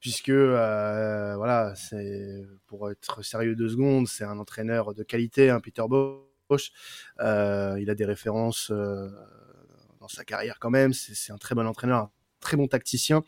puisque 0.00 0.30
voilà, 0.30 1.74
c'est 1.76 2.46
pour 2.66 2.90
être 2.90 3.22
sérieux 3.22 3.54
deux 3.54 3.68
secondes, 3.68 4.08
c'est 4.08 4.24
un 4.24 4.38
entraîneur 4.38 4.94
de 4.94 5.02
qualité, 5.02 5.50
un 5.50 5.60
Peter 5.60 5.84
Bosch. 5.88 6.72
il 7.20 7.90
a 7.90 7.94
des 7.94 8.04
références 8.04 8.70
dans 8.70 10.08
sa 10.08 10.24
carrière 10.24 10.58
quand 10.58 10.70
même. 10.70 10.92
C'est 10.92 11.32
un 11.32 11.38
très 11.38 11.54
bon 11.54 11.66
entraîneur, 11.66 11.98
un 11.98 12.10
très 12.40 12.56
bon 12.56 12.66
tacticien. 12.66 13.22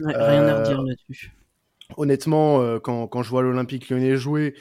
rien 0.00 0.46
à 0.46 0.60
redire 0.60 0.82
là-dessus 0.82 1.32
honnêtement, 1.96 2.60
euh, 2.60 2.78
quand, 2.78 3.06
quand, 3.08 3.22
je 3.22 3.30
vois 3.30 3.42
l'Olympique 3.42 3.88
lyonnais 3.88 4.16
jouer 4.16 4.54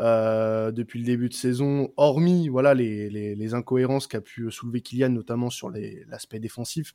euh, 0.00 0.70
depuis 0.70 1.00
le 1.00 1.04
début 1.04 1.28
de 1.28 1.34
saison, 1.34 1.92
hormis 1.96 2.48
voilà 2.48 2.74
les, 2.74 3.10
les, 3.10 3.34
les 3.34 3.54
incohérences 3.54 4.06
qu'a 4.06 4.20
pu 4.20 4.50
soulever 4.50 4.80
Kylian, 4.80 5.08
notamment 5.08 5.50
sur 5.50 5.70
l'aspect 5.70 6.38
défensif, 6.38 6.92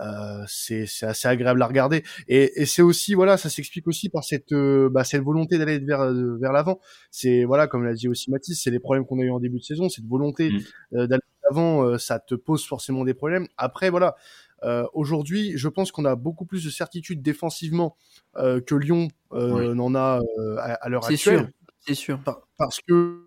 euh, 0.00 0.42
c'est 0.48 0.86
assez 1.02 1.28
agréable 1.28 1.62
à 1.62 1.66
regarder. 1.66 2.02
Et, 2.28 2.62
et 2.62 2.66
c'est 2.66 2.82
aussi 2.82 3.14
voilà, 3.14 3.36
ça 3.36 3.50
s'explique 3.50 3.86
aussi 3.86 4.08
par 4.08 4.24
cette 4.24 4.52
euh, 4.52 4.88
bah, 4.90 5.04
cette 5.04 5.22
volonté 5.22 5.58
d'aller 5.58 5.78
vers 5.78 6.12
vers 6.12 6.52
l'avant. 6.52 6.80
C'est 7.10 7.44
voilà, 7.44 7.66
comme 7.66 7.84
l'a 7.84 7.94
dit 7.94 8.08
aussi 8.08 8.30
Mathis, 8.30 8.60
c'est 8.62 8.70
les 8.70 8.80
problèmes 8.80 9.06
qu'on 9.06 9.20
a 9.20 9.22
eu 9.22 9.30
en 9.30 9.40
début 9.40 9.58
de 9.58 9.64
saison, 9.64 9.88
cette 9.88 10.06
volonté 10.06 10.50
mmh. 10.50 10.58
euh, 10.94 11.06
d'aller 11.06 11.22
avant, 11.48 11.98
ça 11.98 12.20
te 12.20 12.36
pose 12.36 12.64
forcément 12.64 13.04
des 13.04 13.14
problèmes. 13.14 13.48
Après 13.56 13.90
voilà, 13.90 14.14
euh, 14.62 14.84
Aujourd'hui, 14.92 15.52
je 15.56 15.68
pense 15.68 15.92
qu'on 15.92 16.04
a 16.04 16.16
beaucoup 16.16 16.44
plus 16.44 16.64
de 16.64 16.70
certitude 16.70 17.22
défensivement 17.22 17.96
euh, 18.36 18.60
que 18.60 18.74
Lyon 18.74 19.08
euh, 19.32 19.74
n'en 19.74 19.94
a 19.94 20.20
à, 20.58 20.88
l'heure 20.88 21.06
actuelle. 21.06 21.52
C'est 21.80 21.94
sûr. 21.94 22.20
parce 22.56 22.80
que 22.86 23.26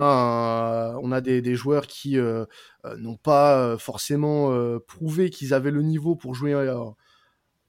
on 0.00 1.12
a 1.12 1.20
des, 1.20 1.40
des 1.40 1.54
joueurs 1.54 1.86
qui 1.86 2.16
n'ont 2.98 3.16
pas 3.16 3.78
forcément 3.78 4.78
prouvé 4.86 5.30
qu'ils 5.30 5.54
avaient 5.54 5.70
le 5.70 5.82
niveau 5.82 6.16
pour 6.16 6.34
jouer 6.34 6.54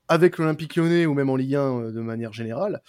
avec 0.08 0.38
l'Olympique 0.38 0.76
lyonnais 0.76 1.06
ou 1.06 1.14
même 1.14 1.30
en 1.30 1.36
Ligue 1.36 1.56
1 1.56 1.92
de 1.92 2.02
manière 2.02 2.34
générale. 2.34 2.82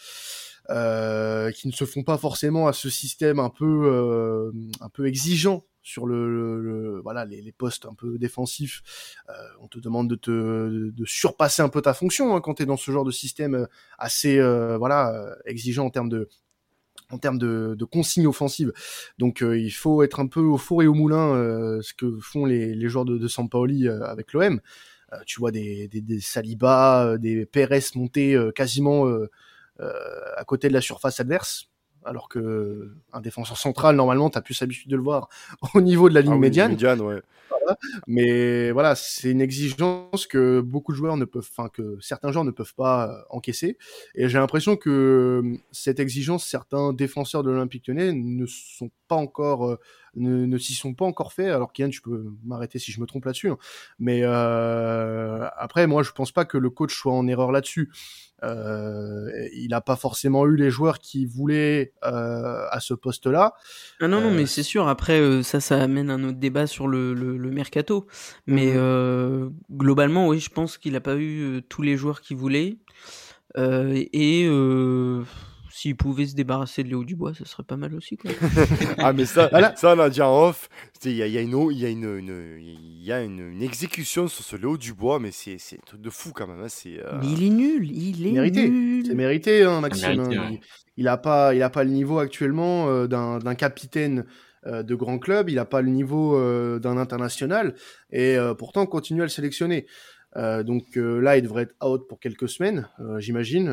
Euh, 0.68 1.52
qui 1.52 1.68
ne 1.68 1.72
se 1.72 1.84
font 1.84 2.02
pas 2.02 2.18
forcément 2.18 2.66
à 2.66 2.72
ce 2.72 2.90
système 2.90 3.38
un 3.38 3.50
peu 3.50 3.84
euh, 3.86 4.50
un 4.80 4.88
peu 4.88 5.06
exigeant 5.06 5.64
sur 5.86 6.06
le, 6.06 7.00
voilà 7.02 7.24
les, 7.24 7.52
postes 7.52 7.86
un 7.86 7.94
peu 7.94 8.18
défensifs. 8.18 8.82
Euh, 9.28 9.32
on 9.60 9.68
te 9.68 9.78
demande 9.78 10.10
de 10.10 10.16
te 10.16 10.30
de 10.90 11.04
surpasser 11.04 11.62
un 11.62 11.68
peu 11.68 11.80
ta 11.80 11.94
fonction 11.94 12.34
hein, 12.34 12.40
quand 12.40 12.54
tu 12.54 12.64
es 12.64 12.66
dans 12.66 12.76
ce 12.76 12.90
genre 12.90 13.04
de 13.04 13.12
système 13.12 13.68
assez 13.98 14.40
voilà 14.78 15.36
exigeant 15.44 15.86
en 15.86 15.90
termes 15.90 16.08
de 16.08 16.28
en 17.10 17.18
termes 17.18 17.38
de, 17.38 17.76
de 17.78 17.84
consignes 17.84 18.26
offensives. 18.26 18.72
Donc 19.18 19.40
il 19.42 19.70
faut 19.70 20.02
être 20.02 20.18
un 20.18 20.26
peu 20.26 20.40
au 20.40 20.58
four 20.58 20.82
et 20.82 20.88
au 20.88 20.94
moulin, 20.94 21.80
ce 21.82 21.94
que 21.94 22.18
font 22.20 22.46
les, 22.46 22.74
les 22.74 22.88
joueurs 22.88 23.04
de, 23.04 23.16
de 23.16 23.28
Sampaoli 23.28 23.88
avec 23.88 24.32
l'OM. 24.32 24.60
tu 25.24 25.38
vois 25.38 25.52
des, 25.52 25.86
des, 25.86 26.00
des 26.00 26.20
Saliba, 26.20 27.16
des 27.18 27.46
Pérez 27.46 27.84
monter 27.94 28.36
quasiment 28.56 29.06
euh, 29.80 30.34
à 30.36 30.44
côté 30.44 30.68
de 30.68 30.72
la 30.72 30.80
surface 30.80 31.20
adverse 31.20 31.68
alors 32.06 32.28
que 32.28 32.90
un 33.12 33.20
défenseur 33.20 33.56
central 33.56 33.96
normalement 33.96 34.30
tu 34.30 34.38
as 34.38 34.40
plus 34.40 34.60
l'habitude 34.60 34.90
de 34.90 34.96
le 34.96 35.02
voir 35.02 35.28
au 35.74 35.80
niveau 35.80 36.08
de 36.08 36.14
la 36.14 36.20
ligne 36.20 36.32
ah 36.34 36.38
médiane. 36.38 36.70
médiane 36.70 37.00
ouais. 37.00 37.20
Mais 38.06 38.70
voilà, 38.70 38.94
c'est 38.94 39.30
une 39.30 39.40
exigence 39.40 40.26
que 40.26 40.60
beaucoup 40.60 40.92
de 40.92 40.96
joueurs 40.96 41.16
ne 41.16 41.24
peuvent, 41.24 41.48
enfin 41.50 41.68
que 41.68 41.98
certains 42.00 42.32
joueurs 42.32 42.44
ne 42.44 42.50
peuvent 42.50 42.74
pas 42.74 43.08
euh, 43.08 43.22
encaisser. 43.30 43.78
Et 44.14 44.28
j'ai 44.28 44.38
l'impression 44.38 44.76
que 44.76 44.90
euh, 45.44 45.56
cette 45.72 46.00
exigence, 46.00 46.46
certains 46.46 46.92
défenseurs 46.92 47.42
de 47.42 47.50
l'Olympique 47.50 47.86
Lyonnais 47.88 48.12
ne 48.12 48.46
sont 48.46 48.90
pas 49.08 49.16
encore, 49.16 49.78
ne, 50.16 50.46
ne 50.46 50.58
s'y 50.58 50.74
sont 50.74 50.94
pas 50.94 51.04
encore 51.04 51.32
faits. 51.32 51.50
Alors 51.50 51.72
Kian, 51.72 51.88
tu 51.88 52.00
peux 52.00 52.24
m'arrêter 52.44 52.78
si 52.78 52.92
je 52.92 53.00
me 53.00 53.06
trompe 53.06 53.24
là-dessus. 53.24 53.50
Hein. 53.50 53.58
Mais 53.98 54.20
euh, 54.22 55.46
après, 55.56 55.86
moi, 55.86 56.02
je 56.02 56.12
pense 56.12 56.32
pas 56.32 56.44
que 56.44 56.58
le 56.58 56.70
coach 56.70 56.94
soit 56.94 57.12
en 57.12 57.26
erreur 57.26 57.52
là-dessus. 57.52 57.90
Euh, 58.42 59.30
il 59.54 59.68
n'a 59.68 59.80
pas 59.80 59.96
forcément 59.96 60.44
eu 60.46 60.56
les 60.56 60.70
joueurs 60.70 60.98
qui 60.98 61.24
voulaient 61.24 61.94
euh, 62.04 62.66
à 62.70 62.80
ce 62.80 62.92
poste-là. 62.92 63.54
Ah 64.00 64.08
non, 64.08 64.20
non, 64.20 64.30
mais 64.30 64.46
c'est 64.46 64.62
sûr. 64.62 64.88
Après, 64.88 65.42
ça, 65.42 65.60
ça 65.60 65.82
amène 65.82 66.10
un 66.10 66.22
autre 66.24 66.38
débat 66.38 66.66
sur 66.66 66.86
le, 66.86 67.14
le, 67.14 67.38
le 67.38 67.50
mercato. 67.56 68.06
Mais 68.46 68.74
mmh. 68.74 69.52
globalement, 69.72 70.28
oui, 70.28 70.38
je 70.38 70.50
pense 70.50 70.78
qu'il 70.78 70.92
n'a 70.92 71.00
pas 71.00 71.16
eu 71.16 71.62
tous 71.68 71.82
les 71.82 71.96
joueurs 71.96 72.20
qu'il 72.20 72.36
voulait. 72.36 72.78
et 73.56 74.48
s'il 75.76 75.94
pouvait 75.94 76.24
se 76.24 76.34
débarrasser 76.34 76.82
de 76.84 76.88
Léo 76.88 77.04
Dubois, 77.04 77.34
ce 77.34 77.44
serait 77.44 77.62
pas 77.62 77.76
mal 77.76 77.94
aussi. 77.94 78.16
Quoi. 78.16 78.30
ah, 78.98 79.12
mais 79.12 79.26
ça, 79.26 79.50
ça, 79.76 79.94
on 79.94 79.98
a 79.98 80.20
en 80.24 80.48
off. 80.48 80.70
Il 81.04 81.12
y 81.12 81.22
a, 81.22 81.26
y 81.26 81.36
a, 81.36 81.42
une, 81.42 81.70
y 81.70 81.84
a, 81.84 81.90
une, 81.90 82.18
une, 82.18 82.58
y 82.58 83.12
a 83.12 83.22
une, 83.22 83.62
exécution 83.62 84.26
sur 84.26 84.42
ce 84.42 84.56
Léo 84.56 84.78
Dubois, 84.78 85.18
mais 85.18 85.32
c'est 85.32 85.56
un 85.56 85.84
truc 85.84 86.00
de 86.00 86.08
fou 86.08 86.32
quand 86.34 86.46
même. 86.46 86.62
Hein. 86.62 86.68
C'est, 86.70 86.98
euh, 87.04 87.18
Mais 87.20 87.26
il 87.30 87.44
est 87.44 87.50
nul. 87.50 87.90
Il 87.90 88.26
est 88.26 88.32
mérité. 88.32 88.70
nul. 88.70 89.04
C'est 89.06 89.14
mérité, 89.14 89.64
hein, 89.64 89.82
Maxime. 89.82 90.20
Hein. 90.20 90.52
Il 90.96 91.04
n'a 91.04 91.18
pas, 91.18 91.54
il 91.54 91.62
a 91.62 91.68
pas 91.68 91.84
le 91.84 91.90
niveau 91.90 92.20
actuellement 92.20 92.88
euh, 92.88 93.06
d'un 93.06 93.54
capitaine 93.54 94.20
euh, 94.20 94.24
de 94.66 94.94
grand 94.94 95.18
club. 95.18 95.48
Il 95.48 95.56
n'a 95.56 95.64
pas 95.64 95.82
le 95.82 95.90
niveau 95.90 96.38
d'un 96.78 96.96
international. 96.96 97.74
Et 98.10 98.36
pourtant, 98.58 98.82
on 98.82 98.86
continue 98.86 99.22
à 99.22 99.24
le 99.24 99.30
sélectionner. 99.30 99.86
Euh, 100.36 100.62
donc 100.62 100.84
euh, 100.96 101.18
là, 101.20 101.38
il 101.38 101.42
devrait 101.42 101.62
être 101.62 101.74
out 101.82 102.06
pour 102.08 102.20
quelques 102.20 102.48
semaines, 102.48 102.88
euh, 103.00 103.18
j'imagine. 103.18 103.70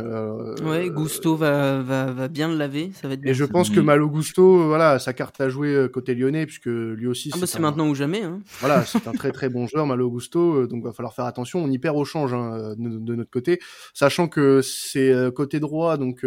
ouais, 0.63 0.89
Gusto 0.89 1.35
va, 1.35 1.81
va, 1.81 2.05
va, 2.11 2.27
bien 2.29 2.47
le 2.47 2.55
laver, 2.55 2.91
ça 2.93 3.07
va 3.07 3.15
être 3.15 3.21
bien. 3.21 3.31
Et 3.31 3.33
je 3.33 3.43
pense 3.43 3.69
que 3.69 3.81
Malo 3.81 4.09
Gusto, 4.09 4.67
voilà, 4.67 4.97
sa 4.99 5.11
carte 5.11 5.41
à 5.41 5.49
jouer 5.49 5.89
côté 5.91 6.15
lyonnais, 6.15 6.45
puisque 6.45 6.67
lui 6.67 7.07
aussi. 7.07 7.31
Ah 7.33 7.37
bah 7.39 7.47
c'est 7.47 7.59
maintenant 7.59 7.89
ou 7.89 7.95
jamais. 7.95 8.23
Hein. 8.23 8.39
Voilà, 8.59 8.85
c'est 8.85 9.07
un 9.07 9.11
très 9.11 9.31
très 9.31 9.49
bon 9.49 9.67
joueur, 9.67 9.85
Malo 9.85 10.09
Gusto, 10.09 10.65
donc 10.67 10.83
va 10.85 10.93
falloir 10.93 11.13
faire 11.13 11.25
attention. 11.25 11.61
On 11.61 11.69
y 11.69 11.79
perd 11.79 11.97
au 11.97 12.05
change 12.05 12.33
hein, 12.33 12.75
de, 12.77 13.15
notre 13.15 13.31
côté, 13.31 13.59
sachant 13.93 14.29
que 14.29 14.61
c'est 14.61 15.13
côté 15.35 15.59
droit, 15.59 15.97
donc 15.97 16.25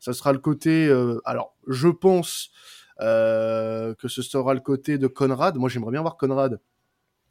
ça 0.00 0.12
sera 0.12 0.32
le 0.32 0.38
côté. 0.38 0.90
alors, 1.24 1.54
je 1.68 1.88
pense 1.88 2.50
que 2.98 4.08
ce 4.08 4.22
sera 4.22 4.54
le 4.54 4.60
côté 4.60 4.98
de 4.98 5.06
Conrad. 5.06 5.56
Moi, 5.56 5.68
j'aimerais 5.68 5.92
bien 5.92 6.02
voir 6.02 6.16
Conrad 6.16 6.60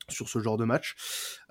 sur 0.09 0.29
ce 0.29 0.39
genre 0.39 0.57
de 0.57 0.65
match. 0.65 0.95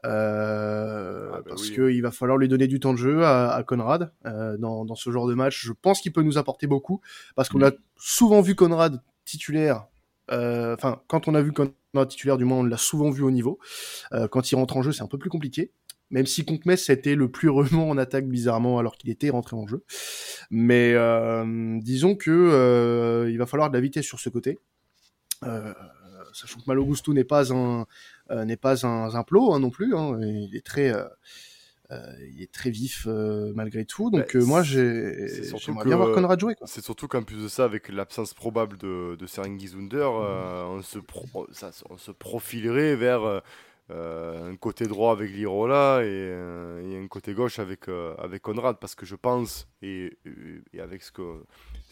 Euh, 0.05 1.31
ah, 1.33 1.37
bah 1.39 1.43
parce 1.49 1.71
qu'il 1.71 2.03
va 2.03 2.11
falloir 2.11 2.39
lui 2.39 2.49
donner 2.49 2.67
du 2.67 2.81
temps 2.81 2.93
de 2.93 2.99
jeu 2.99 3.25
à, 3.25 3.63
Conrad 3.67 4.13
euh, 4.27 4.57
dans, 4.59 4.85
dans, 4.85 4.95
ce 4.95 5.11
genre 5.11 5.27
de 5.27 5.35
match. 5.35 5.65
Je 5.65 5.73
pense 5.73 6.01
qu'il 6.01 6.13
peut 6.13 6.23
nous 6.23 6.39
apporter 6.39 6.67
beaucoup 6.67 7.01
parce 7.35 7.49
qu'on 7.49 7.63
a 7.65 7.73
souvent 7.97 8.41
vu 8.41 8.55
Conrad 8.55 9.03
titulaire. 9.25 9.87
Euh, 10.31 10.75
enfin, 10.75 11.01
quand 11.09 11.29
on 11.29 11.35
a 11.35 11.43
vu 11.43 11.53
Conrad 11.53 12.09
titulaire, 12.09 12.39
du 12.39 12.45
moins, 12.45 12.59
on 12.59 12.65
l'a 12.65 12.77
souvent 12.77 13.11
vu 13.11 13.23
au 13.23 13.31
niveau. 13.31 13.59
Euh, 14.13 14.29
quand 14.29 14.51
il 14.51 14.57
rentre 14.57 14.77
en 14.77 14.83
jeu, 14.83 14.93
c'est 14.93 15.03
un 15.03 15.09
peu 15.09 15.19
plus 15.19 15.31
compliqué. 15.31 15.73
Même 16.11 16.27
si 16.27 16.45
contre 16.45 16.67
Metz, 16.67 16.85
c'était 16.85 17.15
le 17.15 17.31
plus 17.31 17.49
remont 17.49 17.91
en 17.91 17.99
attaque 17.99 18.29
bizarrement 18.29 18.79
alors 18.79 18.97
qu'il 18.97 19.11
était 19.11 19.31
rentré 19.31 19.57
en 19.57 19.67
jeu. 19.67 19.85
Mais 20.51 20.93
euh, 20.95 21.79
disons 21.81 22.15
que 22.15 23.27
il 23.31 23.39
va 23.39 23.47
falloir 23.47 23.71
de 23.71 23.75
la 23.75 23.81
vitesse 23.81 24.05
sur 24.05 24.21
ce 24.21 24.29
côté. 24.29 24.59
sachant 26.35 26.61
que 26.61 26.65
Malo 26.67 26.85
Gusto 26.85 27.13
n'est 27.15 27.25
pas 27.25 27.53
un, 27.53 27.87
euh, 28.31 28.45
n'est 28.45 28.57
pas 28.57 28.87
un, 28.87 29.15
un 29.15 29.23
plot 29.23 29.53
hein, 29.53 29.61
non 29.61 29.71
plus. 29.71 29.95
Hein, 29.95 30.19
il 30.21 30.55
est 30.57 30.65
très 30.65 30.93
euh, 30.93 31.05
euh, 31.91 32.01
il 32.33 32.43
est 32.43 32.53
très 32.53 32.71
vif 32.71 33.07
malgré 33.55 33.85
tout. 33.85 34.11
Donc 34.11 34.35
moi, 34.35 34.63
j'ai, 34.63 35.29
j'aimerais 35.59 35.85
bien 35.85 35.97
voir 35.97 36.13
Conrad 36.13 36.41
jouer. 36.41 36.57
C'est 36.65 36.85
surtout 36.85 37.09
qu'en 37.09 37.23
plus 37.23 37.43
de 37.43 37.49
ça, 37.49 37.65
avec 37.65 37.89
l'absence 37.89 38.35
probable 38.35 38.77
de, 38.79 39.17
de 39.17 39.27
Zunder, 39.27 40.09
on, 40.09 40.83
se 40.83 40.99
ça, 41.53 41.71
on 41.91 41.99
se 41.99 42.11
profilerait 42.11 42.97
vers 42.97 43.43
un 43.91 44.57
côté 44.57 44.87
droit 44.87 45.13
avec 45.13 45.31
Lirola 45.31 46.01
et, 46.05 46.09
et, 46.09 46.97
un 46.97 47.07
côté 47.07 47.35
gauche 47.35 47.59
avec, 47.59 47.89
avec 48.19 48.43
Conrad. 48.43 48.79
Parce 48.79 48.95
que 48.95 49.05
je 49.07 49.15
pense, 49.15 49.69
et, 49.83 50.17
avec 50.79 51.03
ce 51.03 51.13
que 51.13 51.45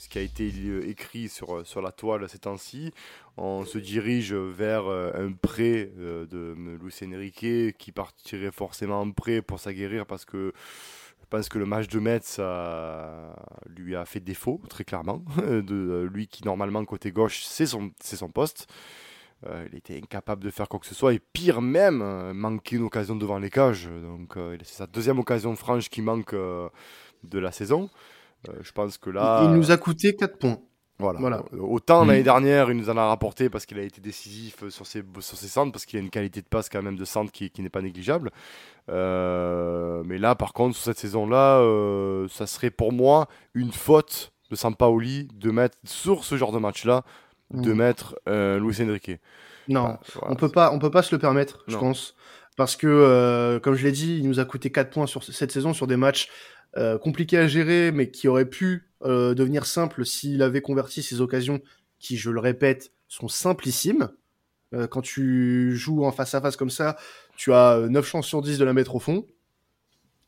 ce 0.02 0.08
qui 0.08 0.18
a 0.18 0.22
été 0.22 0.52
écrit 0.88 1.28
sur, 1.28 1.64
sur 1.64 1.80
la 1.80 1.92
toile 1.92 2.28
ces 2.28 2.38
temps-ci. 2.38 2.92
On 3.36 3.64
se 3.64 3.78
dirige 3.78 4.34
vers 4.34 4.86
euh, 4.86 5.12
un 5.14 5.32
prêt 5.32 5.92
euh, 5.98 6.26
de 6.26 6.54
Luis 6.80 6.94
Enrique 7.04 7.76
qui 7.78 7.92
partirait 7.92 8.50
forcément 8.50 9.00
en 9.00 9.10
prêt 9.12 9.42
pour 9.42 9.60
s'aguerrir 9.60 10.04
parce 10.06 10.24
que 10.24 10.52
je 11.20 11.26
pense 11.38 11.48
que 11.48 11.58
le 11.58 11.66
match 11.66 11.88
de 11.88 11.98
Metz 11.98 12.40
lui 13.68 13.96
a 13.96 14.04
fait 14.04 14.20
défaut, 14.20 14.60
très 14.68 14.84
clairement. 14.84 15.24
De, 15.38 16.06
lui 16.12 16.26
qui, 16.26 16.44
normalement, 16.44 16.84
côté 16.84 17.10
gauche, 17.10 17.44
c'est 17.44 17.64
son, 17.64 17.90
son 18.02 18.28
poste. 18.28 18.70
Euh, 19.46 19.66
il 19.72 19.78
était 19.78 19.96
incapable 19.96 20.44
de 20.44 20.50
faire 20.50 20.68
quoi 20.68 20.78
que 20.78 20.86
ce 20.86 20.94
soit 20.94 21.14
et 21.14 21.18
pire 21.18 21.60
même, 21.60 22.32
manquer 22.32 22.76
une 22.76 22.84
occasion 22.84 23.16
devant 23.16 23.38
les 23.38 23.50
cages. 23.50 23.88
Donc 23.88 24.36
c'est 24.62 24.74
sa 24.74 24.86
deuxième 24.86 25.18
occasion 25.18 25.54
franche 25.56 25.88
qui 25.88 26.02
manque 26.02 26.34
de 26.34 27.38
la 27.38 27.52
saison. 27.52 27.90
Euh, 28.48 28.52
je 28.62 28.72
pense 28.72 28.98
que 28.98 29.10
là. 29.10 29.42
Il 29.44 29.50
nous 29.50 29.70
a 29.70 29.76
coûté 29.76 30.14
4 30.14 30.38
points. 30.38 30.58
Voilà. 30.98 31.18
voilà. 31.18 31.42
Euh, 31.52 31.58
autant 31.58 32.04
l'année 32.04 32.22
dernière, 32.22 32.70
il 32.70 32.76
nous 32.76 32.88
en 32.88 32.96
a 32.96 33.06
rapporté 33.06 33.50
parce 33.50 33.66
qu'il 33.66 33.78
a 33.78 33.82
été 33.82 34.00
décisif 34.00 34.68
sur 34.68 34.86
ses, 34.86 35.02
sur 35.18 35.36
ses 35.36 35.48
centres, 35.48 35.72
parce 35.72 35.84
qu'il 35.84 35.98
a 35.98 36.02
une 36.02 36.10
qualité 36.10 36.42
de 36.42 36.46
passe 36.46 36.68
quand 36.68 36.82
même 36.82 36.96
de 36.96 37.04
centre 37.04 37.32
qui, 37.32 37.50
qui 37.50 37.62
n'est 37.62 37.70
pas 37.70 37.82
négligeable. 37.82 38.30
Euh, 38.88 40.02
mais 40.06 40.18
là, 40.18 40.36
par 40.36 40.52
contre, 40.52 40.76
sur 40.76 40.84
cette 40.84 40.98
saison-là, 40.98 41.60
ça 42.28 42.46
serait 42.46 42.70
pour 42.70 42.92
moi 42.92 43.26
une 43.54 43.72
faute 43.72 44.32
de 44.50 44.54
Sampaoli 44.54 45.28
de 45.34 45.50
mettre 45.50 45.76
sur 45.84 46.24
ce 46.24 46.36
genre 46.36 46.52
de 46.52 46.58
match-là, 46.58 47.02
de 47.52 47.72
mettre 47.72 48.18
Luis 48.26 48.82
Enrique. 48.82 49.12
Non, 49.68 49.98
on 50.22 50.34
peut 50.34 50.48
pas, 50.48 50.72
on 50.72 50.78
peut 50.78 50.90
pas 50.90 51.02
se 51.02 51.14
le 51.14 51.20
permettre, 51.20 51.64
je 51.68 51.76
pense, 51.76 52.16
parce 52.56 52.76
que 52.76 53.58
comme 53.62 53.74
je 53.74 53.84
l'ai 53.84 53.92
dit, 53.92 54.18
il 54.18 54.28
nous 54.28 54.40
a 54.40 54.44
coûté 54.44 54.70
4 54.70 54.90
points 54.90 55.06
sur 55.06 55.22
cette 55.22 55.52
saison 55.52 55.72
sur 55.72 55.86
des 55.86 55.96
matchs 55.96 56.28
euh, 56.78 56.96
compliqué 56.96 57.36
à 57.36 57.46
gérer, 57.46 57.92
mais 57.92 58.10
qui 58.10 58.28
aurait 58.28 58.48
pu 58.48 58.88
euh, 59.02 59.34
devenir 59.34 59.66
simple 59.66 60.06
s'il 60.06 60.42
avait 60.42 60.62
converti 60.62 61.02
ces 61.02 61.20
occasions 61.20 61.60
qui, 61.98 62.16
je 62.16 62.30
le 62.30 62.40
répète, 62.40 62.92
sont 63.08 63.28
simplissimes. 63.28 64.08
Euh, 64.72 64.86
quand 64.86 65.02
tu 65.02 65.76
joues 65.76 66.06
en 66.06 66.12
face 66.12 66.34
à 66.34 66.40
face 66.40 66.56
comme 66.56 66.70
ça, 66.70 66.96
tu 67.36 67.52
as 67.52 67.78
9 67.90 68.06
chances 68.06 68.26
sur 68.26 68.40
10 68.40 68.56
de 68.56 68.64
la 68.64 68.72
mettre 68.72 68.94
au 68.94 69.00
fond, 69.00 69.26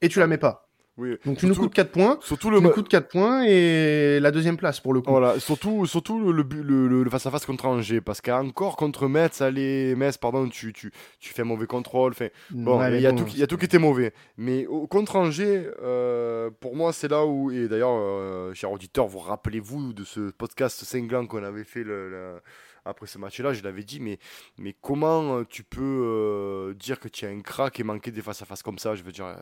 et 0.03 0.11
tu 0.11 0.19
la 0.19 0.27
mets 0.27 0.37
pas. 0.37 0.64
Donc 0.97 1.39
tu 1.39 1.47
nous 1.47 1.55
coûtes 1.57 1.75
4 1.75 1.91
points. 1.91 2.19
Surtout 2.21 2.51
le 2.51 2.61
nous 2.61 2.71
4 2.71 3.09
points 3.09 3.45
et 3.45 4.21
la 4.21 4.31
deuxième 4.31 4.57
place 4.57 4.79
pour 4.79 4.95
le 4.95 5.01
coup. 5.01 5.11
Voilà, 5.11 5.41
surtout 5.41 5.87
surtout 5.87 6.33
le, 6.33 6.43
le, 6.43 7.03
le, 7.03 7.11
face 7.11 7.27
à 7.27 7.31
face 7.33 7.45
contre 7.47 7.67
Angers 7.67 8.01
parce 8.01 8.21
qu'encore 8.21 8.77
contre 8.77 9.09
Metz, 9.09 9.41
allez 9.41 9.97
Metz 9.97 10.17
pardon, 10.19 10.49
tu, 10.49 10.73
tu, 10.73 10.93
tu 11.19 11.35
fais 11.35 11.43
un 11.43 11.47
mauvais 11.47 11.67
contrôle, 11.67 12.13
enfin 12.13 12.29
bon, 12.51 12.81
il 12.89 13.01
y, 13.01 13.07
a 13.07 13.13
tout, 13.13 13.27
y 13.35 13.43
a 13.43 13.47
tout 13.47 13.57
qui 13.57 13.65
était 13.65 13.79
mauvais. 13.79 14.13
Mais 14.37 14.67
au, 14.67 14.87
contre 14.87 15.17
Angers, 15.17 15.69
euh, 15.83 16.51
pour 16.61 16.77
moi, 16.77 16.93
c'est 16.93 17.09
là 17.09 17.27
où 17.27 17.51
et 17.51 17.67
d'ailleurs 17.67 17.95
euh, 17.95 18.55
cher 18.55 18.71
auditeur, 18.71 19.09
vous 19.09 19.19
rappelez-vous 19.19 19.95
de 19.95 20.05
ce 20.05 20.31
podcast 20.31 20.85
cinglant 20.85 21.27
qu'on 21.27 21.43
avait 21.43 21.65
fait 21.65 21.83
le, 21.83 22.41
après 22.85 23.07
ce 23.07 23.19
match-là, 23.19 23.53
je 23.53 23.63
l'avais 23.63 23.85
dit, 23.85 24.01
mais, 24.01 24.19
mais 24.59 24.75
comment 24.81 25.45
tu 25.45 25.65
peux 25.65 26.75
dire 26.79 27.01
que 27.01 27.09
tu 27.09 27.27
as 27.27 27.29
un 27.29 27.41
crack 27.41 27.81
et 27.81 27.85
manquer 27.85 28.11
des 28.11 28.23
face-à-face 28.23 28.63
comme 28.63 28.79
ça? 28.79 28.95
Je 28.95 29.03
veux 29.03 29.13
dire, 29.13 29.35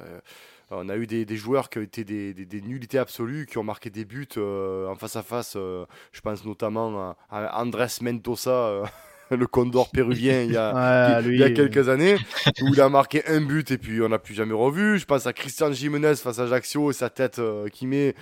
on 0.72 0.88
a 0.88 0.96
eu 0.96 1.06
des, 1.06 1.36
joueurs 1.36 1.68
qui 1.68 1.78
ont 1.78 1.82
été 1.82 2.04
des, 2.04 2.32
des, 2.32 2.60
nullités 2.60 2.98
absolues, 2.98 3.46
qui 3.46 3.58
ont 3.58 3.64
marqué 3.64 3.90
des 3.90 4.04
buts 4.04 4.26
euh, 4.36 4.88
en 4.88 4.94
face 4.94 5.16
à 5.16 5.22
face. 5.22 5.54
Euh, 5.56 5.84
je 6.12 6.20
pense 6.20 6.44
notamment 6.44 7.14
à, 7.30 7.60
Andrés 7.62 7.86
Mendoza, 8.00 8.50
euh, 8.50 8.84
le 9.30 9.46
condor 9.46 9.90
péruvien, 9.90 10.42
il 10.42 10.52
y 10.52 10.56
a, 10.56 11.20
il 11.24 11.36
y 11.36 11.44
a 11.44 11.50
quelques 11.50 11.88
années, 11.88 12.16
où 12.62 12.68
il 12.72 12.80
a 12.80 12.88
marqué 12.88 13.22
un 13.26 13.40
but 13.40 13.70
et 13.70 13.78
puis 13.78 14.00
on 14.02 14.08
n'a 14.08 14.18
plus 14.18 14.34
jamais 14.34 14.54
revu. 14.54 14.98
Je 14.98 15.04
pense 15.04 15.26
à 15.26 15.32
Christian 15.32 15.72
Jimenez 15.72 16.16
face 16.16 16.38
à 16.38 16.44
Ajaccio 16.44 16.90
et 16.90 16.94
sa 16.94 17.10
tête 17.10 17.40
qui 17.72 17.86
met 17.86 18.14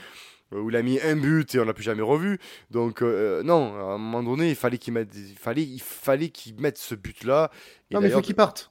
où 0.53 0.71
il 0.71 0.77
a 0.77 0.83
mis 0.83 1.01
un 1.01 1.17
but 1.17 1.55
et 1.55 1.61
on 1.61 1.65
l'a 1.65 1.75
plus 1.75 1.85
jamais 1.85 2.03
revu. 2.03 2.39
Donc 2.71 3.03
non, 3.03 3.75
à 3.75 3.95
un 3.95 3.99
moment 3.99 4.23
donné, 4.23 4.51
il 4.51 4.57
fallait 4.57 4.79
qu'il 4.79 4.95
mette, 4.95 5.15
il 5.15 5.39
fallait, 5.39 5.63
il 5.63 5.81
fallait 5.81 6.29
qu'il 6.29 6.61
mette 6.61 6.79
ce 6.79 6.95
but-là. 6.95 7.51
Non, 7.91 8.01
mais 8.01 8.09
il 8.09 8.13
faut 8.13 8.21
qu'il 8.21 8.35
parte. 8.35 8.71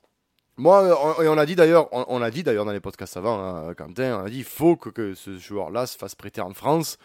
Moi, 0.59 1.15
on, 1.19 1.25
on 1.25 1.37
a 1.37 1.45
dit 1.45 1.55
d'ailleurs, 1.55 1.87
on, 1.93 2.21
a 2.21 2.29
dit 2.29 2.43
d'ailleurs 2.43 2.65
dans 2.65 2.73
les 2.73 2.81
podcasts 2.81 3.15
avant, 3.15 3.39
hein, 3.39 3.73
Quentin, 3.75 4.19
on 4.19 4.25
a 4.25 4.29
dit 4.29 4.39
il 4.39 4.43
faut 4.43 4.75
que, 4.75 5.13
ce 5.13 5.37
joueur-là 5.37 5.87
se 5.87 5.97
fasse 5.97 6.15
prêter 6.15 6.41
en 6.41 6.53
France, 6.53 6.97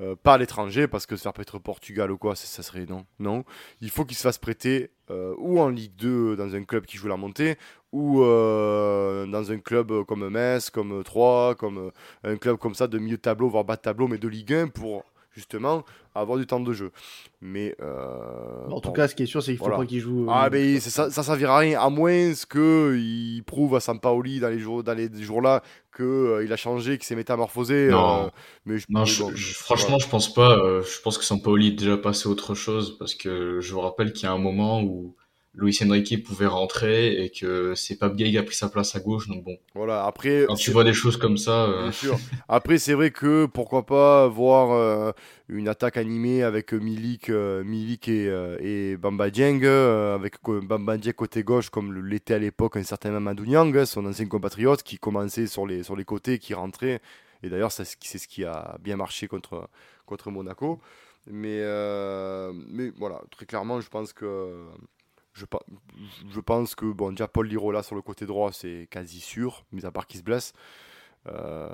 euh, 0.00 0.16
pas 0.16 0.34
à 0.34 0.38
l'étranger, 0.38 0.88
parce 0.88 1.06
que 1.06 1.14
se 1.14 1.22
faire 1.22 1.32
prêter 1.32 1.54
au 1.54 1.60
Portugal 1.60 2.10
ou 2.10 2.18
quoi, 2.18 2.34
ça, 2.34 2.64
serait 2.64 2.84
non, 2.84 3.06
non. 3.20 3.44
Il 3.80 3.90
faut 3.90 4.04
qu'il 4.04 4.16
se 4.16 4.22
fasse 4.22 4.38
prêter 4.38 4.90
euh, 5.10 5.36
ou 5.38 5.60
en 5.60 5.68
Ligue 5.68 5.94
2 5.94 6.34
dans 6.34 6.52
un 6.52 6.64
club 6.64 6.84
qui 6.84 6.96
joue 6.96 7.06
la 7.06 7.16
montée, 7.16 7.58
ou 7.96 8.22
euh, 8.22 9.24
dans 9.24 9.50
un 9.50 9.58
club 9.58 10.04
comme 10.04 10.28
Metz, 10.28 10.68
comme 10.68 11.02
3, 11.02 11.54
comme 11.54 11.90
un 12.24 12.36
club 12.36 12.58
comme 12.58 12.74
ça 12.74 12.86
de 12.86 12.98
milieu 12.98 13.16
de 13.16 13.22
tableau, 13.22 13.48
voire 13.48 13.64
bas 13.64 13.76
de 13.76 13.80
tableau, 13.80 14.06
mais 14.06 14.18
de 14.18 14.28
Ligue 14.28 14.52
1 14.52 14.68
pour 14.68 15.02
justement 15.32 15.82
avoir 16.14 16.36
du 16.38 16.46
temps 16.46 16.60
de 16.60 16.74
jeu. 16.74 16.92
Mais 17.40 17.74
euh, 17.80 18.68
en 18.70 18.80
tout 18.80 18.92
cas, 18.92 19.08
ce 19.08 19.14
qui 19.14 19.22
est 19.22 19.26
sûr, 19.26 19.42
c'est 19.42 19.52
qu'il 19.52 19.58
faut 19.58 19.70
pas 19.70 19.86
qu'il 19.86 20.00
joue. 20.00 20.26
Ah, 20.28 20.50
mais 20.52 20.78
ça, 20.78 21.10
ça 21.10 21.22
servira 21.22 21.56
à 21.56 21.58
rien, 21.60 21.80
à 21.80 21.88
moins 21.88 22.32
qu'il 22.50 23.42
prouve 23.46 23.74
à 23.74 23.80
Sampaoli 23.80 24.40
dans 24.40 24.50
les 24.50 24.58
jours, 24.58 24.84
dans 24.84 24.94
les 24.94 25.10
jours 25.22 25.40
là 25.40 25.62
que 25.90 26.02
euh, 26.02 26.44
il 26.44 26.52
a 26.52 26.56
changé, 26.58 26.98
qu'il 26.98 27.06
s'est 27.06 27.16
métamorphosé. 27.16 27.88
Non, 27.88 28.26
euh, 28.26 28.28
mais 28.66 28.76
je, 29.06 29.54
franchement, 29.54 29.98
je 29.98 30.08
pense 30.08 30.34
pas. 30.34 30.82
je 30.82 31.00
pense 31.00 31.16
que 31.16 31.24
Sampaoli 31.24 31.68
est 31.68 31.78
déjà 31.78 31.96
passé 31.96 32.28
autre 32.28 32.54
chose 32.54 32.98
parce 32.98 33.14
que 33.14 33.60
je 33.62 33.72
vous 33.72 33.80
rappelle 33.80 34.12
qu'il 34.12 34.24
y 34.24 34.26
a 34.26 34.32
un 34.32 34.38
moment 34.38 34.82
où 34.82 35.16
Luis 35.56 35.78
Enrique 35.82 36.22
pouvait 36.22 36.46
rentrer 36.46 37.24
et 37.24 37.30
que 37.30 37.74
c'est 37.74 37.96
Pape 37.96 38.14
Gay 38.14 38.30
qui 38.30 38.38
a 38.38 38.42
pris 38.42 38.54
sa 38.54 38.68
place 38.68 38.94
à 38.94 39.00
gauche. 39.00 39.26
Donc 39.26 39.42
bon. 39.42 39.56
Voilà, 39.74 40.04
après. 40.04 40.44
Quand 40.46 40.54
tu 40.54 40.70
vois 40.70 40.84
des 40.84 40.92
choses 40.92 41.16
comme 41.16 41.38
ça. 41.38 41.68
Bien 41.82 41.92
sûr. 41.92 42.18
Après, 42.48 42.78
c'est 42.78 42.94
vrai 42.94 43.10
que 43.10 43.46
pourquoi 43.46 43.86
pas 43.86 44.28
voir 44.28 45.14
une 45.48 45.68
attaque 45.68 45.96
animée 45.96 46.42
avec 46.42 46.72
Milik, 46.72 47.30
Milik 47.30 48.08
et, 48.08 48.26
et 48.60 48.96
Bamba 48.96 49.30
Dieng, 49.30 49.64
avec 49.64 50.34
Bamba 50.44 50.98
Dieng 50.98 51.12
côté 51.12 51.42
gauche, 51.42 51.70
comme 51.70 52.06
l'était 52.06 52.34
à 52.34 52.38
l'époque 52.38 52.76
un 52.76 52.82
certain 52.82 53.10
Mamadou 53.10 53.46
Niang, 53.46 53.84
son 53.86 54.04
ancien 54.06 54.26
compatriote, 54.26 54.82
qui 54.82 54.98
commençait 54.98 55.46
sur 55.46 55.66
les, 55.66 55.82
sur 55.82 55.96
les 55.96 56.04
côtés, 56.04 56.38
qui 56.38 56.52
rentrait. 56.54 57.00
Et 57.42 57.48
d'ailleurs, 57.48 57.72
c'est 57.72 57.84
ce 57.84 58.28
qui 58.28 58.44
a 58.44 58.76
bien 58.80 58.96
marché 58.96 59.26
contre, 59.26 59.68
contre 60.04 60.30
Monaco. 60.30 60.80
Mais, 61.28 61.60
euh, 61.62 62.52
mais 62.68 62.92
voilà, 62.96 63.20
très 63.30 63.46
clairement, 63.46 63.80
je 63.80 63.88
pense 63.88 64.12
que. 64.12 64.64
Je, 65.36 65.44
je 66.30 66.40
pense 66.40 66.74
que 66.74 66.86
bon, 66.86 67.10
déjà 67.10 67.28
Paul 67.28 67.46
Lirola 67.46 67.82
sur 67.82 67.94
le 67.94 68.02
côté 68.02 68.24
droit, 68.24 68.52
c'est 68.52 68.88
quasi 68.90 69.20
sûr, 69.20 69.64
mis 69.70 69.84
à 69.84 69.90
part 69.90 70.06
qu'il 70.06 70.18
se 70.18 70.24
blesse. 70.24 70.54
Euh, 71.28 71.68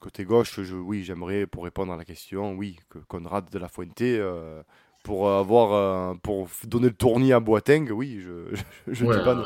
côté 0.00 0.24
gauche, 0.24 0.62
je, 0.62 0.74
oui, 0.74 1.04
j'aimerais, 1.04 1.46
pour 1.46 1.64
répondre 1.64 1.92
à 1.92 1.96
la 1.96 2.04
question, 2.06 2.54
oui, 2.54 2.80
que 2.88 2.98
Conrad 2.98 3.50
de 3.50 3.58
la 3.58 3.68
Fuente, 3.68 4.00
euh, 4.00 4.62
pour, 5.04 5.30
avoir, 5.30 6.18
pour 6.20 6.48
donner 6.64 6.88
le 6.88 6.94
tournis 6.94 7.34
à 7.34 7.40
Boateng, 7.40 7.90
oui, 7.90 8.20
je 8.20 8.32
ne 9.04 9.18
dis 9.18 9.24
pas 9.24 9.34
non 9.34 9.44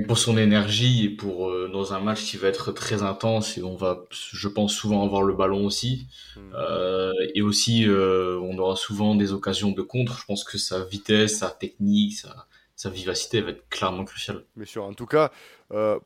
pour 0.00 0.18
son 0.18 0.38
énergie 0.38 1.04
et 1.04 1.10
pour 1.10 1.50
euh, 1.50 1.68
dans 1.70 1.92
un 1.92 2.00
match 2.00 2.24
qui 2.24 2.36
va 2.36 2.48
être 2.48 2.72
très 2.72 3.02
intense 3.02 3.58
et 3.58 3.62
on 3.62 3.76
va, 3.76 4.04
je 4.10 4.48
pense, 4.48 4.72
souvent 4.72 5.04
avoir 5.04 5.22
le 5.22 5.34
ballon 5.34 5.66
aussi. 5.66 6.06
Hmm. 6.36 6.40
Euh, 6.54 7.12
et 7.34 7.42
aussi, 7.42 7.86
euh, 7.86 8.40
on 8.40 8.56
aura 8.58 8.76
souvent 8.76 9.14
des 9.14 9.32
occasions 9.32 9.70
de 9.70 9.82
contre. 9.82 10.18
Je 10.18 10.24
pense 10.24 10.44
que 10.44 10.56
sa 10.56 10.84
vitesse, 10.84 11.38
sa 11.38 11.50
technique, 11.50 12.14
sa, 12.14 12.46
sa 12.74 12.88
vivacité 12.88 13.42
va 13.42 13.50
être 13.50 13.68
clairement 13.68 14.04
cruciale. 14.04 14.44
Bien 14.56 14.64
sûr. 14.64 14.84
En 14.84 14.94
tout 14.94 15.06
cas, 15.06 15.30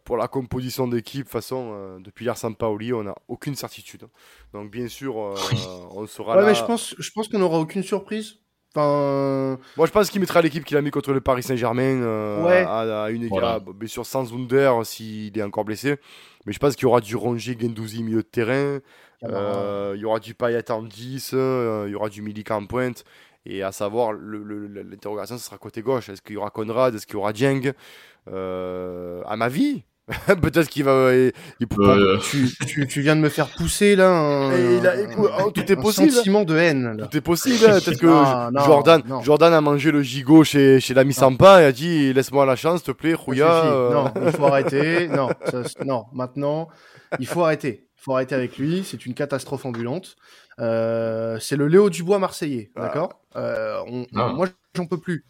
pour 0.04 0.16
la 0.16 0.28
composition 0.28 0.86
d'équipe, 0.88 1.28
façon, 1.28 1.98
depuis 2.00 2.24
hier 2.24 2.34
Paoli, 2.58 2.92
on 2.92 3.04
n'a 3.04 3.14
aucune 3.28 3.54
certitude. 3.54 4.06
Donc, 4.52 4.70
bien 4.70 4.88
sûr, 4.88 5.16
on 5.94 6.06
sera 6.06 6.36
ouais, 6.36 6.42
là. 6.42 6.48
Mais 6.48 6.54
je 6.54 6.64
pense, 6.64 6.94
je 6.98 7.10
pense 7.12 7.28
qu'on 7.28 7.38
n'aura 7.38 7.58
aucune 7.58 7.82
surprise. 7.82 8.38
Moi, 8.80 9.86
je 9.86 9.90
pense 9.90 10.10
qu'il 10.10 10.20
mettra 10.20 10.42
l'équipe 10.42 10.64
qu'il 10.64 10.76
a 10.76 10.82
mis 10.82 10.90
contre 10.90 11.12
le 11.12 11.20
Paris 11.20 11.42
Saint-Germain 11.42 12.02
euh, 12.02 12.64
à, 12.66 13.10
une 13.10 13.26
voilà. 13.28 13.60
bien 13.60 13.88
sûr 13.88 14.04
sans 14.06 14.32
Wunder 14.32 14.72
s'il 14.84 15.36
est 15.38 15.42
encore 15.42 15.64
blessé. 15.64 15.96
Mais 16.44 16.52
je 16.52 16.58
pense 16.58 16.76
qu'il 16.76 16.84
y 16.84 16.86
aura 16.86 17.00
du 17.00 17.16
Rongier, 17.16 17.56
Gendouzi 17.58 18.02
milieu 18.02 18.22
de 18.22 18.28
terrain. 18.28 18.78
Euh, 19.24 19.94
il 19.96 20.00
y 20.00 20.04
aura 20.04 20.20
du 20.20 20.34
Payet 20.34 20.70
en 20.70 20.82
10, 20.82 21.32
euh, 21.34 21.84
il 21.88 21.92
y 21.92 21.94
aura 21.94 22.08
du 22.08 22.22
Milik 22.22 22.50
en 22.50 22.66
pointe. 22.66 23.04
Et 23.44 23.62
à 23.62 23.72
savoir, 23.72 24.12
l'interrogation, 24.12 25.38
ce 25.38 25.44
sera 25.44 25.58
côté 25.58 25.80
gauche. 25.80 26.08
Est-ce 26.08 26.20
qu'il 26.20 26.34
y 26.34 26.36
aura 26.36 26.50
Conrad? 26.50 26.94
Est-ce 26.94 27.06
qu'il 27.06 27.14
y 27.14 27.18
aura 27.18 27.32
Dieng? 27.32 27.72
À 28.26 29.36
ma 29.36 29.48
vie, 29.48 29.84
Peut-être 30.40 30.68
qu'il 30.68 30.84
va. 30.84 31.10
tu, 32.22 32.48
tu, 32.64 32.86
tu, 32.86 33.00
viens 33.00 33.16
de 33.16 33.20
me 33.20 33.28
faire 33.28 33.48
pousser 33.48 33.96
là. 33.96 34.08
Un, 34.10 34.78
il 34.78 34.86
a, 34.86 34.94
oh, 35.18 35.50
tout 35.50 35.72
est 35.72 35.74
possible. 35.74 36.12
sentiment 36.12 36.44
de 36.44 36.56
haine. 36.56 36.96
Là. 36.96 37.06
Tout 37.06 37.16
est 37.16 37.20
possible. 37.20 37.64
Hein. 37.66 37.80
Peut-être 37.84 37.98
que 37.98 38.06
Jordan, 38.64 39.02
Jordan 39.24 39.52
a 39.52 39.60
mangé 39.60 39.90
le 39.90 40.02
gigot 40.02 40.44
chez, 40.44 40.78
chez 40.78 40.94
l'ami 40.94 41.12
Sampa 41.12 41.62
et 41.62 41.64
a 41.64 41.72
dit 41.72 42.12
laisse-moi 42.12 42.46
la 42.46 42.54
chance, 42.54 42.82
s'il 42.84 42.92
te 42.94 42.96
plaît, 42.96 43.14
Rouya. 43.14 43.64
Euh. 43.64 43.92
Non, 43.92 44.12
il 44.24 44.30
faut 44.30 44.44
arrêter. 44.46 45.08
non, 45.08 45.28
non, 45.84 46.04
maintenant, 46.12 46.68
il 47.18 47.26
faut 47.26 47.42
arrêter. 47.42 47.88
Il 47.98 48.02
faut 48.02 48.14
arrêter 48.14 48.36
avec 48.36 48.58
lui. 48.58 48.84
C'est 48.84 49.06
une 49.06 49.14
catastrophe 49.14 49.66
ambulante. 49.66 50.14
Euh, 50.58 51.38
c'est 51.38 51.56
le 51.56 51.68
Léo 51.68 51.90
Dubois 51.90 52.18
marseillais, 52.18 52.70
ah. 52.76 52.82
d'accord 52.82 53.20
euh, 53.36 53.82
ah. 54.14 54.28
Moi, 54.28 54.48
j'en 54.74 54.86
peux 54.86 54.96
plus. 54.96 55.26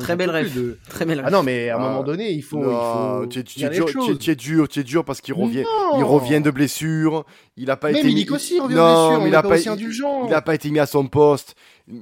Très 0.00 0.16
belle 0.16 0.28
rêve. 0.28 0.54
De... 0.54 0.78
Très 0.90 1.06
belle 1.06 1.22
Ah 1.24 1.30
non, 1.30 1.42
mais 1.42 1.70
à 1.70 1.76
un 1.76 1.78
moment 1.78 2.00
ah. 2.02 2.06
donné, 2.06 2.30
il 2.32 2.42
faut. 2.42 2.62
Tu 3.28 3.38
es, 3.38 3.42
dur, 4.34 4.68
tu 4.68 4.80
es 4.80 4.84
dur 4.84 5.04
parce 5.04 5.22
qu'il 5.22 5.32
revient, 5.32 5.64
il 5.96 6.04
revient 6.04 6.42
de 6.42 6.50
blessure. 6.50 7.24
Il 7.56 7.70
a 7.70 7.76
pas 7.78 7.90
été. 7.90 8.04
Milik 8.04 8.30
aussi 8.32 8.60
revient 8.60 8.74
de 8.74 8.80
blessure. 8.80 9.26
il 9.26 9.34
a 9.34 9.42
pas, 9.42 9.54
aussi 9.54 9.68
indulgent. 9.70 10.26
Il 10.28 10.34
a 10.34 10.42
pas 10.42 10.54
été 10.54 10.70
mis 10.70 10.78
à 10.78 10.86
son 10.86 11.06
poste. 11.06 11.54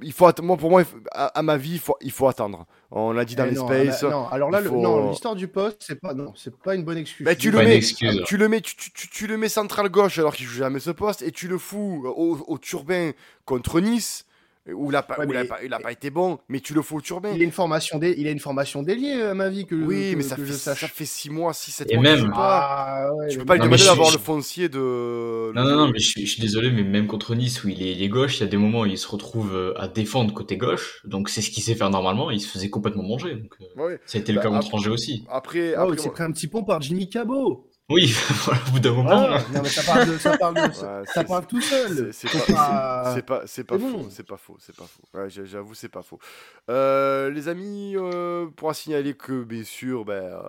Il 0.02 0.12
faut, 0.12 0.28
moi, 0.42 0.56
pour 0.56 0.70
moi, 0.70 0.82
à, 1.12 1.42
ma 1.42 1.56
vie, 1.56 1.74
il 1.74 1.78
faut, 1.78 1.96
il 2.00 2.10
faut 2.10 2.26
attendre. 2.26 2.66
On 2.96 3.10
l'a 3.10 3.24
dit 3.24 3.34
dans 3.34 3.44
les 3.44 3.56
spaces. 3.56 4.04
non, 4.04 4.28
alors 4.28 4.52
là, 4.52 4.62
non, 4.62 5.10
l'histoire 5.10 5.34
du 5.34 5.48
poste, 5.48 5.78
c'est 5.80 6.00
pas, 6.00 6.14
non, 6.14 6.32
c'est 6.36 6.56
pas 6.56 6.76
une 6.76 6.84
bonne 6.84 6.96
excuse. 6.96 7.26
tu, 7.36 7.50
le 7.50 7.58
mets, 7.58 7.80
tu 7.80 8.36
le 8.36 8.48
mets, 8.48 8.60
tu, 8.60 8.76
tu, 8.76 9.08
tu, 9.08 9.26
le 9.26 9.36
mets 9.36 9.48
central 9.48 9.88
gauche 9.88 10.18
alors 10.20 10.34
qu'il 10.34 10.46
joue 10.46 10.58
jamais 10.58 10.78
ce 10.78 10.90
poste 10.90 11.22
et 11.22 11.32
tu 11.32 11.48
le 11.48 11.58
fous 11.58 12.04
au, 12.06 12.38
au 12.46 12.56
turbin 12.56 13.10
contre 13.46 13.80
Nice 13.80 14.26
où 14.72 14.90
il 14.90 14.92
n'a 14.92 15.02
pas, 15.02 15.16
il 15.62 15.74
a 15.74 15.78
pas, 15.78 15.92
été 15.92 16.10
bon, 16.10 16.38
mais 16.48 16.60
tu 16.60 16.72
le 16.72 16.80
fous 16.80 16.96
au 16.96 17.00
turbin. 17.00 17.32
Il 17.34 17.42
a 17.42 17.44
une 17.44 17.52
formation, 17.52 17.98
dé... 17.98 18.14
il 18.16 18.26
a 18.26 18.30
une 18.30 18.38
formation 18.38 18.82
déliée, 18.82 19.20
à 19.20 19.34
ma 19.34 19.50
vie, 19.50 19.66
que 19.66 19.74
Oui, 19.74 20.14
mais 20.16 20.22
ça, 20.22 20.36
fait, 20.36 20.52
ça 20.52 20.74
fait 20.74 21.04
6 21.04 21.30
mois, 21.30 21.52
6, 21.52 21.70
7 21.72 21.92
mois. 21.92 22.02
Même... 22.02 22.18
Tu 22.20 22.24
peux 22.24 22.30
pas, 22.32 23.08
ah, 23.08 23.10
tu 23.28 23.38
peux 23.38 23.44
pas 23.44 23.54
lui 23.56 23.62
demander 23.62 23.84
d'avoir 23.84 24.10
le 24.10 24.18
foncier 24.18 24.70
de. 24.70 25.52
Non, 25.54 25.64
non, 25.64 25.76
non, 25.76 25.88
mais 25.88 25.98
je 25.98 26.08
suis, 26.08 26.26
je 26.26 26.32
suis, 26.32 26.40
désolé, 26.40 26.70
mais 26.70 26.82
même 26.82 27.06
contre 27.06 27.34
Nice, 27.34 27.62
où 27.62 27.68
il 27.68 27.82
est, 27.82 27.92
il 27.92 28.02
est, 28.02 28.08
gauche, 28.08 28.38
il 28.38 28.40
y 28.40 28.44
a 28.44 28.48
des 28.48 28.56
moments 28.56 28.80
où 28.80 28.86
il 28.86 28.96
se 28.96 29.08
retrouve 29.08 29.54
euh, 29.54 29.74
à 29.78 29.86
défendre 29.86 30.32
côté 30.32 30.56
gauche, 30.56 31.02
donc 31.04 31.28
c'est 31.28 31.42
ce 31.42 31.50
qu'il 31.50 31.62
sait 31.62 31.74
faire 31.74 31.90
normalement, 31.90 32.30
il 32.30 32.40
se 32.40 32.48
faisait 32.48 32.70
complètement 32.70 33.02
manger. 33.02 33.34
Donc, 33.34 33.54
euh, 33.60 33.98
Ça 34.06 34.16
a 34.18 34.20
été 34.20 34.32
le 34.32 34.38
bah, 34.38 34.44
cas 34.44 34.50
contre 34.50 34.74
Angers 34.74 34.90
aussi. 34.90 35.24
Après, 35.30 35.74
après, 35.74 35.86
oh, 35.88 35.94
il 35.94 36.00
s'est 36.00 36.10
pris 36.10 36.22
un 36.22 36.32
petit 36.32 36.48
pont 36.48 36.64
par 36.64 36.80
Jimmy 36.80 37.08
Cabot. 37.08 37.68
Oui, 37.90 38.14
voilà, 38.44 38.60
au 38.66 38.70
bout 38.70 38.80
d'un 38.80 38.92
moment. 38.92 39.10
Ah, 39.10 39.38
non, 39.52 39.60
mais 39.62 39.68
ça 39.68 39.82
parle, 39.82 40.08
de, 40.08 40.16
ça 40.16 40.38
parle, 40.38 40.54
de, 40.54 40.60
ouais, 40.60 41.06
ça 41.06 41.24
parle 41.24 41.46
tout 41.46 41.60
seul. 41.60 42.12
C'est 42.14 42.30
pas, 42.30 42.38
pas, 42.46 43.14
c'est 43.14 43.64
pas, 43.64 43.78
faux, 43.78 44.06
c'est 44.08 44.26
pas 44.26 44.36
faux, 44.38 44.56
c'est 44.58 44.74
pas 44.74 44.86
faux. 44.86 45.18
Ouais, 45.18 45.28
J'avoue, 45.28 45.74
c'est 45.74 45.90
pas 45.90 46.02
faux. 46.02 46.18
Euh, 46.70 47.30
les 47.30 47.48
amis, 47.48 47.94
euh, 47.96 48.46
pour 48.56 48.74
signaler 48.74 49.14
que 49.14 49.44
bien 49.44 49.64
sûr, 49.64 50.06
ben, 50.06 50.14
euh, 50.14 50.40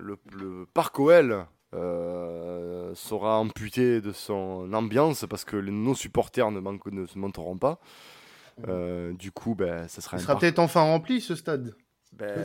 le, 0.00 0.18
le, 0.32 0.66
parc 0.74 0.98
OL 0.98 1.46
euh, 1.74 2.92
sera 2.94 3.38
amputé 3.38 4.00
de 4.00 4.12
son 4.12 4.72
ambiance 4.74 5.24
parce 5.30 5.44
que 5.44 5.56
nos 5.56 5.94
supporters 5.94 6.50
ne, 6.50 6.58
manquent, 6.58 6.90
ne 6.90 7.06
se 7.06 7.16
monteront 7.16 7.58
pas. 7.58 7.78
Euh, 8.68 9.12
du 9.14 9.30
coup, 9.30 9.54
ben, 9.54 9.88
ça 9.88 10.00
sera. 10.00 10.16
Il 10.18 10.20
sera 10.20 10.38
peut-être 10.38 10.58
enfin 10.58 10.82
rempli 10.82 11.20
ce 11.20 11.34
stade. 11.34 11.74
Ben, 12.12 12.44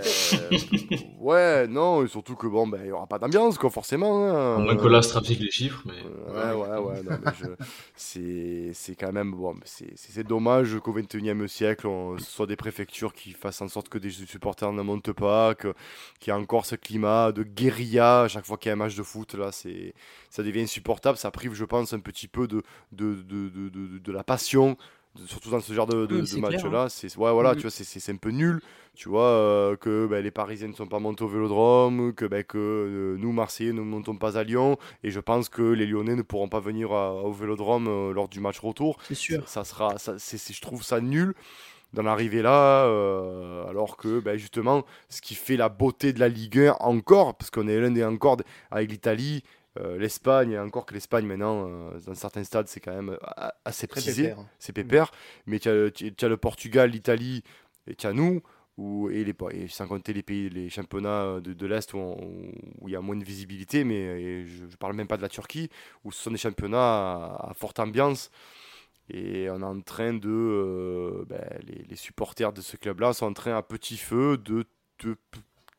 ouais, 1.20 1.68
non, 1.68 2.05
et 2.05 2.07
surtout 2.07 2.36
que 2.36 2.47
bon, 2.47 2.68
ben, 2.68 2.80
il 2.80 2.86
n'y 2.86 2.91
aura 2.91 3.05
pas 3.05 3.20
d'ambiance, 3.20 3.57
quoi, 3.57 3.70
forcément. 3.70 4.26
Hein. 4.26 4.55
À 4.55 4.59
moins 4.59 4.78
que 4.78 4.88
là, 4.88 5.01
trafique 5.01 5.41
les 5.41 5.51
chiffres, 5.51 5.84
mais. 5.86 6.01
ouais, 6.34 6.53
ouais, 6.53 6.78
ouais, 6.78 7.03
non, 7.03 7.18
mais 7.24 7.32
je... 7.38 8.72
c'est 8.74 8.95
quand 8.95 9.11
même, 9.11 9.34
bon, 9.34 9.55
c'est 9.65 10.24
dommage 10.26 10.80
qu'au 10.80 10.93
21 10.93 11.41
e 11.41 11.47
siècle, 11.47 11.86
on... 11.88 12.18
ce 12.18 12.26
soit 12.26 12.47
des 12.47 12.55
préfectures 12.55 13.13
qui 13.13 13.34
fassent 13.34 13.61
en 13.61 13.68
sorte 13.68 13.89
que 13.89 13.97
des 13.97 14.09
supporters 14.09 14.72
ne 14.72 14.82
montent 14.82 15.11
pas, 15.11 15.53
qu'il 15.53 15.74
y 16.28 16.32
a 16.32 16.38
encore 16.38 16.65
ce 16.65 16.76
climat 16.76 17.34
de 17.34 17.43
guérilla 17.43 18.22
à 18.22 18.28
chaque 18.30 18.45
fois 18.45 18.57
qu'il 18.57 18.70
y 18.70 18.72
a 18.72 18.74
un 18.74 18.78
match 18.78 18.95
de 18.95 19.03
foot, 19.03 19.34
là, 19.34 19.51
ça 19.51 20.43
devient 20.43 20.61
insupportable, 20.61 21.18
ça 21.18 21.30
prive, 21.30 21.53
je 21.53 21.65
pense, 21.65 21.91
un 21.91 21.99
petit 21.99 22.30
peu 22.30 22.47
de, 22.47 22.63
de, 22.93 23.15
de, 23.15 23.49
de, 23.49 23.97
de 23.97 24.11
la 24.13 24.24
passion 24.24 24.78
surtout 25.26 25.49
dans 25.49 25.59
ce 25.59 25.74
genre 25.74 25.88
de, 25.88 26.05
de, 26.05 26.39
match-là, 26.39 26.84
hein. 26.84 26.89
c'est 26.89 27.15
ouais, 27.18 27.32
voilà, 27.32 27.53
mm. 27.53 27.55
tu 27.55 27.61
vois, 27.63 27.72
c'est 27.72 28.11
un 28.11 28.18
peu 28.18 28.30
nul, 28.30 28.61
tu 28.95 29.09
vois, 29.09 29.26
euh, 29.26 29.76
que 29.76 30.07
ben, 30.07 30.24
les 30.24 30.32
Parisiens 30.32 30.68
ne 30.68 30.74
sont 30.74 30.88
pas 30.88 30.99
montés 30.99 31.24
au 31.24 31.28
Vélodrome, 31.28 32.13
que, 32.13 32.26
ben, 32.26 32.43
que 32.43 32.57
euh, 32.57 33.18
nous, 33.18 33.32
Marseillais, 33.32 33.74
ne 33.74 33.82
montons 33.82 34.15
pas 34.15 34.38
à 34.38 34.43
Lyon, 34.43 34.78
et 35.03 35.11
je 35.11 35.20
pense 35.20 35.49
que 35.49 35.61
les 35.61 35.86
Lyonnais 35.86 36.15
ne 36.15 36.24
pourront 36.24 36.49
pas 36.49 36.59
venir 36.59 36.91
au 36.91 37.32
Vélodrome 37.32 37.88
euh, 37.88 38.13
lors 38.13 38.28
du 38.28 38.39
match 38.39 38.59
retour. 38.59 38.97
C'est 39.07 39.15
sûr. 39.15 39.47
Ça, 39.47 39.63
sera, 39.63 39.97
ça, 39.97 40.15
je 40.18 40.61
trouve 40.61 40.84
ça 40.84 40.99
nul 40.99 41.34
d'en 41.93 42.05
arriver 42.05 42.41
là, 42.41 42.84
alors 43.70 43.95
que 43.95 44.20
ben, 44.20 44.36
justement, 44.38 44.84
ce 45.09 45.22
qui 45.22 45.36
fait 45.36 45.55
la 45.55 45.70
beauté 45.70 46.11
de 46.11 46.20
la 46.20 46.28
Ligue 46.28 46.59
1 46.59 46.78
encore, 46.80 47.38
parce 47.38 47.49
qu'on 47.49 47.68
est 47.68 47.80
l'un 47.80 47.91
des 47.91 48.03
encore 48.03 48.38
avec 48.72 48.91
l'Italie, 48.91 49.41
euh, 49.80 49.97
L'Espagne, 49.97 50.57
encore 50.57 50.86
que 50.86 50.93
l'Espagne 50.93 51.25
maintenant, 51.25 51.67
euh, 51.67 51.99
dans 52.05 52.15
certains 52.15 52.43
stades, 52.43 52.67
c'est 52.67 52.80
quand 52.80 52.95
même 52.95 53.09
euh, 53.09 53.47
assez 53.65 53.88
précisé, 53.88 54.34
c'est 54.59 54.73
pépère. 54.73 55.11
Mais 55.45 55.59
tu 55.59 55.69
as, 55.69 56.28
le 56.28 56.38
Portugal, 56.38 56.91
l'Italie, 56.91 57.43
et 57.88 57.95
tu 57.95 58.07
as 58.07 58.13
nous, 58.13 58.41
où, 58.78 59.09
et, 59.09 59.23
les, 59.23 59.36
et 59.51 59.67
sans 59.67 59.88
compter 59.88 60.13
les 60.13 60.23
pays, 60.23 60.49
les 60.49 60.69
championnats 60.69 61.39
de, 61.41 61.65
l'Est 61.65 61.93
où, 61.93 62.15
il 62.86 62.91
y 62.91 62.95
a 62.95 63.01
moins 63.01 63.15
de 63.15 63.23
visibilité, 63.23 63.84
mais 63.84 64.45
je 64.45 64.65
ne 64.65 64.75
parle 64.75 64.93
même 64.93 65.07
pas 65.07 65.17
de 65.17 65.21
la 65.21 65.30
Turquie, 65.30 65.69
où 66.03 66.11
ce 66.11 66.23
sont 66.23 66.32
des 66.32 66.38
championnats 66.38 67.38
à, 67.39 67.53
forte 67.55 67.80
ambiance. 67.80 68.30
Et 69.09 69.49
on 69.49 69.61
est 69.61 69.65
en 69.65 69.80
train 69.80 70.13
de. 70.13 71.25
Ben, 71.30 71.41
les, 71.65 71.86
les, 71.89 71.95
supporters 71.95 72.51
de 72.51 72.59
ce 72.59 72.75
club-là 72.75 73.13
sont 73.13 73.28
en 73.28 73.34
train 73.34 73.55
à 73.55 73.63
petit 73.63 73.95
feu 73.95 74.38
de, 74.38 74.65
de 74.99 75.15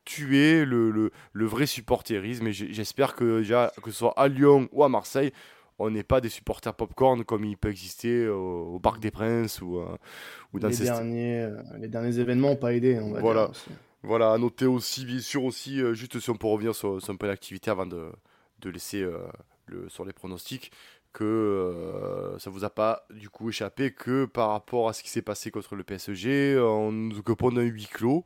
tuer 0.05 0.65
le, 0.65 0.91
le, 0.91 1.11
le 1.33 1.45
vrai 1.45 1.65
supporterisme. 1.65 2.47
Et 2.47 2.53
j'espère 2.53 3.15
que 3.15 3.39
déjà, 3.39 3.71
que 3.83 3.91
ce 3.91 3.97
soit 3.97 4.13
à 4.17 4.27
Lyon 4.27 4.69
ou 4.71 4.83
à 4.83 4.89
Marseille, 4.89 5.31
on 5.79 5.89
n'est 5.89 6.03
pas 6.03 6.21
des 6.21 6.29
supporters 6.29 6.73
popcorn 6.73 7.23
comme 7.23 7.45
il 7.45 7.57
peut 7.57 7.69
exister 7.69 8.27
au, 8.27 8.79
Parc 8.83 8.99
des 8.99 9.11
Princes 9.11 9.61
ou, 9.61 9.77
euh, 9.77 9.97
ou 10.53 10.59
dans 10.59 10.67
les, 10.67 10.77
derniers, 10.77 11.41
euh, 11.41 11.61
les 11.79 11.87
derniers 11.87 12.19
événements 12.19 12.49
n'ont 12.49 12.55
pas 12.57 12.73
aidé. 12.73 12.99
On 12.99 13.11
va 13.11 13.21
voilà. 13.21 13.47
Dire 13.47 13.75
voilà, 14.03 14.31
à 14.31 14.37
noter 14.37 14.65
aussi, 14.65 15.03
bien 15.03 15.19
sûr, 15.19 15.43
aussi, 15.43 15.81
euh, 15.81 15.93
juste 15.93 16.19
si 16.19 16.29
on 16.29 16.35
peut 16.35 16.47
revenir 16.47 16.73
sur, 16.73 16.99
un 17.09 17.15
peu 17.15 17.27
l'activité 17.27 17.69
avant 17.69 17.85
de, 17.85 18.09
de 18.59 18.69
laisser 18.69 19.05
le, 19.67 19.89
sur 19.89 20.05
les 20.05 20.13
pronostics. 20.13 20.71
que 21.11 22.35
ça 22.39 22.49
vous 22.49 22.63
a 22.63 22.69
pas 22.69 23.05
du 23.09 23.29
coup 23.29 23.49
échappé 23.49 23.91
que 23.91 24.25
par 24.25 24.49
rapport 24.49 24.89
à 24.89 24.93
ce 24.93 25.01
qui 25.01 25.09
s'est 25.09 25.21
passé 25.21 25.49
contre 25.49 25.75
le 25.75 25.83
PSG, 25.83 26.57
on 26.59 26.91
nous 26.91 27.19
occupe 27.19 27.53
d'un 27.53 27.61
huis 27.61 27.87
clos. 27.91 28.23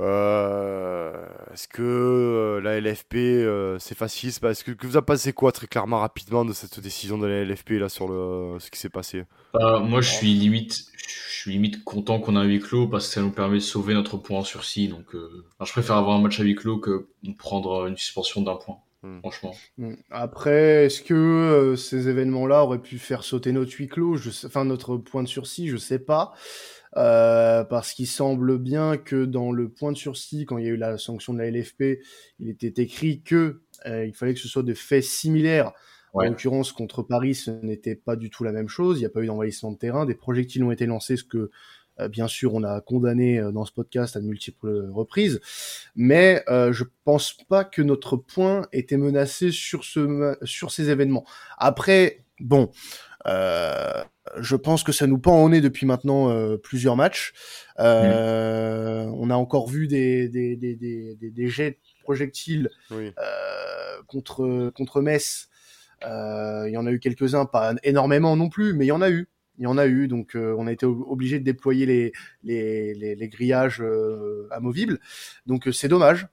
Euh, 0.00 1.12
est-ce 1.52 1.68
que 1.68 1.82
euh, 1.82 2.60
la 2.60 2.80
LFP 2.80 3.14
euh, 3.14 3.78
c'est 3.78 3.96
facile? 3.96 4.30
Est-ce 4.30 4.64
que, 4.64 4.72
que, 4.72 4.86
vous 4.86 4.96
avez 4.96 5.04
pensé 5.04 5.32
quoi 5.34 5.52
très 5.52 5.66
clairement 5.66 6.00
rapidement 6.00 6.44
de 6.44 6.52
cette 6.54 6.80
décision 6.80 7.18
de 7.18 7.26
la 7.26 7.44
LFP 7.44 7.72
là 7.72 7.88
sur 7.90 8.08
le, 8.08 8.58
ce 8.58 8.70
qui 8.70 8.78
s'est 8.78 8.88
passé? 8.88 9.24
Bah, 9.52 9.80
Moi 9.80 10.00
je 10.00 10.10
suis 10.10 10.32
limite, 10.32 10.86
je 10.96 11.34
suis 11.34 11.52
limite 11.52 11.84
content 11.84 12.20
qu'on 12.20 12.36
ait 12.36 12.38
un 12.38 12.44
huis 12.44 12.60
clos 12.60 12.88
parce 12.88 13.08
que 13.08 13.14
ça 13.14 13.20
nous 13.20 13.32
permet 13.32 13.56
de 13.56 13.60
sauver 13.60 13.92
notre 13.92 14.16
point 14.16 14.38
en 14.38 14.44
sursis. 14.44 14.88
Donc 14.88 15.08
je 15.12 15.72
préfère 15.72 15.96
avoir 15.96 16.16
un 16.16 16.22
match 16.22 16.40
à 16.40 16.44
huis 16.44 16.54
clos 16.54 16.78
que 16.78 17.08
prendre 17.38 17.86
une 17.86 17.98
suspension 17.98 18.40
d'un 18.40 18.56
point. 18.56 18.78
Hmm. 19.02 19.18
Franchement. 19.18 19.54
Hmm. 19.76 19.94
Après, 20.10 20.86
est-ce 20.86 21.02
que 21.02 21.74
ces 21.76 22.08
événements-là 22.08 22.62
auraient 22.62 22.80
pu 22.80 22.98
faire 22.98 23.24
sauter 23.24 23.52
notre 23.52 23.72
huis 23.72 23.88
clos? 23.88 24.16
Je 24.16 24.30
sais, 24.30 24.46
Enfin, 24.46 24.64
notre 24.64 24.96
point 24.96 25.22
de 25.22 25.28
sursis, 25.28 25.68
je 25.68 25.76
sais 25.76 25.98
pas. 25.98 26.32
Euh, 26.96 27.64
parce 27.64 27.94
qu'il 27.94 28.06
semble 28.06 28.58
bien 28.58 28.98
que 28.98 29.24
dans 29.24 29.50
le 29.50 29.68
point 29.70 29.92
de 29.92 29.96
sursis, 29.96 30.44
quand 30.44 30.58
il 30.58 30.64
y 30.64 30.68
a 30.68 30.72
eu 30.72 30.76
la 30.76 30.98
sanction 30.98 31.32
de 31.32 31.38
la 31.38 31.50
LFP, 31.50 32.00
il 32.38 32.50
était 32.50 32.82
écrit 32.82 33.22
que 33.22 33.62
euh, 33.86 34.04
il 34.04 34.14
fallait 34.14 34.34
que 34.34 34.40
ce 34.40 34.48
soit 34.48 34.62
de 34.62 34.74
faits 34.74 35.04
similaires. 35.04 35.72
En 36.14 36.24
l'occurrence, 36.24 36.72
contre 36.72 37.02
Paris, 37.02 37.34
ce 37.34 37.50
n'était 37.50 37.94
pas 37.94 38.16
du 38.16 38.28
tout 38.28 38.44
la 38.44 38.52
même 38.52 38.68
chose. 38.68 38.98
Il 38.98 39.00
n'y 39.00 39.06
a 39.06 39.08
pas 39.10 39.22
eu 39.22 39.26
d'envahissement 39.26 39.72
de 39.72 39.78
terrain. 39.78 40.04
Des 40.04 40.14
projectiles 40.14 40.62
ont 40.62 40.70
été 40.70 40.84
lancés, 40.84 41.16
ce 41.16 41.24
que, 41.24 41.50
euh, 42.00 42.08
bien 42.08 42.28
sûr, 42.28 42.52
on 42.52 42.62
a 42.64 42.82
condamné 42.82 43.40
dans 43.54 43.64
ce 43.64 43.72
podcast 43.72 44.14
à 44.14 44.20
de 44.20 44.26
multiples 44.26 44.90
reprises. 44.92 45.40
Mais 45.96 46.44
je 46.48 46.84
pense 47.04 47.32
pas 47.48 47.64
que 47.64 47.80
notre 47.80 48.18
point 48.18 48.66
était 48.72 48.98
menacé 48.98 49.50
sur, 49.50 49.84
ce, 49.84 50.36
sur 50.42 50.70
ces 50.70 50.90
événements. 50.90 51.24
Après, 51.56 52.26
bon, 52.40 52.70
euh, 53.26 54.04
je 54.42 54.56
pense 54.56 54.82
que 54.82 54.92
ça 54.92 55.06
nous 55.06 55.18
pend 55.18 55.42
au 55.42 55.48
nez 55.48 55.60
depuis 55.60 55.86
maintenant 55.86 56.30
euh, 56.30 56.56
plusieurs 56.56 56.96
matchs. 56.96 57.32
Euh, 57.78 59.04
On 59.14 59.30
a 59.30 59.34
encore 59.34 59.68
vu 59.68 59.86
des, 59.86 60.28
des, 60.28 60.56
des, 60.56 60.74
des, 60.74 61.16
des 61.16 61.48
jets 61.48 61.70
de 61.70 62.02
projectiles 62.02 62.68
oui. 62.90 63.12
euh, 63.18 64.02
contre, 64.06 64.70
contre 64.74 65.00
Metz. 65.00 65.48
Il 66.02 66.70
y 66.72 66.76
en 66.76 66.86
a 66.86 66.90
eu 66.90 66.98
quelques-uns, 66.98 67.46
pas 67.46 67.74
énormément 67.84 68.36
non 68.36 68.48
plus, 68.48 68.74
mais 68.74 68.84
il 68.84 68.88
y 68.88 68.92
en 68.92 69.02
a 69.02 69.10
eu. 69.10 69.28
Il 69.58 69.64
y 69.64 69.66
en 69.66 69.78
a 69.78 69.86
eu, 69.86 70.08
donc 70.08 70.32
on 70.34 70.66
a 70.66 70.72
été 70.72 70.86
obligé 70.86 71.38
de 71.38 71.44
déployer 71.44 71.86
les, 71.86 72.12
les, 72.42 72.94
les, 72.94 73.14
les 73.14 73.28
grillages 73.28 73.82
amovibles. 74.50 74.98
Donc 75.46 75.68
c'est 75.72 75.88
dommage. 75.88 76.26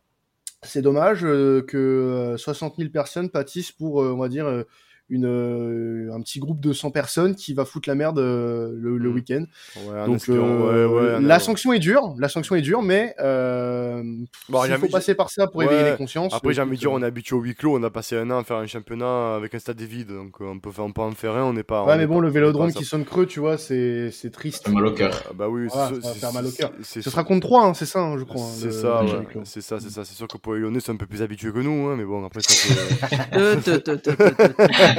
C'est 0.63 0.81
dommage 0.81 1.21
que 1.21 2.35
60 2.37 2.77
000 2.77 2.89
personnes 2.89 3.29
pâtissent 3.29 3.71
pour, 3.71 3.97
on 3.97 4.17
va 4.17 4.29
dire, 4.29 4.65
une, 5.09 5.25
euh, 5.25 6.13
un 6.13 6.21
petit 6.21 6.39
groupe 6.39 6.59
de 6.59 6.73
100 6.73 6.91
personnes 6.91 7.35
qui 7.35 7.53
va 7.53 7.65
foutre 7.65 7.89
la 7.89 7.95
merde 7.95 8.19
euh, 8.19 8.71
le, 8.79 8.97
le 8.97 9.09
mmh. 9.09 9.13
week-end. 9.13 9.45
Ouais, 9.87 10.05
Donc 10.05 10.29
euh, 10.29 11.19
la 11.19 11.39
sanction 11.39 11.73
est 11.73 11.79
dure, 11.79 12.15
la 12.19 12.29
sanction 12.29 12.55
est 12.55 12.61
dure, 12.61 12.81
mais 12.81 13.15
euh, 13.19 14.03
bon, 14.49 14.65
il 14.65 14.73
faut 14.73 14.87
passer 14.87 15.15
par 15.15 15.29
ça 15.29 15.47
pour 15.47 15.63
éveiller 15.63 15.91
les 15.91 15.97
consciences. 15.97 16.33
Après, 16.33 16.53
j'ai 16.53 16.61
envie 16.61 16.75
de 16.75 16.77
dire, 16.77 16.91
on 16.91 17.01
est 17.01 17.05
habitué 17.05 17.35
au 17.35 17.41
huis 17.41 17.55
clos, 17.55 17.77
on 17.77 17.83
a 17.83 17.89
passé 17.89 18.17
un 18.17 18.29
an 18.31 18.39
à 18.39 18.43
faire 18.43 18.57
un 18.57 18.67
championnat 18.67 19.35
avec 19.35 19.55
un 19.55 19.59
stade 19.59 19.81
vide, 19.81 20.09
donc 20.09 20.39
on 20.41 20.59
peut, 20.59 20.69
on 20.77 20.91
peut 20.91 21.01
en 21.01 21.11
faire 21.11 21.35
un, 21.35 21.43
on 21.43 21.53
n'est 21.53 21.63
pas. 21.63 21.85
Ouais, 21.85 21.97
mais 21.97 22.07
bon, 22.07 22.19
le 22.19 22.29
vélodrome 22.29 22.71
qui 22.71 22.85
sonne 22.85 23.05
creux, 23.05 23.25
tu 23.25 23.39
vois, 23.39 23.57
c'est 23.57 24.11
triste. 24.31 24.65
Ça 24.65 24.71
mal 24.71 24.85
au 24.85 24.91
cœur. 24.91 25.33
bah 25.35 25.47
oui, 25.49 25.69
ça 25.69 25.91
va 25.91 26.13
faire 26.13 26.33
mal 26.33 26.45
au 26.45 26.51
cœur. 26.51 26.71
Ce 26.81 27.01
sera 27.01 27.23
contre 27.23 27.47
3, 27.47 27.65
hein, 27.65 27.73
c'est 27.73 27.85
ça, 27.85 27.99
hein, 27.99 28.17
je 28.17 28.23
crois. 28.23 28.41
Hein, 28.41 28.55
c'est 28.55 28.71
ça, 28.71 29.05
c'est 29.43 29.61
ça, 29.61 29.79
c'est 29.79 29.89
ça. 29.89 30.05
C'est 30.05 30.15
sûr 30.15 30.27
que 30.27 30.37
pour 30.37 30.53
les 30.53 30.59
Lyonnais, 30.59 30.79
c'est 30.79 30.91
un 30.91 30.97
peu 30.97 31.05
plus 31.05 31.21
habitué 31.21 31.51
que 31.51 31.59
nous, 31.59 31.87
hein, 31.87 31.95
mais 31.97 32.05
bon, 32.05 32.25
après 32.25 32.41
ça. 32.41 32.53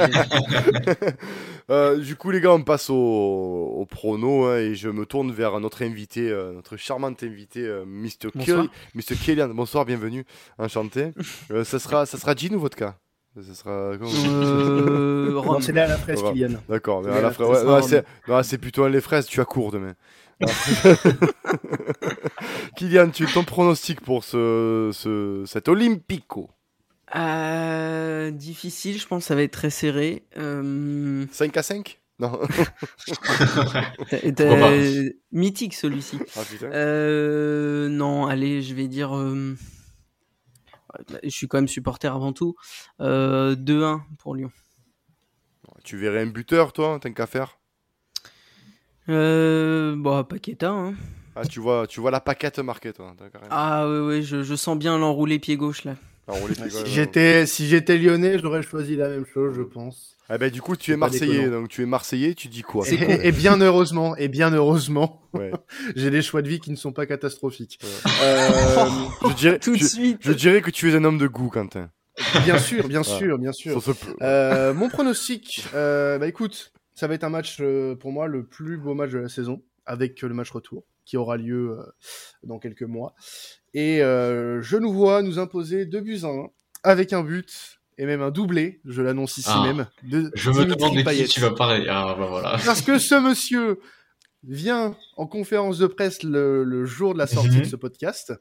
euh, 1.69 1.97
du 1.97 2.15
coup, 2.15 2.31
les 2.31 2.41
gars, 2.41 2.53
on 2.53 2.63
passe 2.63 2.89
au, 2.89 2.95
au 2.95 3.85
prono 3.85 4.45
hein, 4.45 4.57
et 4.57 4.75
je 4.75 4.89
me 4.89 5.05
tourne 5.05 5.31
vers 5.31 5.59
notre 5.59 5.83
invité, 5.83 6.29
euh, 6.29 6.53
notre 6.53 6.77
charmante 6.77 7.23
invité, 7.23 7.61
euh, 7.61 7.85
Mr. 7.85 8.29
Bonsoir. 8.33 8.65
Mr. 8.95 9.15
Kélian. 9.23 9.49
Bonsoir, 9.49 9.85
bienvenue, 9.85 10.25
enchanté. 10.57 11.11
euh, 11.51 11.63
ça 11.63 11.79
sera, 11.79 12.05
ça 12.05 12.17
sera 12.17 12.35
Jean 12.35 12.53
ou 12.55 12.59
vodka? 12.59 12.97
Ça 13.41 13.53
sera. 13.55 13.71
Euh, 13.71 15.31
non, 15.31 15.61
c'est 15.61 15.71
là 15.71 15.85
à 15.85 15.87
la 15.87 15.97
fraise, 15.97 16.21
Kylian. 16.21 16.59
D'accord, 16.67 17.01
mais 17.01 17.11
à 17.11 17.21
la 17.21 17.31
fraise. 17.31 17.63
Ouais, 17.63 18.03
non, 18.27 18.43
c'est 18.43 18.57
plutôt 18.57 18.83
à 18.83 18.89
les 18.89 18.99
fraises, 18.99 19.25
tu 19.25 19.39
as 19.39 19.45
court 19.45 19.71
demain. 19.71 19.93
Kylian, 22.75 23.09
tu 23.09 23.25
ton 23.27 23.45
pronostic 23.45 24.01
pour 24.01 24.25
ce, 24.25 24.89
ce, 24.93 25.43
cet 25.45 25.69
Olympico 25.69 26.49
euh, 27.15 28.31
difficile, 28.31 28.99
je 28.99 29.07
pense 29.07 29.23
que 29.23 29.27
ça 29.27 29.35
va 29.35 29.43
être 29.43 29.51
très 29.51 29.69
serré. 29.69 30.25
Euh... 30.37 31.25
5 31.31 31.57
à 31.57 31.63
5 31.63 31.99
Non. 32.19 32.39
mythique 35.31 35.73
celui-ci. 35.73 36.19
Ah, 36.35 36.41
euh, 36.63 37.89
non, 37.89 38.27
allez, 38.27 38.61
je 38.61 38.73
vais 38.73 38.87
dire. 38.87 39.17
Euh... 39.17 39.55
Je 41.23 41.29
suis 41.29 41.47
quand 41.47 41.57
même 41.57 41.67
supporter 41.67 42.13
avant 42.13 42.33
tout. 42.33 42.55
Euh, 42.99 43.55
2-1 43.55 44.01
pour 44.19 44.35
Lyon. 44.35 44.51
Tu 45.83 45.97
verrais 45.97 46.21
un 46.21 46.27
buteur, 46.27 46.73
toi, 46.73 46.99
tant 47.01 47.11
qu'à 47.11 47.27
faire? 47.27 47.57
Euh, 49.09 49.95
Bon, 49.97 50.23
Paqueta. 50.23 50.69
Hein. 50.69 50.93
Ah, 51.35 51.45
tu 51.45 51.59
vois, 51.59 51.87
tu 51.87 52.01
vois 52.01 52.11
la 52.11 52.19
paquette 52.19 52.59
marquée, 52.59 52.91
toi. 52.91 53.15
Ah, 53.49 53.87
oui, 53.87 53.99
oui, 53.99 54.23
je, 54.23 54.43
je 54.43 54.55
sens 54.55 54.77
bien 54.77 54.97
l'enroulé 54.97 55.39
pied 55.39 55.55
gauche, 55.55 55.85
là. 55.85 55.95
Si 56.69 56.91
j'étais 56.91 57.45
si 57.45 57.67
j'étais 57.67 57.97
lyonnais, 57.97 58.39
j'aurais 58.39 58.61
choisi 58.61 58.95
la 58.95 59.09
même 59.09 59.25
chose, 59.25 59.55
je 59.55 59.61
pense. 59.61 60.17
Eh 60.33 60.37
ben 60.37 60.49
du 60.49 60.61
coup, 60.61 60.75
tu 60.77 60.91
es 60.93 60.97
marseillais, 60.97 61.49
donc 61.49 61.67
tu 61.67 61.81
es 61.83 61.85
marseillais, 61.85 62.33
tu 62.33 62.47
dis 62.47 62.61
quoi? 62.61 62.85
Et, 62.89 63.27
et, 63.27 63.31
bien 63.31 63.59
heureusement, 63.59 64.15
et 64.15 64.29
bien 64.29 64.51
heureusement, 64.53 65.21
ouais. 65.33 65.51
j'ai 65.95 66.09
des 66.09 66.21
choix 66.21 66.41
de 66.41 66.47
vie 66.47 66.59
qui 66.59 66.71
ne 66.71 66.77
sont 66.77 66.93
pas 66.93 67.05
catastrophiques. 67.05 67.79
Ouais. 67.83 68.11
Euh, 68.23 68.85
je 69.29 69.33
dirais, 69.33 69.59
tout 69.61 69.75
de 69.75 69.83
suite. 69.83 70.19
Je 70.21 70.31
dirais 70.31 70.61
que 70.61 70.71
tu 70.71 70.89
es 70.89 70.95
un 70.95 71.03
homme 71.03 71.17
de 71.17 71.27
goût, 71.27 71.49
Quentin. 71.49 71.89
Bien 72.45 72.57
sûr, 72.57 72.87
bien 72.87 73.03
sûr, 73.03 73.37
bien 73.37 73.51
sûr. 73.51 73.81
Euh, 74.21 74.73
mon 74.73 74.89
pronostic, 74.89 75.65
euh, 75.73 76.17
bah 76.17 76.27
écoute, 76.27 76.71
ça 76.93 77.07
va 77.07 77.15
être 77.15 77.23
un 77.23 77.29
match 77.29 77.57
euh, 77.61 77.95
pour 77.95 78.11
moi 78.11 78.27
le 78.27 78.45
plus 78.45 78.77
beau 78.77 78.93
match 78.93 79.11
de 79.11 79.19
la 79.19 79.29
saison, 79.29 79.61
avec 79.85 80.21
le 80.21 80.33
match 80.33 80.51
retour 80.51 80.83
qui 81.05 81.17
aura 81.17 81.37
lieu 81.37 81.71
euh, 81.71 81.83
dans 82.43 82.59
quelques 82.59 82.83
mois. 82.83 83.15
Et 83.73 84.01
euh, 84.01 84.61
je 84.61 84.77
nous 84.77 84.91
vois 84.91 85.21
nous 85.21 85.39
imposer 85.39 85.85
deux 85.85 86.01
buts 86.01 86.19
à 86.23 86.27
un, 86.27 86.49
avec 86.83 87.13
un 87.13 87.23
but 87.23 87.79
et 87.97 88.05
même 88.05 88.21
un 88.21 88.31
doublé, 88.31 88.81
je 88.85 89.01
l'annonce 89.01 89.37
ici 89.37 89.49
ah, 89.51 89.63
même. 89.63 89.87
De 90.03 90.31
je 90.33 90.49
me 90.49 90.65
demande 90.65 90.95
de 90.95 91.11
qui 91.11 91.25
tu 91.25 91.39
vas 91.39 91.51
parler. 91.51 91.85
Ah, 91.89 92.15
bah 92.17 92.25
voilà. 92.27 92.59
Parce 92.65 92.81
que 92.81 92.97
ce 92.97 93.15
monsieur 93.15 93.79
vient 94.43 94.95
en 95.17 95.27
conférence 95.27 95.77
de 95.77 95.87
presse 95.87 96.23
le, 96.23 96.63
le 96.63 96.85
jour 96.85 97.13
de 97.13 97.19
la 97.19 97.27
sortie 97.27 97.57
mhm. 97.57 97.59
de 97.59 97.65
ce 97.65 97.75
podcast. 97.75 98.33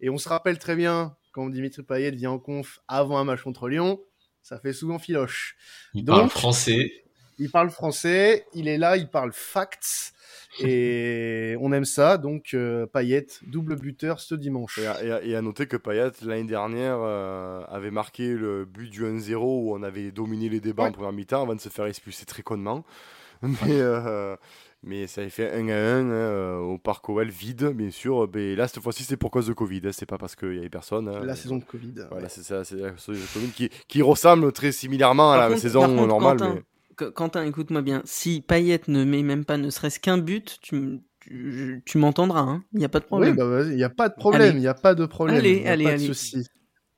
Et 0.00 0.08
on 0.10 0.18
se 0.18 0.28
rappelle 0.28 0.58
très 0.58 0.76
bien 0.76 1.16
quand 1.32 1.48
Dimitri 1.50 1.82
Payet 1.82 2.12
vient 2.12 2.30
en 2.30 2.38
conf 2.38 2.80
avant 2.88 3.18
un 3.18 3.24
match 3.24 3.42
contre 3.42 3.68
Lyon, 3.68 4.00
ça 4.42 4.58
fait 4.58 4.72
souvent 4.72 4.98
filoche. 4.98 5.56
Il 5.94 6.04
Donc, 6.04 6.16
parle 6.16 6.30
français. 6.30 7.04
Il 7.40 7.50
parle 7.50 7.70
français, 7.70 8.44
il 8.52 8.68
est 8.68 8.76
là, 8.76 8.98
il 8.98 9.08
parle 9.08 9.32
facts. 9.32 10.12
Et 10.60 11.56
on 11.60 11.72
aime 11.72 11.86
ça, 11.86 12.18
donc 12.18 12.50
euh, 12.52 12.86
Payet, 12.86 13.26
double 13.46 13.76
buteur 13.76 14.20
ce 14.20 14.34
dimanche. 14.34 14.78
Et 14.78 14.86
à, 14.86 15.24
et 15.24 15.34
à 15.34 15.40
noter 15.40 15.66
que 15.66 15.78
Payet, 15.78 16.10
l'année 16.22 16.44
dernière, 16.44 16.98
euh, 17.00 17.62
avait 17.68 17.90
marqué 17.90 18.28
le 18.28 18.66
but 18.66 18.90
du 18.90 19.04
1-0 19.04 19.36
où 19.36 19.74
on 19.74 19.82
avait 19.82 20.10
dominé 20.10 20.50
les 20.50 20.60
débats 20.60 20.82
ouais. 20.82 20.88
en 20.90 20.92
première 20.92 21.12
mi-temps 21.12 21.42
avant 21.42 21.54
de 21.54 21.60
se 21.60 21.70
faire 21.70 21.86
expulser 21.86 22.26
très 22.26 22.42
connement. 22.42 22.84
Mais, 23.42 23.80
euh, 23.80 24.36
mais 24.82 25.06
ça 25.06 25.22
avait 25.22 25.30
fait 25.30 25.50
1 25.50 25.68
à 25.68 25.72
1 25.72 26.10
hein, 26.10 26.58
au 26.58 26.76
Parc 26.76 27.08
OL 27.08 27.30
vide, 27.30 27.68
bien 27.68 27.90
sûr. 27.90 28.28
Mais 28.34 28.54
là, 28.54 28.68
cette 28.68 28.82
fois-ci, 28.82 29.02
c'est 29.02 29.16
pour 29.16 29.30
cause 29.30 29.46
de 29.46 29.54
Covid. 29.54 29.80
Hein. 29.84 29.92
C'est 29.92 30.04
pas 30.04 30.18
parce 30.18 30.36
qu'il 30.36 30.54
y 30.54 30.58
avait 30.58 30.68
personne. 30.68 31.08
Hein. 31.08 31.24
La 31.24 31.36
saison 31.36 31.56
de 31.56 31.64
Covid. 31.64 31.94
Voilà, 32.10 32.24
ouais. 32.24 32.28
c'est 32.28 32.42
ça. 32.42 32.64
C'est 32.64 32.76
la 32.76 32.94
saison 32.98 33.12
de 33.12 33.32
Covid 33.32 33.50
qui, 33.52 33.70
qui 33.88 34.02
ressemble 34.02 34.52
très 34.52 34.72
similairement 34.72 35.32
à 35.32 35.38
la 35.38 35.48
contre, 35.48 35.60
saison 35.60 35.86
contre, 35.86 36.06
normale. 36.06 36.36
Quentin, 36.36 36.54
mais... 36.54 36.62
Quentin, 37.04 37.44
écoute-moi 37.44 37.82
bien. 37.82 38.02
Si 38.04 38.40
Payet 38.40 38.82
ne 38.88 39.04
met 39.04 39.22
même 39.22 39.44
pas 39.44 39.56
ne 39.56 39.70
serait-ce 39.70 40.00
qu'un 40.00 40.18
but, 40.18 40.58
tu, 40.60 41.00
tu, 41.20 41.82
tu 41.84 41.98
m'entendras. 41.98 42.44
Il 42.44 42.48
hein 42.48 42.64
n'y 42.74 42.84
a 42.84 42.88
pas 42.88 43.00
de 43.00 43.04
problème. 43.04 43.32
Oui, 43.32 43.36
bah 43.36 43.46
vas-y, 43.46 43.70
il 43.70 43.76
n'y 43.76 43.84
a 43.84 43.90
pas 43.90 44.08
de 44.08 44.14
problème. 44.14 44.56
Il 44.56 44.60
n'y 44.60 44.66
a 44.66 44.74
pas 44.74 44.94
de 44.94 45.06
problème. 45.06 45.36
Allez, 45.36 45.66
allez, 45.66 45.84
pas 45.84 45.90
allez. 45.90 46.08
De 46.08 46.12
souci. 46.12 46.46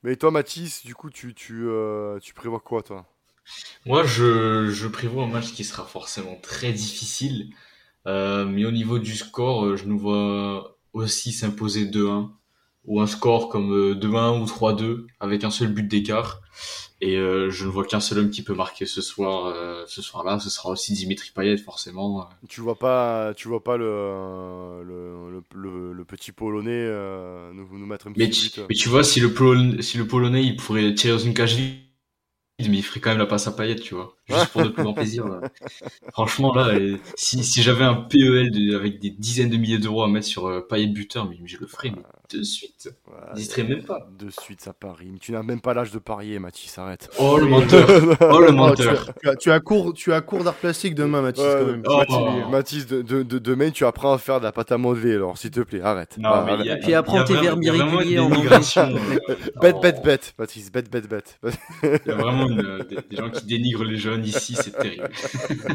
Mais 0.03 0.17
toi, 0.17 0.31
Mathis, 0.31 0.85
du 0.85 0.95
coup, 0.95 1.11
tu, 1.11 1.35
tu, 1.35 1.69
euh, 1.69 2.19
tu 2.21 2.35
prévois 2.35 2.61
quoi, 2.61 2.83
toi? 2.83 3.07
Moi, 3.87 4.05
je, 4.05 4.69
je 4.71 4.89
prévois 4.89 5.25
un 5.25 5.29
match 5.29 5.53
qui 5.53 5.65
sera 5.65 5.85
forcément 5.85 6.37
très 6.43 6.73
difficile. 6.73 7.53
Euh, 8.07 8.45
mais 8.45 8.65
au 8.65 8.73
niveau 8.73 8.99
du 8.99 9.15
score, 9.15 9.77
je 9.77 9.85
nous 9.85 9.99
vois 9.99 10.77
aussi 10.93 11.33
s'imposer 11.33 11.87
2-1 11.87 12.31
ou 12.85 13.01
un 13.01 13.07
score 13.07 13.49
comme 13.49 13.95
2-1 13.95 14.41
ou 14.41 14.45
3-2 14.45 15.07
avec 15.21 15.45
un 15.45 15.51
seul 15.51 15.69
but 15.69 15.87
d'écart. 15.87 16.41
Et 17.03 17.17
euh, 17.17 17.51
je 17.51 17.67
ne 17.67 17.71
vois 17.71 17.85
qu'un 17.85 17.99
seul 17.99 18.19
homme 18.19 18.31
qui 18.31 18.43
peut 18.43 18.55
marquer 18.55 18.87
ce 18.87 19.03
soir, 19.03 19.47
euh, 19.47 19.85
ce 19.89 20.01
soir-là. 20.01 20.39
Ce 20.39 20.49
sera 20.49 20.71
aussi 20.71 20.93
Dimitri 20.93 21.31
Payet, 21.35 21.57
forcément. 21.59 22.29
Tu 22.49 22.61
vois 22.61 22.79
pas, 22.79 23.35
tu 23.35 23.49
vois 23.49 23.63
pas 23.63 23.77
le 23.77 24.83
le, 24.85 25.93
le, 25.93 26.05
petit 26.05 26.33
polonais 26.33 26.71
euh, 26.73 27.53
nous, 27.53 27.67
nous 27.77 27.87
mettre 27.87 28.07
un 28.07 28.13
petit 28.13 28.21
mais 28.21 28.29
but. 28.29 28.51
Tu, 28.53 28.61
mais 28.69 28.75
tu 28.77 28.89
vois, 28.89 29.05
si 29.05 29.21
le 29.21 29.33
polonais, 29.35 29.83
si 29.83 29.99
le 29.99 30.07
polonais, 30.07 30.45
il 30.45 30.57
pourrait 30.57 30.95
tirer 30.95 31.13
dans 31.15 31.19
une 31.25 31.35
cage 31.35 31.57
vide 31.57 31.79
mais 32.61 32.79
il 32.79 32.83
ferait 32.85 33.01
quand 33.01 33.11
même 33.11 33.19
la 33.19 33.27
passe 33.27 33.49
à 33.49 33.53
Payet, 33.53 33.77
tu 33.77 33.95
vois. 33.95 34.17
Juste 34.27 34.53
pour 34.53 34.63
notre 34.63 34.75
plus 34.75 34.85
grand 34.85 34.95
plaisir. 34.95 35.27
là. 35.27 35.43
Franchement, 36.13 36.55
là, 36.55 36.79
si, 37.17 37.43
si 37.45 37.63
j'avais 37.63 37.85
un 37.85 37.95
PEL 37.95 38.51
de- 38.53 38.77
avec 38.77 39.01
des 39.01 39.11
dizaines 39.11 39.51
de 39.51 39.57
milliers 39.57 39.79
d'euros 39.79 40.03
à 40.05 40.09
mettre 40.09 40.27
sur 40.27 40.47
euh, 40.47 40.61
Payet 40.61 40.87
buteur, 40.89 41.29
mais 41.29 41.39
je 41.45 41.59
le 41.59 41.67
ferais 41.67 41.91
mais 41.91 42.03
de 42.39 42.43
suite. 42.43 42.89
Ouais, 43.07 43.15
J'hésiterai 43.37 43.65
même 43.65 43.83
pas. 43.85 44.09
De 44.19 44.31
suite, 44.31 44.61
ça 44.61 44.73
parie. 44.73 45.13
Tu 45.21 45.33
n'as 45.33 45.43
même 45.43 45.61
pas 45.61 45.75
l'âge 45.75 45.91
de 45.93 45.99
parier, 45.99 46.39
Mathis, 46.39 46.77
arrête. 46.79 47.09
Oh 47.19 47.39
le 47.39 47.47
menteur 47.47 47.89
Oh 48.21 48.39
le 48.41 48.47
Oh, 48.47 48.51
tu, 48.51 48.53
menteur 48.55 49.09
as, 49.09 49.13
tu 49.21 49.29
as- 49.29 49.37
tu 49.37 49.51
as 49.51 49.61
cours, 49.61 49.93
tu 49.95 50.13
as 50.13 50.21
cours 50.21 50.45
d'art 50.45 50.55
plastique 50.55 50.95
demain, 50.95 51.23
Mathis, 51.23 51.43
Ouais, 51.45 51.57
quand 51.59 51.67
même. 51.67 51.83
oh. 51.87 51.99
Mathis, 51.99 52.51
Mathis, 52.51 52.87
de, 52.87 53.03
de- 53.03 53.23
de- 53.23 53.39
demain, 53.39 53.71
tu 53.71 53.85
apprends 53.85 54.13
à 54.13 54.19
faire 54.19 54.39
de 54.41 54.45
la 54.45 54.53
pâte 54.53 54.73
à 54.73 54.79
modeler, 54.79 55.15
alors, 55.15 55.37
s'il 55.39 55.51
te 55.51 55.61
plaît, 55.61 55.81
arrête. 55.81 56.17
Non, 56.19 56.31
Ah, 56.33 56.47
arrête. 56.49 56.71
a, 56.71 56.77
Puis 56.77 56.95
apprends 56.95 57.25
tes 57.25 57.35
verbes 57.35 57.63
irréguliers 57.63 58.19
en 58.19 58.31
anglais. 58.33 58.51
euh, 58.77 58.97
Bête, 59.61 59.75
oh. 59.77 59.81
bête, 59.81 60.03
bête, 60.05 60.35
Mathis, 60.39 60.71
bête, 60.73 60.91
bête, 60.91 61.09
bête. 61.09 61.39
Il 61.83 62.01
y 62.07 62.11
a 62.11 62.15
vraiment 62.15 62.49
une, 62.49 62.61
euh, 62.65 62.79
des, 62.85 62.97
des 63.11 63.17
gens 63.17 63.31
qui 63.31 63.45
dénigrent 63.47 63.85
les 63.85 63.97
jeunes 63.97 64.25
ici, 64.25 64.55
c'est 64.57 64.77
terrible. 64.77 65.09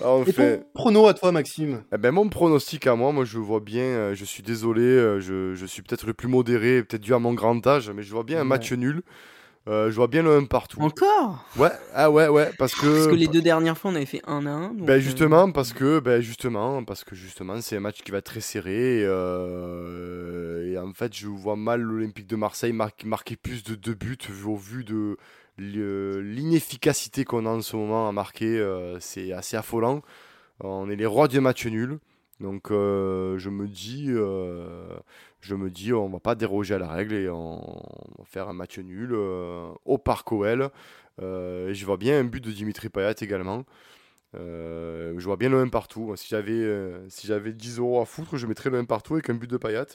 Ah, 0.00 0.10
on 0.10 0.22
Et 0.24 0.32
fait... 0.32 0.58
ton 0.58 0.64
prono 0.74 1.08
à 1.08 1.14
toi, 1.14 1.32
Maxime? 1.32 1.82
Eh 1.92 1.98
ben, 1.98 2.12
mon 2.12 2.28
pronostic 2.28 2.86
à 2.86 2.94
moi, 2.94 3.10
moi 3.10 3.24
je 3.24 3.36
vois 3.38 3.58
bien, 3.58 3.82
euh, 3.82 4.14
je 4.14 4.24
suis 4.24 4.44
désolé, 4.44 4.82
euh, 4.82 5.18
je, 5.54 5.60
je 5.60 5.66
suis 5.66 5.82
peut-être 5.82 6.06
le 6.06 6.14
plus 6.14 6.28
modéré, 6.28 6.82
peut-être 6.82 7.02
dû 7.02 7.14
à 7.14 7.18
mon 7.18 7.34
grand 7.34 7.66
âge, 7.66 7.90
mais 7.90 8.02
je 8.02 8.10
vois 8.12 8.24
bien 8.24 8.40
un 8.40 8.44
match 8.44 8.72
nul. 8.72 9.02
Euh, 9.66 9.90
je 9.90 9.96
vois 9.96 10.06
bien 10.06 10.22
le 10.22 10.34
1 10.34 10.44
partout. 10.44 10.80
Encore? 10.80 11.44
Ouais, 11.58 11.68
ah 11.92 12.10
ouais, 12.10 12.28
ouais, 12.28 12.50
parce 12.58 12.74
que. 12.74 12.86
Parce 12.86 13.06
que 13.08 13.14
les 13.14 13.26
deux 13.28 13.42
dernières 13.42 13.76
fois, 13.76 13.90
on 13.90 13.94
avait 13.96 14.06
fait 14.06 14.22
1 14.26 14.46
à 14.46 14.50
1. 14.50 14.68
donc, 14.72 14.86
Ben 14.86 14.94
euh, 14.94 15.00
justement 15.00 15.50
parce 15.52 15.74
que 15.74 16.00
ben 16.00 16.22
justement 16.22 16.82
parce 16.84 17.04
que 17.04 17.14
justement 17.14 17.60
c'est 17.60 17.76
un 17.76 17.80
match 17.80 18.00
qui 18.02 18.10
va 18.10 18.18
être 18.18 18.24
très 18.24 18.40
serré 18.40 19.00
et, 19.00 19.04
euh, 19.04 20.72
et 20.72 20.78
en 20.78 20.92
fait 20.94 21.14
je 21.14 21.26
vois 21.26 21.56
mal 21.56 21.82
l'Olympique 21.82 22.26
de 22.26 22.36
Marseille 22.36 22.72
mar- 22.72 22.92
marquer 23.04 23.36
plus 23.36 23.62
de 23.62 23.74
deux 23.74 23.92
buts 23.94 24.16
vu- 24.30 24.46
au 24.46 24.56
vu 24.56 24.84
de 24.84 25.18
l'inefficacité 25.58 27.24
qu'on 27.24 27.46
a 27.46 27.50
en 27.50 27.60
ce 27.60 27.76
moment 27.76 28.08
à 28.08 28.12
marquer 28.12 28.58
euh, 28.58 28.98
c'est 29.00 29.32
assez 29.32 29.56
affolant 29.56 30.02
on 30.60 30.88
est 30.88 30.96
les 30.96 31.06
rois 31.06 31.28
du 31.28 31.40
match 31.40 31.66
nul 31.66 31.98
donc 32.40 32.68
je 32.70 33.48
me 33.50 33.66
dis 33.66 34.08
je 35.40 35.54
me 35.54 35.70
dis 35.70 35.92
on 35.92 36.08
va 36.08 36.20
pas 36.20 36.34
déroger 36.34 36.74
à 36.74 36.78
la 36.78 36.88
règle 36.88 37.14
et 37.14 37.28
on, 37.28 37.58
va 38.18 38.24
faire 38.24 38.48
un 38.48 38.52
match 38.52 38.78
nul 38.78 39.10
euh, 39.12 39.70
au 39.84 39.98
Parc 39.98 40.30
OL 40.32 40.70
Euh, 41.20 41.74
je 41.74 41.84
vois 41.84 41.96
bien 41.96 42.20
un 42.20 42.24
but 42.24 42.42
de 42.44 42.52
Dimitri 42.52 42.88
Payet 42.88 43.14
également 43.20 43.64
euh, 44.36 45.14
je 45.16 45.24
vois 45.24 45.36
bien 45.36 45.48
le 45.48 45.58
1 45.58 45.68
partout. 45.68 46.14
Si 46.16 46.28
j'avais 46.28 46.62
si 47.08 47.26
j'avais 47.26 47.52
10 47.52 47.78
euros 47.78 48.00
à 48.02 48.04
foutre, 48.04 48.36
je 48.36 48.46
mettrais 48.46 48.68
le 48.68 48.78
1 48.78 48.84
partout 48.84 49.14
avec 49.14 49.30
un 49.30 49.34
but 49.34 49.48
de 49.50 49.56
Payet. 49.56 49.86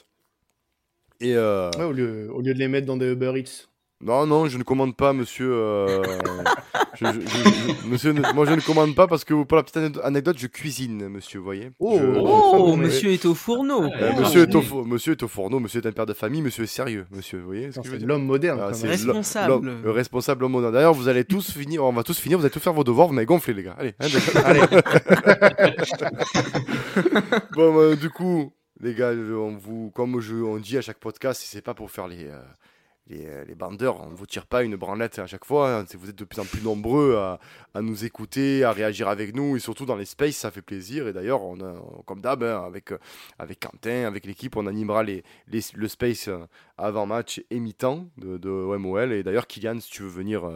Et 1.20 1.36
Ouais, 1.36 1.84
au, 1.84 1.92
lieu, 1.92 2.30
au 2.32 2.40
lieu 2.40 2.52
de 2.52 2.58
les 2.58 2.68
mettre 2.68 2.86
dans 2.86 2.96
des 2.96 3.12
Uber 3.12 3.32
Eats. 3.36 3.68
Non, 4.04 4.26
non, 4.26 4.46
je 4.46 4.58
ne 4.58 4.62
commande 4.62 4.94
pas, 4.96 5.12
monsieur. 5.12 5.50
euh, 5.50 6.02
je- 6.94 7.06
je- 7.06 7.20
je- 7.20 7.74
je- 7.82 7.88
monsieur, 7.88 8.12
ne- 8.12 8.32
moi, 8.34 8.44
je 8.44 8.52
ne 8.52 8.60
commande 8.60 8.94
pas 8.94 9.06
parce 9.06 9.24
que 9.24 9.42
pour 9.44 9.56
la 9.56 9.62
petite 9.62 9.76
ane- 9.78 10.00
anecdote, 10.04 10.36
je 10.38 10.46
cuisine, 10.46 11.08
monsieur, 11.08 11.38
vous 11.38 11.44
voyez. 11.44 11.70
Oh, 11.80 11.98
Je- 11.98 12.18
Oh, 12.20 12.70
Ouais. 12.72 12.76
monsieur 12.76 13.10
est 13.12 13.24
au 13.24 13.34
fourneau. 13.34 13.84
Euh, 13.84 14.12
monsieur, 14.20 14.42
est 14.42 14.54
au 14.54 14.84
monsieur 14.84 15.12
est 15.12 15.22
au 15.22 15.28
fourneau, 15.28 15.58
monsieur 15.58 15.80
est 15.80 15.86
un 15.86 15.92
père 15.92 16.04
de 16.06 16.12
famille, 16.12 16.42
monsieur 16.42 16.64
est 16.64 16.66
sérieux, 16.66 17.06
monsieur, 17.10 17.38
vous 17.38 17.46
voyez 17.46 17.72
ce 17.72 17.78
Non, 17.78 17.82
que 17.82 17.88
je 17.88 17.92
veux 17.92 17.96
C'est 17.96 17.98
dire? 18.00 18.08
l'homme 18.08 18.26
moderne. 18.26 18.60
Ah, 18.62 18.66
quand 18.68 18.74
c'est 18.74 18.88
même. 18.88 18.98
l'homme- 19.06 19.16
Responsable. 19.16 19.48
l'homme- 19.52 19.82
Le 19.82 19.90
responsable 19.90 20.44
homme 20.44 20.52
moderne. 20.52 20.74
D'ailleurs, 20.74 20.94
vous 20.94 21.08
allez 21.08 21.24
tous 21.24 21.50
finir, 21.52 21.82
on 21.84 21.92
va 21.92 22.02
tous 22.02 22.18
finir, 22.18 22.38
vous 22.38 22.44
allez 22.44 22.52
tous 22.52 22.60
faire 22.60 22.74
vos 22.74 22.84
devoirs, 22.84 23.08
vous 23.08 23.14
m'avez 23.14 23.26
gonflé, 23.26 23.54
les 23.54 23.62
gars. 23.62 23.76
Allez, 23.78 23.94
hein, 24.00 24.06
Allez, 24.44 24.60
bon, 27.56 27.74
bah, 27.74 27.96
du 27.96 28.10
coup, 28.10 28.52
les 28.80 28.94
gars, 28.94 29.14
je- 29.14 29.32
on 29.34 29.56
vous, 29.56 29.90
comme 29.94 30.20
je, 30.20 30.34
on 30.36 30.58
dit 30.58 30.76
à 30.76 30.82
chaque 30.82 30.98
podcast, 30.98 31.42
c'est 31.44 31.62
pas 31.62 31.74
pour 31.74 31.90
faire 31.90 32.08
les, 32.08 32.26
euh, 32.26 32.40
les, 33.08 33.26
euh, 33.26 33.44
les 33.44 33.54
bandeurs, 33.54 34.00
on 34.00 34.08
vous 34.14 34.26
tire 34.26 34.46
pas 34.46 34.62
une 34.62 34.76
branlette 34.76 35.18
à 35.18 35.26
chaque 35.26 35.44
fois. 35.44 35.70
hein. 35.80 35.84
Vous 35.98 36.08
êtes 36.08 36.16
de 36.16 36.24
plus 36.24 36.40
en 36.40 36.44
plus 36.44 36.62
nombreux 36.62 37.16
à, 37.16 37.38
nous 37.80 38.04
écouter, 38.04 38.64
à 38.64 38.72
réagir 38.72 39.08
avec 39.08 39.34
nous, 39.34 39.56
et 39.56 39.58
surtout 39.58 39.84
dans 39.84 39.96
les 39.96 40.04
spaces, 40.04 40.36
ça 40.36 40.50
fait 40.50 40.62
plaisir. 40.62 41.06
Et 41.08 41.12
d'ailleurs, 41.12 41.42
on 41.42 41.60
a, 41.60 41.74
comme 42.06 42.20
d'hab, 42.20 42.42
hein, 42.42 42.62
avec, 42.64 42.92
euh, 42.92 42.98
avec 43.38 43.60
Quentin, 43.60 44.04
avec 44.06 44.24
l'équipe, 44.26 44.56
on 44.56 44.66
animera 44.66 45.02
les, 45.02 45.22
le 45.48 45.88
space 45.88 46.28
euh, 46.28 46.38
avant 46.78 47.06
match 47.06 47.42
et 47.50 47.60
mi-temps 47.60 48.08
de, 48.16 48.38
de 48.38 48.48
OMOL. 48.48 49.12
Et 49.12 49.22
d'ailleurs, 49.22 49.46
Kylian, 49.46 49.80
si 49.80 49.90
tu 49.90 50.02
veux 50.02 50.08
venir 50.08 50.48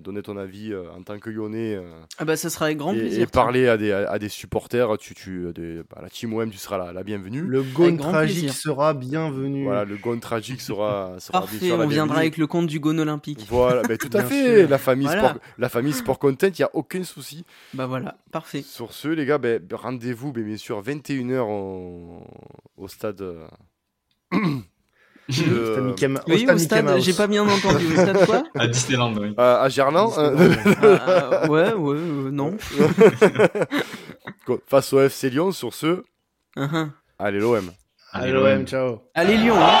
donner 0.00 0.22
ton 0.22 0.36
avis 0.36 0.72
euh, 0.72 0.90
en 0.90 1.02
tant 1.02 1.18
que 1.20 1.30
Lyonnais. 1.30 1.74
euh, 1.76 1.88
Ah 2.18 2.24
bah 2.24 2.36
ça 2.36 2.50
sera 2.50 2.64
avec 2.66 2.78
grand 2.78 2.92
et, 2.94 2.98
plaisir. 2.98 3.22
et 3.22 3.26
parler 3.26 3.68
à 3.68 3.76
des, 3.76 3.92
à 3.92 4.18
des 4.18 4.28
supporters, 4.28 4.98
tu, 4.98 5.14
tu, 5.14 5.52
des- 5.54 5.82
bah, 5.88 6.00
la 6.02 6.10
team 6.10 6.32
OM, 6.34 6.50
tu 6.50 6.58
seras 6.58 6.78
la, 6.78 6.92
la 6.92 7.02
bienvenue. 7.04 7.42
le 7.42 7.62
gone 7.62 7.96
tragique 7.96 8.38
plaisir. 8.40 8.52
sera 8.54 8.92
bienvenu. 8.92 9.64
Voilà, 9.64 9.84
le 9.84 9.96
gond 9.96 10.18
tragique 10.18 10.60
sera, 10.60 11.14
sera 11.20 11.40
bien 11.40 11.48
Parfait, 11.48 11.66
sûr 11.66 11.76
la 11.76 11.84
on 11.84 11.88
viendra 11.88 12.18
avec 12.18 12.38
le 12.38 12.46
compte 12.48 12.66
du 12.66 12.80
Gone 12.80 12.98
Olympique. 13.00 13.46
Voilà, 13.48 13.82
ben, 13.82 13.96
tout 13.98 14.10
à 14.12 14.24
fait. 14.24 14.60
sûr. 14.62 14.68
La 14.68 14.78
famille, 14.78 15.06
Voilà. 15.06 15.28
sport, 15.30 15.40
la 15.58 15.68
famille 15.68 15.92
Sport 15.92 16.18
Content, 16.18 16.48
il 16.48 16.58
n'y 16.60 16.64
a 16.64 16.70
aucun 16.74 17.04
souci. 17.04 17.44
Bah 17.74 17.86
voilà, 17.86 18.16
parfait. 18.32 18.62
Sur 18.62 18.92
ce, 18.92 19.08
les 19.08 19.26
gars, 19.26 19.38
ben, 19.38 19.60
rendez-vous 19.72 20.32
ben, 20.32 20.42
bien 20.44 20.56
sûr 20.56 20.82
21h 20.82 21.38
au, 21.48 22.24
au 22.76 22.88
stade. 22.88 23.24
euh, 25.30 25.92
de- 25.94 26.20
Oui, 26.28 26.40
stade 26.42 26.54
au 26.54 26.58
stade, 26.58 27.00
j'ai 27.00 27.12
pas 27.14 27.26
bien 27.26 27.42
entendu. 27.48 27.86
Au 27.86 28.00
stade 28.00 28.26
quoi? 28.26 28.42
À 28.56 28.66
Disneyland, 28.66 29.14
oui. 29.16 29.34
à, 29.36 29.62
à 29.62 29.68
Gerland, 29.68 30.12
hein, 30.18 30.34
Ah, 30.82 31.48
Ouais, 31.48 31.72
ouais, 31.72 31.96
euh, 31.96 32.30
non. 32.30 32.56
face 34.68 34.92
au 34.92 35.00
FC 35.00 35.30
Lyon. 35.30 35.52
Sur 35.52 35.72
ce, 35.74 36.02
Uhum. 36.56 36.90
allez 37.18 37.38
l'OM. 37.38 37.70
Allez, 38.12 38.32
l'OM, 38.32 38.66
ciao. 38.66 38.98
Allez 39.14 39.36
Lyon, 39.38 39.56
hein 39.58 39.78